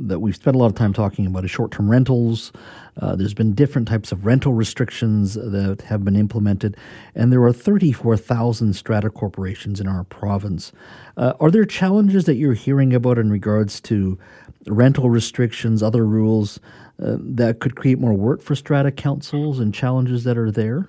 that 0.08 0.18
we've 0.18 0.36
spent 0.36 0.56
a 0.56 0.58
lot 0.58 0.66
of 0.66 0.74
time 0.74 0.92
talking 0.92 1.26
about 1.26 1.44
is 1.44 1.50
short-term 1.50 1.90
rentals. 1.90 2.52
Uh, 3.00 3.16
there's 3.16 3.34
been 3.34 3.54
different 3.54 3.88
types 3.88 4.12
of 4.12 4.26
rental 4.26 4.52
restrictions 4.52 5.34
that 5.34 5.82
have 5.82 6.04
been 6.04 6.16
implemented, 6.16 6.76
and 7.14 7.32
there 7.32 7.42
are 7.42 7.52
34,000 7.52 8.74
strata 8.74 9.10
corporations 9.10 9.80
in 9.80 9.86
our 9.86 10.04
province. 10.04 10.72
Uh, 11.16 11.32
are 11.40 11.50
there 11.50 11.64
challenges 11.64 12.24
that 12.24 12.34
you're 12.34 12.54
hearing 12.54 12.92
about 12.94 13.18
in 13.18 13.30
regards 13.30 13.80
to 13.80 14.18
rental 14.66 15.08
restrictions, 15.08 15.82
other 15.82 16.04
rules 16.04 16.58
uh, 17.02 17.16
that 17.18 17.60
could 17.60 17.76
create 17.76 17.98
more 17.98 18.14
work 18.14 18.42
for 18.42 18.54
strata 18.54 18.90
councils, 18.90 19.58
and 19.58 19.74
challenges 19.74 20.24
that 20.24 20.36
are 20.36 20.50
there? 20.50 20.88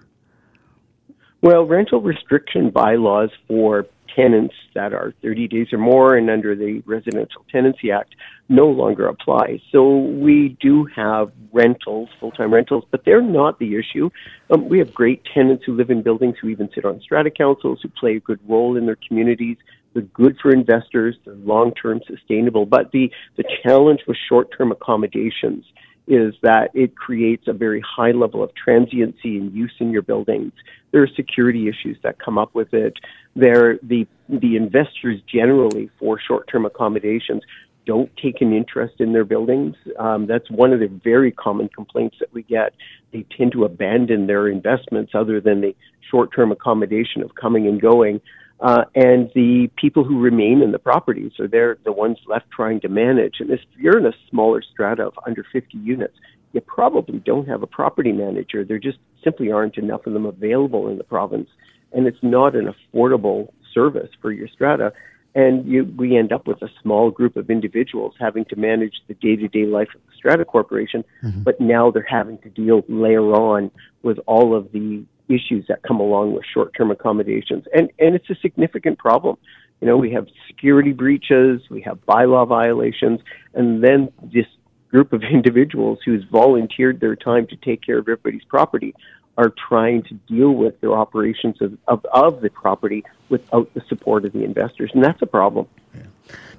Well, 1.42 1.66
rental 1.66 2.02
restriction 2.02 2.70
bylaws 2.70 3.30
for 3.48 3.86
tenants 4.16 4.56
that 4.76 4.94
are 4.94 5.14
30 5.22 5.48
days 5.48 5.68
or 5.72 5.78
more 5.78 6.16
and 6.16 6.30
under 6.30 6.56
the 6.56 6.82
Residential 6.86 7.46
Tenancy 7.52 7.92
Act 7.92 8.16
no 8.50 8.68
longer 8.68 9.08
apply. 9.08 9.62
So 9.72 9.98
we 9.98 10.58
do 10.62 10.86
have 10.96 11.32
rentals, 11.52 12.10
full-time 12.20 12.54
rentals, 12.54 12.84
but 12.92 13.06
they're 13.06 13.22
not 13.22 13.60
the 13.60 13.76
issue. 13.76 14.10
Um, 14.50 14.68
we 14.68 14.80
have 14.80 14.94
great 14.94 15.24
tenants 15.34 15.64
who 15.66 15.76
live 15.76 15.90
in 15.90 16.02
buildings 16.02 16.36
who 16.42 16.50
even 16.50 16.70
sit 16.74 16.86
on 16.86 17.00
strata 17.02 17.32
councils, 17.32 17.80
who 17.82 17.90
play 17.90 18.18
a 18.18 18.20
good 18.20 18.40
role 18.48 18.78
in 18.78 18.86
their 18.86 18.98
communities. 19.08 19.58
They're 19.94 20.04
good 20.04 20.38
for 20.42 20.52
investors. 20.52 21.16
They're 21.24 21.36
long-term 21.36 22.02
sustainable. 22.08 22.66
But 22.66 22.92
the, 22.92 23.12
the 23.38 23.44
challenge 23.64 24.02
with 24.08 24.18
short-term 24.28 24.72
accommodations 24.72 25.66
is 26.08 26.34
that 26.42 26.72
it 26.74 26.96
creates 26.96 27.48
a 27.48 27.54
very 27.54 27.82
high 27.82 28.12
level 28.12 28.44
of 28.44 28.54
transiency 28.56 29.38
and 29.38 29.54
use 29.54 29.74
in 29.80 29.92
your 29.92 30.02
buildings. 30.02 30.52
There 30.92 31.02
are 31.02 31.08
security 31.16 31.68
issues 31.68 31.98
that 32.04 32.20
come 32.20 32.38
up 32.38 32.54
with 32.54 32.74
it. 32.74 32.98
There, 33.36 33.80
the 33.82 34.08
the 34.30 34.56
investors 34.56 35.20
generally 35.28 35.90
for 36.00 36.20
short-term 36.20 36.66
accommodations 36.66 37.42
don't 37.86 38.16
take 38.18 38.42
an 38.42 38.54
interest 38.54 38.96
in 39.00 39.12
their 39.12 39.26
buildings. 39.26 39.76
Um, 40.00 40.26
that's 40.26 40.50
one 40.50 40.72
of 40.72 40.80
the 40.80 40.88
very 40.88 41.32
common 41.32 41.68
complaints 41.70 42.18
that 42.20 42.34
we 42.34 42.44
get. 42.44 42.74
They 43.12 43.26
tend 43.38 43.52
to 43.54 43.66
abandon 43.66 44.28
their 44.28 44.48
investments 44.48 45.12
other 45.14 45.42
than 45.42 45.62
the 45.62 45.76
short-term 46.10 46.52
accommodation 46.52 47.22
of 47.22 47.36
coming 47.36 47.68
and 47.68 47.82
going. 47.82 48.22
Uh, 48.64 48.86
and 48.96 49.30
the 49.36 49.70
people 49.76 50.06
who 50.06 50.22
remain 50.22 50.62
in 50.62 50.72
the 50.72 50.80
properties 50.80 51.34
are 51.38 51.50
they're 51.50 51.78
the 51.84 51.92
ones 51.92 52.18
left 52.28 52.50
trying 52.50 52.80
to 52.80 52.88
manage. 52.88 53.36
And 53.42 53.52
if 53.52 53.60
you're 53.78 54.00
in 54.00 54.06
a 54.06 54.14
smaller 54.30 54.62
strata 54.62 55.04
of 55.04 55.14
under 55.28 55.46
50 55.52 55.78
units, 55.78 56.16
you 56.54 56.62
probably 56.62 57.20
don't 57.20 57.46
have 57.50 57.62
a 57.62 57.68
property 57.68 58.14
manager. 58.14 58.64
There 58.64 58.80
just 58.80 59.00
simply 59.22 59.52
aren't 59.52 59.78
enough 59.78 60.08
of 60.08 60.14
them 60.14 60.26
available 60.26 60.88
in 60.88 60.98
the 60.98 61.04
province, 61.04 61.50
and 61.92 62.08
it's 62.08 62.22
not 62.22 62.56
an 62.56 62.74
affordable 62.74 63.52
service 63.74 64.12
for 64.22 64.32
your 64.32 64.48
strata. 64.48 64.94
And 65.36 65.66
you, 65.66 65.84
we 65.98 66.16
end 66.16 66.32
up 66.32 66.48
with 66.48 66.62
a 66.62 66.70
small 66.82 67.12
group 67.12 67.36
of 67.36 67.50
individuals 67.50 68.14
having 68.18 68.46
to 68.46 68.56
manage 68.56 69.02
the 69.08 69.16
day-to-day 69.16 69.66
life 69.66 69.90
of 69.94 70.00
the 70.06 70.16
strata 70.16 70.46
corporation, 70.46 71.04
but 71.44 71.60
now 71.60 71.92
they're 71.92 72.08
having 72.08 72.38
to 72.40 72.50
deal 72.50 72.86
later 72.88 73.34
on 73.34 73.72
with 74.04 74.20
all 74.26 74.56
of 74.56 74.72
the 74.72 75.04
issues 75.30 75.66
that 75.68 75.84
come 75.84 76.00
along 76.00 76.34
with 76.34 76.44
short-term 76.54 76.92
accommodations, 76.92 77.66
and 77.74 77.92
and 78.00 78.16
it's 78.16 78.30
a 78.30 78.36
significant 78.36 78.98
problem. 79.00 79.38
You 79.82 79.88
know, 79.88 79.98
we 79.98 80.12
have 80.12 80.28
security 80.48 80.94
breaches, 80.94 81.62
we 81.70 81.82
have 81.82 82.06
bylaw 82.06 82.48
violations, 82.48 83.20
and 83.54 83.84
then 83.84 84.12
this 84.22 84.46
group 84.90 85.12
of 85.12 85.24
individuals 85.32 86.00
who's 86.06 86.24
volunteered 86.26 87.00
their 87.00 87.16
time 87.16 87.48
to 87.48 87.56
take 87.58 87.82
care 87.82 87.98
of 87.98 88.04
everybody's 88.04 88.46
property 88.46 88.96
are 89.38 89.52
trying 89.68 90.04
to 90.04 90.14
deal 90.28 90.52
with 90.52 90.80
their 90.82 90.94
operations 90.94 91.60
of, 91.60 91.76
of, 91.88 92.06
of 92.14 92.42
the 92.42 92.50
property 92.52 93.04
without 93.30 93.74
the 93.74 93.82
support 93.90 94.26
of 94.26 94.32
the 94.32 94.44
investors, 94.44 94.92
and 94.94 95.04
that's 95.04 95.22
a 95.22 95.26
problem. 95.26 95.68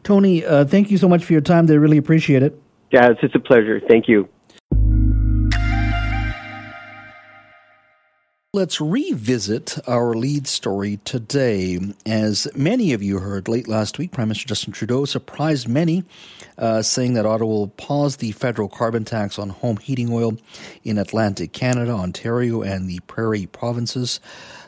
Tony, 0.02 0.44
uh, 0.44 0.64
thank 0.64 0.90
you 0.90 0.98
so 0.98 1.08
much 1.08 1.24
for 1.24 1.32
your 1.32 1.40
time. 1.40 1.66
They 1.66 1.78
really 1.78 1.96
appreciate 1.96 2.42
it. 2.42 2.60
Jas, 2.92 3.16
it's 3.22 3.34
a 3.34 3.38
pleasure. 3.38 3.80
Thank 3.88 4.08
you. 4.08 4.28
Let's 8.54 8.80
revisit 8.80 9.80
our 9.88 10.14
lead 10.14 10.46
story 10.46 11.00
today. 11.04 11.76
As 12.06 12.46
many 12.54 12.92
of 12.92 13.02
you 13.02 13.18
heard 13.18 13.48
late 13.48 13.66
last 13.66 13.98
week, 13.98 14.12
Prime 14.12 14.28
Minister 14.28 14.46
Justin 14.46 14.72
Trudeau 14.72 15.06
surprised 15.06 15.66
many, 15.66 16.04
uh, 16.56 16.80
saying 16.80 17.14
that 17.14 17.26
Ottawa 17.26 17.50
will 17.50 17.66
pause 17.66 18.18
the 18.18 18.30
federal 18.30 18.68
carbon 18.68 19.04
tax 19.04 19.40
on 19.40 19.48
home 19.48 19.78
heating 19.78 20.12
oil 20.12 20.38
in 20.84 20.98
Atlantic 20.98 21.52
Canada, 21.52 21.90
Ontario, 21.90 22.62
and 22.62 22.88
the 22.88 23.00
Prairie 23.08 23.46
provinces. 23.46 24.20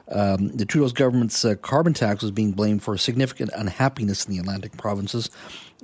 Um, 0.08 0.48
the 0.48 0.66
Trudeau's 0.66 0.92
government's 0.92 1.44
uh, 1.44 1.54
carbon 1.54 1.94
tax 1.94 2.22
was 2.22 2.32
being 2.32 2.50
blamed 2.50 2.82
for 2.82 2.98
significant 2.98 3.52
unhappiness 3.54 4.24
in 4.24 4.32
the 4.32 4.40
Atlantic 4.40 4.76
provinces, 4.76 5.30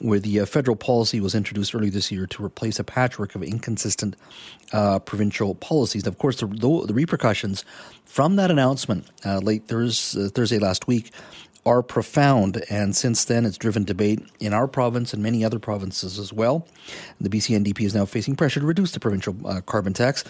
where 0.02 0.18
the 0.18 0.40
uh, 0.40 0.46
federal 0.46 0.76
policy 0.76 1.20
was 1.20 1.34
introduced 1.34 1.74
earlier 1.74 1.90
this 1.90 2.10
year 2.10 2.26
to 2.26 2.44
replace 2.44 2.78
a 2.78 2.84
patchwork 2.84 3.34
of 3.34 3.42
inconsistent 3.42 4.16
uh, 4.72 4.98
provincial 4.98 5.54
policies. 5.54 6.06
Of 6.06 6.18
course, 6.18 6.40
the, 6.40 6.46
the, 6.46 6.94
repercussions 6.94 7.64
from 8.04 8.36
that 8.36 8.50
announcement 8.50 9.06
uh, 9.24 9.38
late 9.38 9.68
Thursday, 9.68 10.28
Thursday 10.28 10.58
last 10.58 10.88
week 10.88 11.12
are 11.64 11.82
profound, 11.82 12.64
and 12.68 12.96
since 12.96 13.24
then 13.24 13.44
it's 13.44 13.56
driven 13.56 13.84
debate 13.84 14.20
in 14.40 14.52
our 14.52 14.66
province 14.66 15.12
and 15.12 15.22
many 15.22 15.44
other 15.44 15.60
provinces 15.60 16.18
as 16.18 16.32
well. 16.32 16.66
The 17.20 17.28
BC 17.28 17.56
NDP 17.64 17.82
is 17.82 17.94
now 17.94 18.04
facing 18.04 18.34
pressure 18.34 18.58
to 18.58 18.66
reduce 18.66 18.92
the 18.92 19.00
provincial 19.00 19.36
uh, 19.46 19.60
carbon 19.60 19.92
tax. 19.92 20.24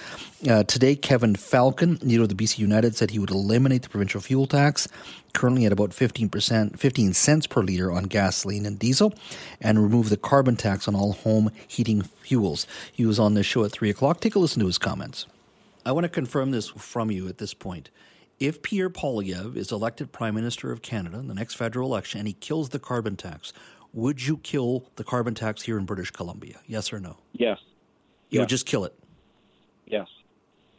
Uh, 0.49 0.63
today, 0.65 0.95
Kevin 0.95 1.35
Falcon, 1.35 1.99
leader 2.03 2.25
of 2.25 2.29
the 2.29 2.35
BC 2.35 2.59
United, 2.59 2.97
said 2.97 3.11
he 3.11 3.19
would 3.19 3.31
eliminate 3.31 3.83
the 3.83 3.89
provincial 3.89 4.21
fuel 4.21 4.47
tax, 4.47 4.89
currently 5.33 5.65
at 5.65 5.73
about 5.73 5.91
15%, 5.91 6.79
15 6.79 7.13
cents 7.15 7.47
per 7.47 7.63
litre 7.63 7.91
on 7.91 8.05
gasoline 8.05 8.67
and 8.67 8.79
diesel, 8.79 9.15
and 9.61 9.83
remove 9.83 10.11
the 10.11 10.19
carbon 10.19 10.57
tax 10.57 10.87
on 10.87 10.95
all 10.95 11.13
home 11.13 11.51
heating 11.67 12.03
fuels. 12.03 12.67
He 12.93 13.07
was 13.07 13.19
on 13.19 13.33
the 13.33 13.43
show 13.43 13.65
at 13.65 13.73
3 13.73 13.89
o'clock. 13.89 14.21
Take 14.21 14.35
a 14.35 14.39
listen 14.39 14.61
to 14.61 14.67
his 14.67 14.79
comments. 14.79 15.27
I 15.85 15.93
want 15.93 16.05
to 16.05 16.11
confirm 16.11 16.51
this 16.51 16.69
from 16.69 17.11
you 17.11 17.27
at 17.29 17.39
this 17.39 17.55
point. 17.55 17.91
If 18.43 18.61
Pierre 18.61 18.91
Poilievre 18.91 19.57
is 19.57 19.71
elected 19.71 20.11
Prime 20.11 20.35
Minister 20.35 20.73
of 20.73 20.83
Canada 20.83 21.17
in 21.21 21.29
the 21.29 21.35
next 21.35 21.55
federal 21.55 21.89
election 21.89 22.19
and 22.19 22.27
he 22.27 22.35
kills 22.35 22.71
the 22.71 22.81
carbon 22.81 23.15
tax, 23.15 23.53
would 23.93 24.27
you 24.27 24.39
kill 24.39 24.91
the 24.97 25.05
carbon 25.05 25.33
tax 25.37 25.63
here 25.63 25.79
in 25.79 25.85
British 25.85 26.11
Columbia? 26.11 26.59
Yes 26.67 26.93
or 26.93 26.99
no? 26.99 27.19
Yes. 27.35 27.61
You 28.31 28.39
Yeah. 28.39 28.41
would 28.41 28.49
just 28.49 28.67
kill 28.67 28.85
it. 28.85 28.95
Yes. 29.87 30.09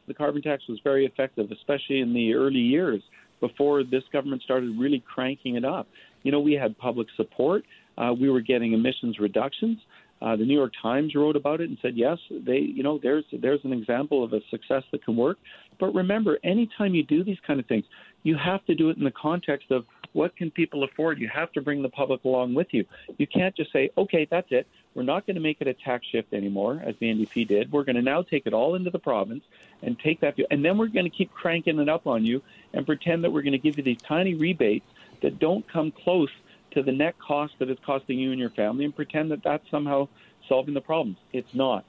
The 0.08 0.14
carbon 0.14 0.42
tax 0.42 0.68
was 0.68 0.82
very 0.82 1.06
effective, 1.06 1.52
especially 1.54 2.02
in 2.02 2.12
the 2.12 2.34
early 2.34 2.60
years 2.60 3.02
before 3.40 3.86
this 3.86 4.04
government 4.12 4.42
started 4.42 4.78
really 4.78 5.00
cranking 5.00 5.56
it 5.56 5.64
up. 5.64 5.88
You 6.24 6.34
know, 6.34 6.42
we 6.42 6.56
had 6.56 6.78
public 6.78 7.08
support. 7.16 7.64
Uh, 7.98 8.14
we 8.14 8.30
were 8.30 8.42
getting 8.42 8.74
emissions 8.74 9.20
reductions. 9.20 9.80
Uh, 10.24 10.38
the 10.38 10.46
New 10.46 10.54
York 10.54 10.72
Times 10.82 11.14
wrote 11.16 11.36
about 11.36 11.60
it 11.60 11.68
and 11.68 11.78
said, 11.82 11.98
yes, 11.98 12.18
they, 12.32 12.60
you 12.60 12.82
know, 12.82 12.98
there's 13.04 13.26
there's 13.34 13.60
an 13.66 13.74
example 13.74 14.24
of 14.24 14.32
a 14.32 14.40
success 14.50 14.84
that 14.92 15.04
can 15.04 15.18
work. 15.18 15.38
But 15.80 15.94
remember, 15.94 16.40
anytime 16.46 16.96
you 16.96 17.04
do 17.04 17.26
these 17.26 17.40
kind 17.46 17.60
of 17.60 17.66
things, 17.66 17.84
you 18.24 18.38
have 18.38 18.64
to 18.68 18.74
do 18.74 18.90
it 18.90 18.96
in 18.96 19.04
the 19.04 19.12
context 19.12 19.70
of 19.70 19.86
What 20.14 20.36
can 20.36 20.52
people 20.52 20.84
afford? 20.84 21.20
You 21.20 21.28
have 21.28 21.52
to 21.54 21.62
bring 21.62 21.82
the 21.82 21.90
public 21.90 22.24
along 22.24 22.54
with 22.54 22.68
you. 22.72 22.86
You 23.18 23.28
can't 23.28 23.56
just 23.56 23.74
say, 23.74 23.90
okay, 23.98 24.28
that's 24.30 24.48
it. 24.52 24.68
We're 24.94 25.04
not 25.04 25.26
going 25.26 25.36
to 25.36 25.42
make 25.42 25.58
it 25.60 25.68
a 25.68 25.74
tax 25.74 26.06
shift 26.06 26.34
anymore, 26.34 26.82
as 26.86 26.96
the 27.00 27.08
NDP 27.08 27.48
did. 27.48 27.72
We're 27.72 27.84
going 27.84 27.96
to 27.96 28.02
now 28.02 28.22
take 28.22 28.46
it 28.46 28.54
all 28.54 28.76
into 28.76 28.92
the 28.92 29.00
province 29.00 29.44
and 29.82 30.00
take 30.00 30.22
that, 30.22 30.38
and 30.52 30.64
then 30.64 30.78
we're 30.78 30.88
going 30.88 31.10
to 31.10 31.18
keep 31.18 31.34
cranking 31.34 31.80
it 31.80 31.90
up 31.90 32.08
on 32.08 32.24
you 32.24 32.42
and 32.74 32.86
pretend 32.86 33.24
that 33.24 33.32
we're 33.32 33.42
going 33.42 33.54
to 33.54 33.58
give 33.58 33.78
you 33.78 33.84
these 33.84 34.02
tiny 34.02 34.36
rebates 34.36 34.86
that 35.22 35.40
don't 35.40 35.68
come 35.68 35.92
close 35.92 36.30
to 36.74 36.84
the 36.84 36.92
net 36.92 37.16
cost 37.20 37.54
that 37.60 37.70
it's 37.70 37.84
costing 37.86 38.20
you 38.20 38.32
and 38.32 38.40
your 38.40 38.50
family, 38.52 38.86
and 38.86 38.96
pretend 38.96 39.32
that 39.32 39.44
that's 39.44 39.70
somehow 39.70 40.08
solving 40.48 40.74
the 40.74 40.82
problems. 40.82 41.18
It's 41.32 41.54
not. 41.54 41.86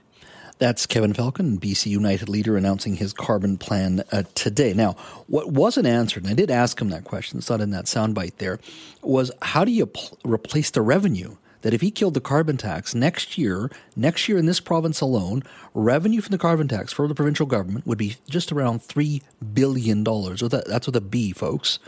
That's 0.58 0.86
Kevin 0.86 1.12
Falcon, 1.12 1.58
BC 1.58 1.86
United 1.86 2.28
leader, 2.28 2.56
announcing 2.56 2.96
his 2.96 3.12
carbon 3.12 3.58
plan 3.58 4.04
uh, 4.12 4.22
today. 4.34 4.72
Now, 4.72 4.92
what 5.26 5.50
wasn't 5.50 5.88
answered, 5.88 6.22
and 6.22 6.30
I 6.30 6.34
did 6.34 6.50
ask 6.50 6.80
him 6.80 6.90
that 6.90 7.04
question, 7.04 7.38
it's 7.38 7.50
not 7.50 7.60
in 7.60 7.70
that 7.70 7.86
soundbite 7.86 8.36
there, 8.36 8.60
was 9.02 9.32
how 9.42 9.64
do 9.64 9.72
you 9.72 9.86
pl- 9.86 10.18
replace 10.24 10.70
the 10.70 10.82
revenue? 10.82 11.36
That 11.62 11.74
if 11.74 11.80
he 11.80 11.90
killed 11.90 12.12
the 12.12 12.20
carbon 12.20 12.58
tax 12.58 12.94
next 12.94 13.38
year, 13.38 13.70
next 13.96 14.28
year 14.28 14.36
in 14.36 14.44
this 14.44 14.60
province 14.60 15.00
alone, 15.00 15.42
revenue 15.72 16.20
from 16.20 16.32
the 16.32 16.38
carbon 16.38 16.68
tax 16.68 16.92
for 16.92 17.08
the 17.08 17.14
provincial 17.14 17.46
government 17.46 17.86
would 17.86 17.96
be 17.96 18.16
just 18.28 18.52
around 18.52 18.82
$3 18.82 19.22
billion. 19.54 20.04
That's 20.04 20.86
with 20.86 20.96
a 20.96 21.00
B, 21.00 21.32
folks. 21.32 21.78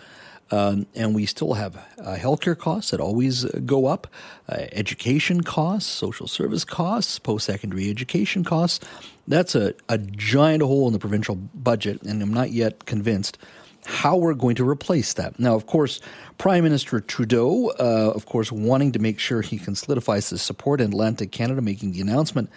Um, 0.51 0.87
and 0.95 1.15
we 1.15 1.27
still 1.27 1.55
have 1.55 1.77
uh, 1.77 2.15
healthcare 2.15 2.57
costs 2.57 2.93
that 2.93 3.01
always 3.01 3.45
uh, 3.45 3.61
go 3.65 3.87
up, 3.87 4.07
uh, 4.49 4.67
education 4.73 5.41
costs, 5.41 5.91
social 5.91 6.29
service 6.29 6.65
costs, 6.65 7.19
post 7.19 7.47
secondary 7.47 7.91
education 7.91 8.45
costs. 8.45 8.85
That's 9.27 9.57
a, 9.57 9.75
a 9.89 9.99
giant 9.99 10.63
hole 10.63 10.87
in 10.87 10.93
the 10.93 11.01
provincial 11.01 11.35
budget, 11.35 12.03
and 12.03 12.23
I'm 12.23 12.33
not 12.33 12.53
yet 12.53 12.87
convinced 12.87 13.39
how 13.87 14.17
we're 14.17 14.35
going 14.35 14.57
to 14.57 14.69
replace 14.69 15.15
that. 15.15 15.39
Now, 15.39 15.55
of 15.55 15.67
course, 15.67 16.01
Prime 16.39 16.65
Minister 16.65 17.01
Trudeau, 17.01 17.71
uh, 17.79 18.13
of 18.15 18.27
course, 18.27 18.53
wanting 18.53 18.93
to 18.93 18.99
make 18.99 19.19
sure 19.19 19.43
he 19.43 19.59
can 19.59 19.75
solidify 19.75 20.17
his 20.17 20.43
support 20.43 20.81
in 20.81 20.89
Atlantic 20.89 21.33
Canada, 21.33 21.63
making 21.63 21.93
the 21.93 22.01
announcement 22.01 22.51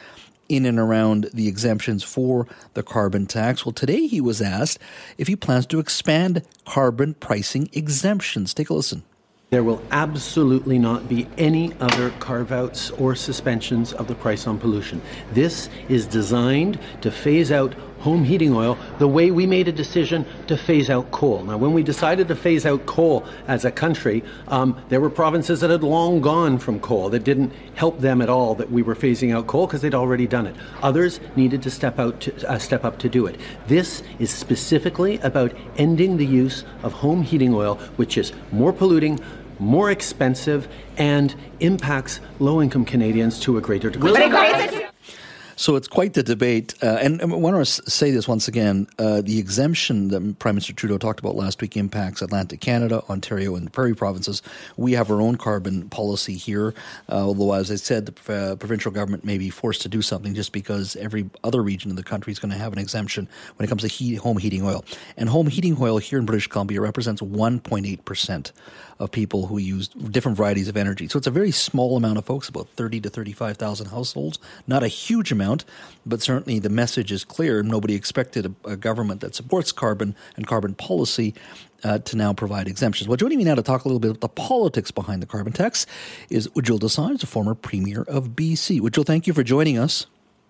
in 0.49 0.65
and 0.65 0.79
around 0.79 1.29
the 1.33 1.47
exemptions 1.47 2.03
for 2.03 2.47
the 2.73 2.83
carbon 2.83 3.27
tax. 3.27 3.65
Well, 3.65 3.73
today 3.73 4.07
he 4.07 4.19
was 4.19 4.41
asked 4.41 4.79
if 5.17 5.27
he 5.27 5.35
plans 5.35 5.65
to 5.67 5.79
expand 5.79 6.43
carbon 6.65 7.13
pricing 7.13 7.69
exemptions. 7.71 8.53
Take 8.53 8.69
a 8.69 8.73
listen. 8.73 9.03
There 9.51 9.63
will 9.63 9.81
absolutely 9.89 10.77
not 10.77 11.09
be 11.09 11.27
any 11.39 11.73
other 11.79 12.11
carve 12.19 12.51
outs 12.51 12.91
or 12.91 13.15
suspensions 13.15 13.93
of 13.93 14.07
the 14.07 14.13
price 14.13 14.45
on 14.45 14.59
pollution. 14.59 15.01
This 15.31 15.69
is 15.87 16.05
designed 16.05 16.77
to 17.01 17.09
phase 17.09 17.51
out 17.51 17.73
home 17.99 18.23
heating 18.23 18.53
oil 18.55 18.77
the 18.97 19.07
way 19.07 19.31
we 19.31 19.45
made 19.45 19.67
a 19.67 19.71
decision 19.71 20.25
to 20.47 20.57
phase 20.57 20.89
out 20.89 21.11
coal. 21.11 21.43
Now, 21.43 21.57
when 21.57 21.73
we 21.73 21.83
decided 21.83 22.27
to 22.29 22.35
phase 22.35 22.65
out 22.65 22.85
coal 22.85 23.25
as 23.47 23.65
a 23.65 23.71
country, 23.71 24.23
um, 24.47 24.81
there 24.89 24.99
were 24.99 25.09
provinces 25.09 25.61
that 25.61 25.69
had 25.69 25.83
long 25.83 26.21
gone 26.21 26.57
from 26.57 26.79
coal 26.79 27.09
that 27.09 27.23
didn't 27.23 27.51
help 27.75 27.99
them 27.99 28.21
at 28.21 28.29
all 28.29 28.55
that 28.55 28.71
we 28.71 28.81
were 28.81 28.95
phasing 28.95 29.35
out 29.35 29.47
coal 29.47 29.67
because 29.67 29.81
they'd 29.81 29.95
already 29.95 30.27
done 30.27 30.47
it. 30.47 30.55
Others 30.81 31.19
needed 31.35 31.61
to 31.63 31.71
step 31.71 31.99
out 31.99 32.19
to, 32.21 32.49
uh, 32.49 32.57
step 32.57 32.85
up 32.85 32.99
to 32.99 33.09
do 33.09 33.25
it. 33.25 33.39
This 33.67 34.03
is 34.19 34.29
specifically 34.29 35.17
about 35.19 35.53
ending 35.77 36.17
the 36.17 36.25
use 36.25 36.63
of 36.83 36.93
home 36.93 37.21
heating 37.21 37.53
oil, 37.53 37.75
which 37.97 38.17
is 38.17 38.33
more 38.51 38.73
polluting, 38.73 39.19
more 39.59 39.91
expensive, 39.91 40.67
and 40.97 41.35
impacts 41.59 42.19
low 42.39 42.61
income 42.61 42.85
Canadians 42.85 43.39
to 43.41 43.57
a 43.57 43.61
greater 43.61 43.89
degree. 43.89 44.13
So 45.59 45.75
it's 45.75 45.89
quite 45.89 46.13
the 46.13 46.23
debate. 46.23 46.73
Uh, 46.81 46.99
and, 47.01 47.19
and, 47.21 47.33
I 47.33 47.35
want 47.35 47.57
to 47.57 47.65
say 47.65 48.11
this 48.11 48.29
once 48.29 48.47
again 48.47 48.87
uh, 48.97 49.19
the 49.19 49.39
exemption 49.39 50.07
that 50.07 50.39
Prime 50.39 50.55
Minister 50.55 50.71
Trudeau 50.71 50.97
talked 50.97 51.19
about 51.19 51.35
last 51.35 51.61
week 51.61 51.75
impacts 51.75 52.21
Atlantic 52.21 52.61
Canada, 52.61 53.03
Ontario, 53.09 53.57
and 53.57 53.67
the 53.67 53.69
Prairie 53.69 53.93
provinces. 53.93 54.41
We 54.77 54.93
have 54.93 55.11
our 55.11 55.21
own 55.21 55.35
carbon 55.35 55.89
policy 55.89 56.35
here, 56.35 56.73
uh, 57.09 57.25
although, 57.25 57.51
as 57.51 57.71
I 57.71 57.75
said, 57.75 58.05
the 58.05 58.33
uh, 58.33 58.55
provincial 58.55 58.89
government 58.89 59.25
may 59.25 59.37
be 59.37 59.49
forced 59.49 59.81
to 59.81 59.89
do 59.89 60.01
something 60.01 60.33
just 60.33 60.53
because 60.53 60.95
every 60.95 61.29
other 61.43 61.61
region 61.61 61.91
of 61.91 61.97
the 61.97 62.03
country 62.03 62.31
is 62.31 62.39
going 62.39 62.53
to 62.53 62.57
have 62.57 62.71
an 62.71 62.79
exemption 62.79 63.27
when 63.57 63.65
it 63.65 63.67
comes 63.67 63.81
to 63.81 63.89
heat, 63.89 64.15
home 64.15 64.37
heating 64.37 64.65
oil. 64.65 64.85
And 65.17 65.27
home 65.27 65.47
heating 65.47 65.75
oil 65.77 65.97
here 65.97 66.19
in 66.19 66.25
British 66.25 66.47
Columbia 66.47 66.79
represents 66.79 67.21
1.8% 67.21 68.51
of 68.99 69.11
people 69.11 69.47
who 69.47 69.57
use 69.57 69.87
different 69.87 70.37
varieties 70.37 70.67
of 70.67 70.75
energy. 70.75 71.07
So 71.07 71.17
it's 71.17 71.27
a 71.27 71.31
very 71.31 71.51
small 71.51 71.95
amount 71.95 72.17
of 72.17 72.25
folks, 72.25 72.49
about 72.49 72.67
30 72.75 72.99
to 73.01 73.09
35,000 73.09 73.87
households. 73.87 74.39
Not 74.67 74.83
a 74.83 74.89
huge 74.89 75.31
amount, 75.31 75.63
but 76.05 76.21
certainly 76.21 76.59
the 76.59 76.69
message 76.69 77.11
is 77.11 77.23
clear. 77.23 77.63
Nobody 77.63 77.95
expected 77.95 78.53
a, 78.65 78.71
a 78.71 78.75
government 78.75 79.21
that 79.21 79.35
supports 79.35 79.71
carbon 79.71 80.15
and 80.35 80.45
carbon 80.45 80.75
policy 80.75 81.33
uh, 81.83 81.99
to 81.99 82.17
now 82.17 82.33
provide 82.33 82.67
exemptions. 82.67 83.07
Well, 83.07 83.15
joining 83.15 83.37
me 83.37 83.45
now 83.45 83.55
to 83.55 83.63
talk 83.63 83.85
a 83.85 83.87
little 83.87 84.01
bit 84.01 84.11
about 84.11 84.21
the 84.21 84.27
politics 84.27 84.91
behind 84.91 85.21
the 85.21 85.27
carbon 85.27 85.53
tax 85.53 85.85
is 86.29 86.49
Ujjal 86.49 86.79
Dosanjh, 86.79 87.23
a 87.23 87.27
former 87.27 87.55
premier 87.55 88.01
of 88.01 88.29
BC. 88.29 88.81
Ujjal, 88.81 89.05
thank 89.05 89.27
you 89.27 89.33
for 89.33 89.43
joining 89.43 89.77
us. 89.77 90.07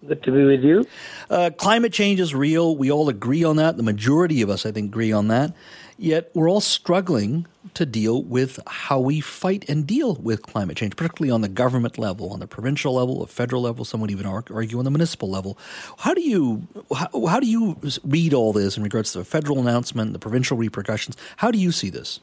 Good 0.07 0.23
to 0.23 0.31
be 0.31 0.45
with 0.45 0.63
you. 0.63 0.85
Uh, 1.29 1.49
climate 1.55 1.91
change 1.91 2.19
is 2.19 2.33
real. 2.33 2.75
We 2.75 2.89
all 2.89 3.09
agree 3.09 3.43
on 3.43 3.57
that. 3.57 3.75
The 3.75 3.83
majority 3.83 4.41
of 4.41 4.49
us, 4.49 4.65
I 4.65 4.71
think, 4.71 4.87
agree 4.87 5.11
on 5.11 5.27
that. 5.27 5.53
Yet 5.97 6.31
we're 6.33 6.49
all 6.49 6.61
struggling 6.61 7.45
to 7.75 7.85
deal 7.85 8.23
with 8.23 8.59
how 8.67 8.99
we 8.99 9.21
fight 9.21 9.65
and 9.69 9.85
deal 9.85 10.15
with 10.15 10.43
climate 10.43 10.77
change, 10.77 10.95
particularly 10.95 11.31
on 11.31 11.41
the 11.41 11.49
government 11.49 11.97
level, 11.97 12.31
on 12.31 12.39
the 12.39 12.47
provincial 12.47 12.93
level, 12.95 13.19
the 13.19 13.27
federal 13.27 13.61
level. 13.61 13.85
Some 13.85 14.01
would 14.01 14.11
even 14.11 14.25
argue 14.25 14.79
on 14.79 14.85
the 14.85 14.91
municipal 14.91 15.29
level. 15.29 15.57
How 15.99 16.13
do 16.13 16.21
you 16.21 16.67
how, 16.95 17.25
how 17.27 17.39
do 17.39 17.47
you 17.47 17.77
read 18.03 18.33
all 18.33 18.53
this 18.53 18.77
in 18.77 18.83
regards 18.83 19.11
to 19.13 19.19
the 19.19 19.25
federal 19.25 19.59
announcement, 19.59 20.13
the 20.13 20.19
provincial 20.19 20.57
repercussions? 20.57 21.17
How 21.37 21.51
do 21.51 21.57
you 21.57 21.71
see 21.71 21.89
this? 21.89 22.19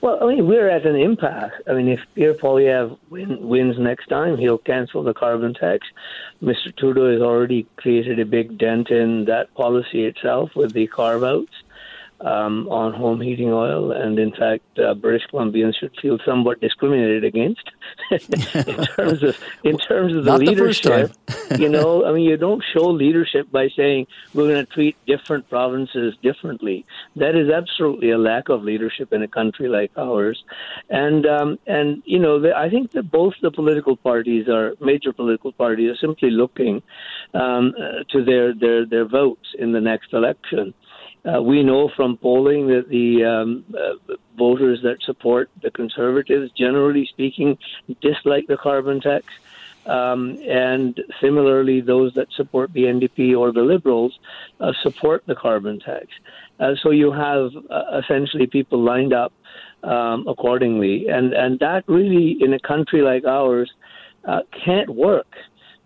Well, 0.00 0.22
I 0.22 0.26
mean, 0.32 0.46
we're 0.46 0.68
at 0.68 0.86
an 0.86 0.94
impasse. 0.94 1.52
I 1.68 1.72
mean, 1.72 1.88
if 1.88 2.00
Pierre 2.14 2.34
Poilievre 2.34 2.96
win, 3.10 3.48
wins 3.48 3.76
next 3.78 4.06
time, 4.06 4.36
he'll 4.38 4.58
cancel 4.58 5.02
the 5.02 5.12
carbon 5.12 5.54
tax. 5.54 5.88
Mr. 6.40 6.74
Trudeau 6.76 7.12
has 7.12 7.20
already 7.20 7.66
created 7.76 8.20
a 8.20 8.24
big 8.24 8.58
dent 8.58 8.90
in 8.90 9.24
that 9.24 9.52
policy 9.54 10.04
itself 10.04 10.54
with 10.54 10.72
the 10.72 10.86
carve 10.86 11.24
outs 11.24 11.52
um, 12.20 12.68
on 12.68 12.92
home 12.92 13.20
heating 13.20 13.52
oil, 13.52 13.92
and 13.92 14.18
in 14.18 14.32
fact, 14.32 14.64
uh, 14.78 14.94
British 14.94 15.26
Columbians 15.32 15.74
should 15.78 15.94
feel 16.02 16.18
somewhat 16.24 16.60
discriminated 16.60 17.24
against 17.24 17.70
in 18.10 18.84
terms 18.86 19.22
of 19.22 19.38
in 19.62 19.78
terms 19.78 20.12
of 20.14 20.24
the 20.24 20.32
Not 20.32 20.40
leadership. 20.40 21.12
The 21.26 21.58
you 21.60 21.68
know, 21.68 22.04
I 22.04 22.12
mean, 22.12 22.24
you 22.24 22.36
don't 22.36 22.62
show 22.74 22.86
leadership 22.86 23.50
by 23.52 23.68
saying 23.76 24.08
we're 24.34 24.48
going 24.48 24.66
to 24.66 24.72
treat 24.72 24.96
different 25.06 25.48
provinces 25.48 26.16
differently. 26.20 26.84
That 27.14 27.36
is 27.36 27.50
absolutely 27.50 28.10
a 28.10 28.18
lack 28.18 28.48
of 28.48 28.62
leadership 28.62 29.12
in 29.12 29.22
a 29.22 29.28
country 29.28 29.68
like 29.68 29.92
ours, 29.96 30.42
and 30.90 31.24
um, 31.24 31.58
and 31.66 32.02
you 32.04 32.18
know, 32.18 32.40
the, 32.40 32.56
I 32.56 32.68
think 32.68 32.90
that 32.92 33.10
both 33.12 33.34
the 33.42 33.52
political 33.52 33.96
parties 33.96 34.48
are 34.48 34.74
major 34.80 35.12
political 35.12 35.52
parties 35.52 35.92
are 35.92 35.96
simply 35.96 36.30
looking 36.30 36.82
um, 37.34 37.74
uh, 37.78 38.02
to 38.10 38.24
their 38.24 38.52
their 38.54 38.84
their 38.84 39.06
votes 39.06 39.54
in 39.56 39.70
the 39.70 39.80
next 39.80 40.12
election. 40.12 40.74
Uh, 41.24 41.42
we 41.42 41.62
know 41.62 41.90
from 41.96 42.16
polling 42.16 42.68
that 42.68 42.88
the 42.88 43.24
um, 43.24 43.64
uh, 43.74 44.14
voters 44.36 44.80
that 44.82 45.02
support 45.02 45.50
the 45.62 45.70
Conservatives, 45.70 46.50
generally 46.52 47.06
speaking, 47.06 47.58
dislike 48.00 48.46
the 48.46 48.56
carbon 48.56 49.00
tax. 49.00 49.26
Um, 49.86 50.38
and 50.46 51.00
similarly, 51.20 51.80
those 51.80 52.12
that 52.14 52.30
support 52.32 52.72
the 52.72 52.84
NDP 52.84 53.36
or 53.36 53.52
the 53.52 53.62
Liberals 53.62 54.18
uh, 54.60 54.72
support 54.82 55.24
the 55.26 55.34
carbon 55.34 55.80
tax. 55.80 56.06
Uh, 56.60 56.74
so 56.82 56.90
you 56.90 57.10
have 57.10 57.52
uh, 57.70 58.00
essentially 58.02 58.46
people 58.46 58.82
lined 58.82 59.14
up 59.14 59.32
um, 59.82 60.26
accordingly, 60.28 61.08
and 61.08 61.32
and 61.32 61.58
that 61.60 61.84
really, 61.86 62.36
in 62.40 62.52
a 62.52 62.58
country 62.58 63.00
like 63.00 63.24
ours, 63.24 63.72
uh, 64.24 64.40
can't 64.64 64.90
work 64.90 65.36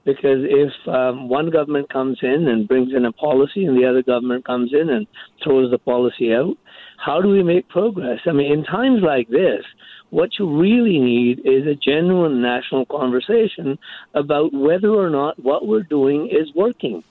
because 0.04 0.40
if 0.42 0.72
um, 0.88 1.28
one 1.28 1.50
government 1.50 1.92
comes 1.92 2.18
in 2.22 2.48
and 2.48 2.66
brings 2.66 2.92
in 2.94 3.04
a 3.04 3.12
policy 3.12 3.64
and 3.64 3.76
the 3.76 3.88
other 3.88 4.02
government 4.02 4.44
comes 4.44 4.72
in 4.72 4.90
and 4.90 5.06
throws 5.42 5.70
the 5.70 5.78
policy 5.78 6.32
out, 6.32 6.56
how 6.98 7.20
do 7.20 7.28
we 7.28 7.42
make 7.42 7.68
progress? 7.68 8.20
I 8.26 8.32
mean, 8.32 8.52
in 8.52 8.64
times 8.64 9.00
like 9.02 9.28
this, 9.28 9.64
what 10.10 10.30
you 10.38 10.60
really 10.60 10.98
need 10.98 11.40
is 11.44 11.66
a 11.66 11.74
genuine 11.74 12.42
national 12.42 12.86
conversation 12.86 13.78
about 14.14 14.52
whether 14.52 14.90
or 14.90 15.10
not 15.10 15.42
what 15.42 15.66
we're 15.66 15.82
doing 15.82 16.28
is 16.28 16.54
working 16.54 17.02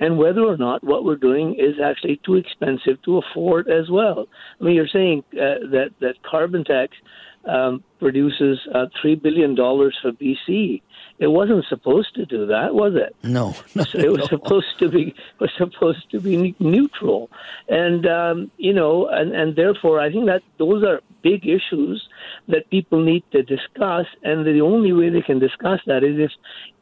and 0.00 0.18
whether 0.18 0.40
or 0.40 0.56
not 0.56 0.82
what 0.82 1.04
we're 1.04 1.16
doing 1.16 1.54
is 1.54 1.80
actually 1.82 2.20
too 2.24 2.36
expensive 2.36 3.00
to 3.04 3.18
afford 3.18 3.68
as 3.68 3.90
well. 3.90 4.26
I 4.60 4.64
mean, 4.64 4.74
you're 4.74 4.88
saying 4.88 5.24
uh, 5.34 5.68
that, 5.70 5.90
that 6.00 6.14
carbon 6.22 6.64
tax 6.64 6.96
um, 7.44 7.84
produces 7.98 8.58
uh, 8.74 8.86
$3 9.04 9.22
billion 9.22 9.54
for 9.56 10.12
BC. 10.12 10.82
It 11.20 11.26
wasn't 11.26 11.66
supposed 11.68 12.14
to 12.14 12.24
do 12.24 12.46
that, 12.46 12.74
was 12.74 12.94
it? 12.94 13.14
No, 13.22 13.54
it 13.74 14.10
was 14.10 14.26
supposed 14.30 14.78
to 14.78 14.88
be 14.88 15.14
was 15.38 15.50
supposed 15.58 16.10
to 16.12 16.18
be 16.18 16.56
neutral, 16.58 17.30
and 17.68 18.06
um, 18.06 18.50
you 18.56 18.72
know, 18.72 19.06
and 19.06 19.34
and 19.34 19.54
therefore, 19.54 20.00
I 20.00 20.10
think 20.10 20.26
that 20.26 20.42
those 20.58 20.82
are 20.82 21.02
big 21.22 21.46
issues 21.46 22.08
that 22.48 22.70
people 22.70 23.04
need 23.04 23.22
to 23.32 23.42
discuss, 23.42 24.06
and 24.22 24.46
the 24.46 24.62
only 24.62 24.94
way 24.94 25.10
they 25.10 25.20
can 25.20 25.38
discuss 25.38 25.80
that 25.86 26.02
is 26.02 26.18
if 26.18 26.30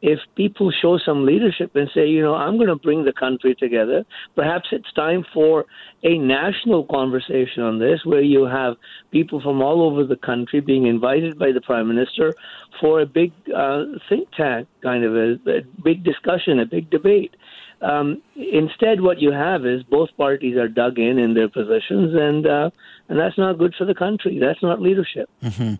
if 0.01 0.19
people 0.35 0.71
show 0.71 0.97
some 0.97 1.25
leadership 1.25 1.75
and 1.75 1.89
say, 1.93 2.07
you 2.07 2.21
know, 2.21 2.35
I'm 2.35 2.55
going 2.55 2.69
to 2.69 2.77
bring 2.77 3.03
the 3.03 3.11
country 3.11 3.53
together. 3.55 4.05
Perhaps 4.35 4.69
it's 4.71 4.91
time 4.93 5.25
for 5.33 5.65
a 6.03 6.17
national 6.17 6.85
conversation 6.85 7.63
on 7.63 7.79
this, 7.79 8.05
where 8.05 8.21
you 8.21 8.45
have 8.45 8.77
people 9.11 9.41
from 9.41 9.61
all 9.61 9.81
over 9.81 10.05
the 10.05 10.15
country 10.15 10.61
being 10.61 10.85
invited 10.85 11.37
by 11.37 11.51
the 11.51 11.59
prime 11.59 11.89
minister 11.89 12.33
for 12.79 13.01
a 13.01 13.05
big 13.05 13.31
uh, 13.55 13.83
think 14.07 14.29
tank 14.31 14.67
kind 14.81 15.03
of 15.03 15.15
a, 15.15 15.31
a 15.49 15.61
big 15.83 16.03
discussion, 16.03 16.59
a 16.59 16.65
big 16.65 16.89
debate. 16.89 17.35
Um, 17.81 18.21
instead, 18.35 19.01
what 19.01 19.21
you 19.21 19.31
have 19.31 19.65
is 19.65 19.83
both 19.83 20.09
parties 20.17 20.57
are 20.57 20.67
dug 20.67 20.99
in 20.99 21.17
in 21.17 21.33
their 21.33 21.47
positions, 21.47 22.13
and 22.13 22.45
uh, 22.45 22.69
and 23.07 23.17
that's 23.17 23.37
not 23.37 23.57
good 23.57 23.73
for 23.77 23.85
the 23.85 23.95
country. 23.95 24.37
That's 24.39 24.61
not 24.61 24.81
leadership. 24.81 25.29
Mm-hmm. 25.43 25.75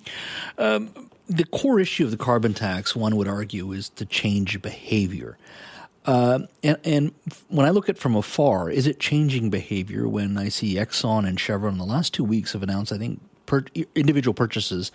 Um, 0.57 1.09
the 1.27 1.45
core 1.45 1.79
issue 1.79 2.05
of 2.05 2.11
the 2.11 2.17
carbon 2.17 2.53
tax, 2.53 2.95
one 2.95 3.15
would 3.17 3.27
argue, 3.27 3.71
is 3.71 3.89
to 3.89 4.05
change 4.05 4.61
behavior. 4.61 5.37
Uh, 6.05 6.39
and, 6.63 6.77
and, 6.85 7.11
when 7.49 7.67
I 7.67 7.69
look 7.69 7.89
at 7.89 7.97
from 7.97 8.15
afar, 8.15 8.69
is 8.69 8.87
it 8.87 8.99
changing 8.99 9.49
behavior 9.49 10.07
when 10.07 10.37
I 10.37 10.49
see 10.49 10.75
Exxon 10.75 11.27
and 11.27 11.39
Chevron 11.39 11.73
in 11.73 11.77
the 11.77 11.85
last 11.85 12.13
two 12.13 12.23
weeks 12.23 12.53
have 12.53 12.63
announced, 12.63 12.91
I 12.91 12.97
think, 12.97 13.21
per, 13.49 13.65
individual 13.95 14.33
purchases 14.33 14.91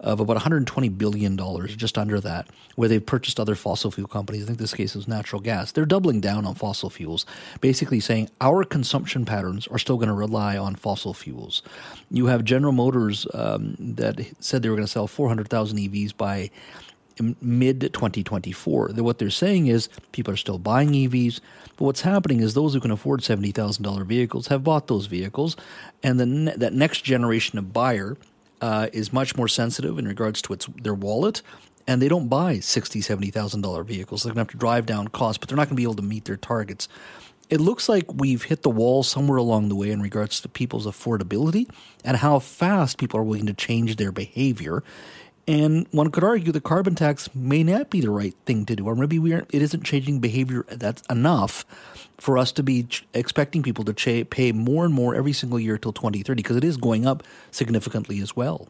of 0.00 0.20
about 0.20 0.34
120 0.34 0.88
billion 0.90 1.36
dollars, 1.36 1.76
just 1.76 1.98
under 1.98 2.20
that, 2.20 2.46
where 2.76 2.88
they've 2.88 3.04
purchased 3.04 3.38
other 3.38 3.54
fossil 3.54 3.90
fuel 3.90 4.08
companies. 4.08 4.44
I 4.44 4.46
think 4.46 4.58
this 4.58 4.72
case 4.72 4.96
is 4.96 5.08
natural 5.08 5.42
gas. 5.42 5.72
They're 5.72 5.84
doubling 5.84 6.20
down 6.20 6.46
on 6.46 6.54
fossil 6.54 6.88
fuels, 6.88 7.26
basically 7.60 8.00
saying 8.00 8.30
our 8.40 8.64
consumption 8.64 9.24
patterns 9.24 9.66
are 9.66 9.78
still 9.78 9.96
going 9.96 10.08
to 10.08 10.14
rely 10.14 10.56
on 10.56 10.76
fossil 10.76 11.12
fuels. 11.12 11.62
You 12.10 12.26
have 12.26 12.44
General 12.44 12.72
Motors 12.72 13.26
um, 13.34 13.76
that 13.78 14.20
said 14.40 14.62
they 14.62 14.70
were 14.70 14.76
going 14.76 14.86
to 14.86 14.92
sell 14.92 15.06
400,000 15.06 15.78
EVs 15.78 16.16
by 16.16 16.50
mid 17.40 17.80
2024. 17.80 18.88
What 18.96 19.18
they're 19.18 19.30
saying 19.30 19.66
is 19.66 19.88
people 20.12 20.32
are 20.32 20.36
still 20.36 20.58
buying 20.58 20.90
EVs, 20.90 21.40
but 21.76 21.84
what's 21.84 22.02
happening 22.02 22.40
is 22.40 22.54
those 22.54 22.74
who 22.74 22.80
can 22.80 22.90
afford 22.90 23.20
$70,000 23.20 24.06
vehicles 24.06 24.48
have 24.48 24.64
bought 24.64 24.86
those 24.86 25.06
vehicles, 25.06 25.56
and 26.02 26.20
then 26.20 26.46
that 26.56 26.72
next 26.72 27.02
generation 27.02 27.58
of 27.58 27.72
buyer 27.72 28.16
uh, 28.60 28.88
is 28.92 29.12
much 29.12 29.36
more 29.36 29.48
sensitive 29.48 29.98
in 29.98 30.08
regards 30.08 30.40
to 30.42 30.52
its 30.52 30.66
their 30.66 30.94
wallet. 30.94 31.42
And 31.88 32.02
they 32.02 32.08
don't 32.08 32.26
buy 32.26 32.58
sixty, 32.58 33.00
seventy 33.00 33.30
thousand 33.30 33.60
dollar 33.60 33.84
vehicles. 33.84 34.24
They're 34.24 34.32
gonna 34.32 34.40
have 34.40 34.48
to 34.48 34.56
drive 34.56 34.86
down 34.86 35.06
costs, 35.08 35.38
but 35.38 35.48
they're 35.48 35.56
not 35.56 35.68
gonna 35.68 35.76
be 35.76 35.84
able 35.84 35.94
to 35.94 36.02
meet 36.02 36.24
their 36.24 36.36
targets 36.36 36.88
it 37.48 37.60
looks 37.60 37.88
like 37.88 38.12
we've 38.12 38.44
hit 38.44 38.62
the 38.62 38.70
wall 38.70 39.02
somewhere 39.02 39.38
along 39.38 39.68
the 39.68 39.76
way 39.76 39.90
in 39.90 40.02
regards 40.02 40.40
to 40.40 40.48
people's 40.48 40.86
affordability 40.86 41.68
and 42.04 42.16
how 42.16 42.38
fast 42.38 42.98
people 42.98 43.20
are 43.20 43.24
willing 43.24 43.46
to 43.46 43.54
change 43.54 43.96
their 43.96 44.12
behavior. 44.12 44.82
And 45.48 45.86
one 45.92 46.10
could 46.10 46.24
argue 46.24 46.50
the 46.50 46.60
carbon 46.60 46.96
tax 46.96 47.32
may 47.34 47.62
not 47.62 47.88
be 47.88 48.00
the 48.00 48.10
right 48.10 48.34
thing 48.46 48.66
to 48.66 48.74
do, 48.74 48.86
or 48.86 48.96
maybe 48.96 49.18
we 49.18 49.32
aren't, 49.32 49.54
it 49.54 49.62
isn't 49.62 49.84
changing 49.84 50.18
behavior 50.18 50.64
that's 50.68 51.02
enough 51.08 51.64
for 52.18 52.36
us 52.36 52.50
to 52.52 52.64
be 52.64 52.84
ch- 52.84 53.06
expecting 53.14 53.62
people 53.62 53.84
to 53.84 53.92
ch- 53.92 54.28
pay 54.28 54.50
more 54.50 54.84
and 54.84 54.92
more 54.92 55.14
every 55.14 55.32
single 55.32 55.60
year 55.60 55.78
till 55.78 55.92
2030, 55.92 56.42
because 56.42 56.56
it 56.56 56.64
is 56.64 56.76
going 56.76 57.06
up 57.06 57.22
significantly 57.52 58.20
as 58.20 58.34
well. 58.34 58.66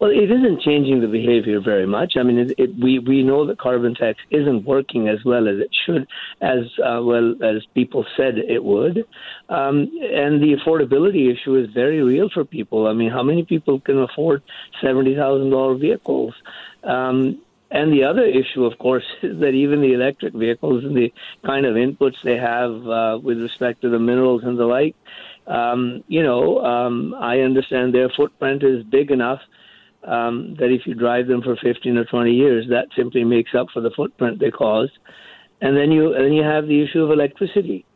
Well, 0.00 0.10
it 0.10 0.30
isn't 0.30 0.60
changing 0.60 1.00
the 1.00 1.06
behavior 1.06 1.60
very 1.60 1.86
much. 1.86 2.14
I 2.18 2.24
mean, 2.24 2.38
it, 2.38 2.52
it, 2.58 2.70
we 2.82 2.98
we 2.98 3.22
know 3.22 3.46
that 3.46 3.58
carbon 3.58 3.94
tax 3.94 4.18
isn't 4.30 4.64
working 4.64 5.08
as 5.08 5.24
well 5.24 5.48
as 5.48 5.58
it 5.58 5.70
should, 5.86 6.06
as 6.40 6.64
uh, 6.84 7.00
well 7.02 7.36
as 7.42 7.64
people 7.74 8.04
said 8.16 8.36
it 8.38 8.62
would, 8.62 9.06
um, 9.48 9.88
and 10.02 10.42
the 10.42 10.56
affordability 10.56 11.32
issue 11.32 11.54
is 11.54 11.70
very 11.72 12.02
real 12.02 12.28
for 12.28 12.44
people. 12.44 12.88
I 12.88 12.92
mean, 12.92 13.10
how 13.10 13.22
many 13.22 13.44
people 13.44 13.80
can 13.80 13.98
afford 13.98 14.42
seventy 14.82 15.14
thousand 15.14 15.50
dollar 15.50 15.76
vehicles? 15.76 16.34
Um, 16.82 17.40
and 17.70 17.92
the 17.92 18.04
other 18.04 18.24
issue, 18.24 18.64
of 18.64 18.78
course, 18.78 19.04
is 19.22 19.38
that 19.40 19.50
even 19.50 19.80
the 19.80 19.92
electric 19.92 20.34
vehicles 20.34 20.84
and 20.84 20.96
the 20.96 21.12
kind 21.46 21.66
of 21.66 21.76
inputs 21.76 22.16
they 22.24 22.36
have 22.36 22.86
uh, 22.86 23.18
with 23.22 23.40
respect 23.40 23.82
to 23.82 23.90
the 23.90 23.98
minerals 23.98 24.42
and 24.44 24.58
the 24.58 24.66
like, 24.66 24.96
um, 25.46 26.02
you 26.08 26.22
know, 26.22 26.64
um, 26.64 27.14
I 27.14 27.40
understand 27.40 27.94
their 27.94 28.08
footprint 28.08 28.62
is 28.64 28.82
big 28.84 29.10
enough 29.10 29.40
um, 30.06 30.56
that 30.58 30.70
if 30.70 30.86
you 30.86 30.94
drive 30.94 31.26
them 31.26 31.42
for 31.42 31.56
15 31.56 31.96
or 31.96 32.04
20 32.04 32.32
years, 32.32 32.66
that 32.68 32.88
simply 32.96 33.24
makes 33.24 33.54
up 33.54 33.68
for 33.72 33.80
the 33.80 33.90
footprint 33.90 34.38
they 34.38 34.50
caused. 34.50 34.92
And 35.60 35.76
then 35.76 35.92
you 35.92 36.14
and 36.14 36.24
then 36.24 36.32
you 36.32 36.42
have 36.42 36.66
the 36.66 36.82
issue 36.82 37.02
of 37.02 37.10
electricity. 37.10 37.86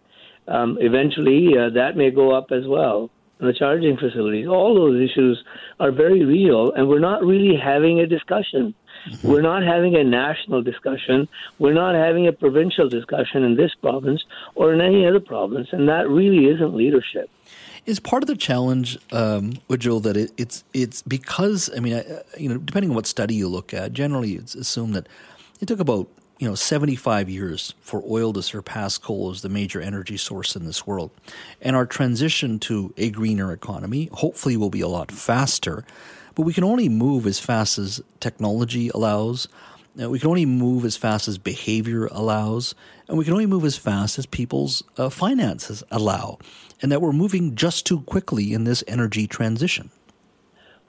Um, 0.47 0.79
eventually, 0.81 1.59
uh, 1.59 1.71
that 1.71 1.97
may 1.97 2.11
go 2.11 2.35
up 2.35 2.51
as 2.51 2.67
well. 2.67 3.11
And 3.39 3.49
the 3.49 3.53
charging 3.53 3.97
facilities, 3.97 4.49
all 4.49 4.75
those 4.75 5.01
issues 5.01 5.45
are 5.79 5.93
very 5.93 6.25
real, 6.25 6.73
and 6.73 6.89
we're 6.89 6.99
not 6.99 7.23
really 7.23 7.57
having 7.57 8.01
a 8.01 8.07
discussion. 8.07 8.75
Mm-hmm. 9.11 9.29
We're 9.29 9.43
not 9.43 9.63
having 9.63 9.95
a 9.95 10.03
national 10.03 10.63
discussion. 10.63 11.29
We're 11.59 11.75
not 11.75 11.95
having 11.95 12.27
a 12.27 12.33
provincial 12.33 12.89
discussion 12.89 13.45
in 13.45 13.55
this 13.57 13.73
province 13.81 14.25
or 14.57 14.73
in 14.73 14.81
any 14.81 15.07
other 15.07 15.21
province, 15.21 15.69
and 15.73 15.89
that 15.89 16.09
really 16.09 16.47
isn't 16.47 16.75
leadership 16.75 17.31
is 17.89 17.99
part 17.99 18.22
of 18.22 18.26
the 18.26 18.36
challenge, 18.36 18.99
um, 19.12 19.55
Ujjal, 19.70 20.03
that 20.03 20.14
it, 20.14 20.30
it's 20.36 20.62
it's 20.74 21.01
because 21.01 21.70
I 21.74 21.80
mean, 21.80 21.95
uh, 21.95 22.22
you 22.36 22.51
know, 22.51 22.59
depending 22.59 22.91
on 22.91 22.97
what 22.97 23.07
study 23.07 23.34
you 23.34 23.49
look 23.49 23.72
at, 23.72 23.95
generally 23.95 24.34
it's 24.34 24.55
assumed 24.55 24.95
that 24.95 25.09
it 25.59 25.66
took 25.66 25.80
about 25.80 26.07
you 26.39 26.47
know 26.47 26.55
75 26.55 27.30
years 27.30 27.74
for 27.80 28.05
oil 28.07 28.34
to 28.34 28.43
surpass 28.43 28.99
coal 28.99 29.30
as 29.30 29.41
the 29.41 29.49
major 29.49 29.80
energy 29.80 30.18
source 30.18 30.55
in 30.55 30.66
this 30.66 30.86
world, 30.86 31.11
and 31.62 31.74
our 31.74 31.86
transition 31.86 32.59
to 32.61 32.93
a 32.99 33.09
greener 33.09 33.53
economy 33.53 34.11
hopefully 34.12 34.59
will 34.59 34.70
be 34.70 34.82
a 34.82 34.89
lot 34.89 35.11
faster, 35.11 35.82
but 36.34 36.43
we 36.43 36.53
can 36.53 36.64
only 36.64 36.91
move 36.91 37.26
as 37.26 37.41
fast 37.41 37.78
as 37.78 38.03
technology 38.20 38.91
allows. 38.91 39.49
Uh, 40.01 40.09
we 40.09 40.18
can 40.18 40.28
only 40.28 40.46
move 40.46 40.84
as 40.84 40.96
fast 40.96 41.28
as 41.28 41.38
behavior 41.38 42.07
allows, 42.07 42.74
and 43.09 43.18
we 43.18 43.24
can 43.24 43.32
only 43.32 43.46
move 43.46 43.64
as 43.64 43.76
fast 43.76 44.18
as 44.18 44.26
people's 44.26 44.82
uh, 44.96 45.09
finances 45.09 45.82
allow 45.90 46.38
and 46.80 46.92
that 46.92 47.03
we're 47.03 47.12
moving 47.12 47.55
just 47.55 47.86
too 47.86 48.01
quickly 48.03 48.53
in 48.53 48.64
this 48.64 48.84
energy 48.86 49.26
transition. 49.26 49.90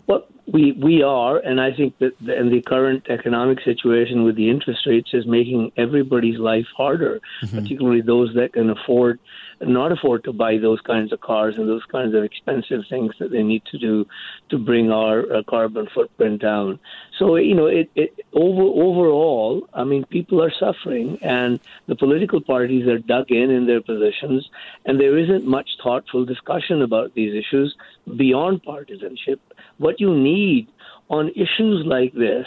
Well, 0.08 0.26
we 0.52 0.72
we 0.74 1.04
are, 1.04 1.38
and 1.38 1.62
I 1.62 1.72
think 1.72 1.98
that 2.00 2.14
the, 2.20 2.36
and 2.36 2.52
the 2.52 2.62
current 2.62 3.08
economic 3.10 3.60
situation 3.64 4.24
with 4.24 4.36
the 4.36 4.50
interest 4.50 4.86
rates 4.88 5.10
is 5.14 5.26
making 5.26 5.72
everybody's 5.78 6.40
life 6.40 6.66
harder, 6.76 7.22
mm-hmm. 7.44 7.60
particularly 7.60 8.02
those 8.02 8.34
that 8.36 8.54
can 8.54 8.70
afford 8.70 9.20
not 9.62 9.92
afford 9.92 10.24
to 10.24 10.34
buy 10.34 10.58
those 10.58 10.80
kinds 10.82 11.12
of 11.12 11.22
cars 11.22 11.56
and 11.58 11.68
those 11.68 11.84
kinds 11.92 12.16
of 12.16 12.24
expensive 12.24 12.82
things 12.90 13.14
that 13.20 13.32
they 13.32 13.44
need 13.44 13.64
to 13.72 13.78
do 13.78 14.06
to 14.50 14.58
bring 14.58 14.92
our 14.92 15.22
uh, 15.32 15.44
carbon 15.44 15.88
footprint 15.94 16.42
down. 16.42 16.80
So 17.18 17.36
you 17.36 17.56
know, 17.56 17.66
it, 17.66 17.90
it 17.96 18.14
over 18.34 18.62
overall, 18.62 19.68
I 19.74 19.84
mean, 19.84 20.06
people 20.06 20.42
are 20.42 20.52
suffering, 20.60 21.18
and 21.22 21.60
the 21.88 21.96
political 21.96 22.42
parties 22.42 22.88
are 22.88 23.00
dug 23.00 23.32
in 23.32 23.50
in 23.50 23.68
their 23.68 23.82
positions, 23.82 24.50
and 24.86 25.00
there 25.00 25.18
isn't 25.18 25.46
much 25.46 25.70
thoughtful 25.84 26.26
discussion 26.26 26.82
about 26.82 27.14
these 27.14 27.34
issues 27.34 27.76
beyond 28.18 28.64
partisanship. 28.64 29.42
What 29.78 30.00
you 30.00 30.14
need 30.14 30.68
on 31.10 31.30
issues 31.30 31.86
like 31.86 32.14
this 32.14 32.46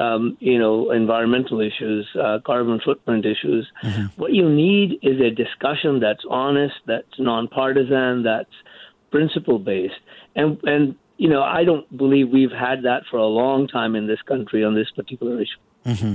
um, 0.00 0.38
you 0.40 0.58
know, 0.58 0.90
environmental 0.92 1.60
issues, 1.60 2.08
uh, 2.18 2.38
carbon 2.44 2.80
footprint 2.82 3.26
issues. 3.26 3.70
Mm-hmm. 3.84 4.20
What 4.20 4.32
you 4.32 4.48
need 4.48 4.98
is 5.02 5.20
a 5.20 5.30
discussion 5.30 6.00
that's 6.00 6.24
honest, 6.28 6.74
that's 6.86 7.18
nonpartisan, 7.18 8.22
that's 8.22 8.50
principle 9.10 9.58
based, 9.58 10.00
and 10.34 10.58
and 10.64 10.96
you 11.18 11.28
know, 11.28 11.42
I 11.42 11.64
don't 11.64 11.84
believe 11.94 12.30
we've 12.30 12.50
had 12.50 12.84
that 12.84 13.02
for 13.10 13.18
a 13.18 13.26
long 13.26 13.68
time 13.68 13.94
in 13.94 14.06
this 14.06 14.22
country 14.22 14.64
on 14.64 14.74
this 14.74 14.90
particular 14.90 15.38
issue. 15.38 15.60
Mm-hmm. 15.84 16.14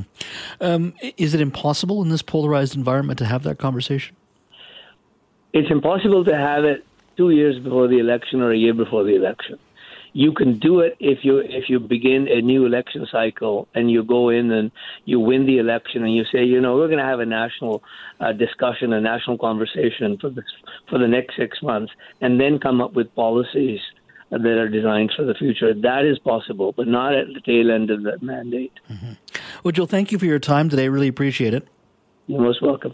Um, 0.62 0.94
is 1.18 1.36
it 1.36 1.42
impossible 1.42 2.02
in 2.02 2.10
this 2.10 2.24
polarized 2.24 2.76
environment 2.76 3.20
to 3.20 3.26
have 3.26 3.44
that 3.44 3.60
conversation? 3.60 4.16
It's 5.54 5.70
impossible 5.70 6.26
to 6.26 6.36
have 6.36 6.66
it 6.66 6.86
two 7.18 7.30
years 7.30 7.60
before 7.60 7.88
the 7.88 8.00
election 8.00 8.42
or 8.42 8.52
a 8.52 8.58
year 8.58 8.74
before 8.74 9.04
the 9.04 9.16
election 9.16 9.60
you 10.16 10.32
can 10.32 10.58
do 10.60 10.80
it 10.80 10.96
if 11.02 11.26
you 11.26 11.40
if 11.40 11.66
you 11.68 11.78
begin 11.78 12.30
a 12.30 12.42
new 12.42 12.66
election 12.66 13.06
cycle 13.12 13.68
and 13.76 13.92
you 13.92 14.02
go 14.02 14.30
in 14.30 14.50
and 14.50 14.72
you 15.04 15.20
win 15.20 15.46
the 15.46 15.58
election 15.58 16.06
and 16.06 16.16
you 16.16 16.24
say, 16.32 16.42
you 16.42 16.62
know, 16.62 16.78
we're 16.78 16.88
going 16.88 17.00
to 17.00 17.04
have 17.04 17.20
a 17.20 17.26
national 17.26 17.84
uh, 18.22 18.32
discussion, 18.32 18.94
a 18.94 19.02
national 19.02 19.38
conversation 19.38 20.18
for 20.18 20.30
this 20.30 20.46
for 20.90 21.00
the 21.00 21.08
next 21.08 21.36
six 21.36 21.62
months, 21.62 21.92
and 22.22 22.40
then 22.40 22.60
come 22.60 22.80
up 22.80 22.94
with 22.94 23.14
policies 23.14 23.82
that 24.32 24.46
are 24.46 24.70
designed 24.70 25.12
for 25.18 25.26
the 25.26 25.34
future. 25.34 25.74
That 25.74 26.06
is 26.06 26.18
possible, 26.20 26.72
but 26.72 26.88
not 26.88 27.14
at 27.14 27.28
the 27.34 27.42
tail 27.42 27.70
end 27.70 27.92
of 27.92 28.04
that 28.04 28.24
mandate. 28.24 28.72
Mm-hmm. 28.90 29.14
Well, 29.64 29.74
Ujjal, 29.74 29.90
thank 29.90 30.14
you 30.14 30.18
for 30.18 30.26
your 30.26 30.40
time 30.40 30.70
today. 30.70 30.88
Really 30.88 31.10
appreciate 31.10 31.54
it. 31.54 31.68
You're 32.28 32.42
most 32.42 32.62
welcome. 32.62 32.94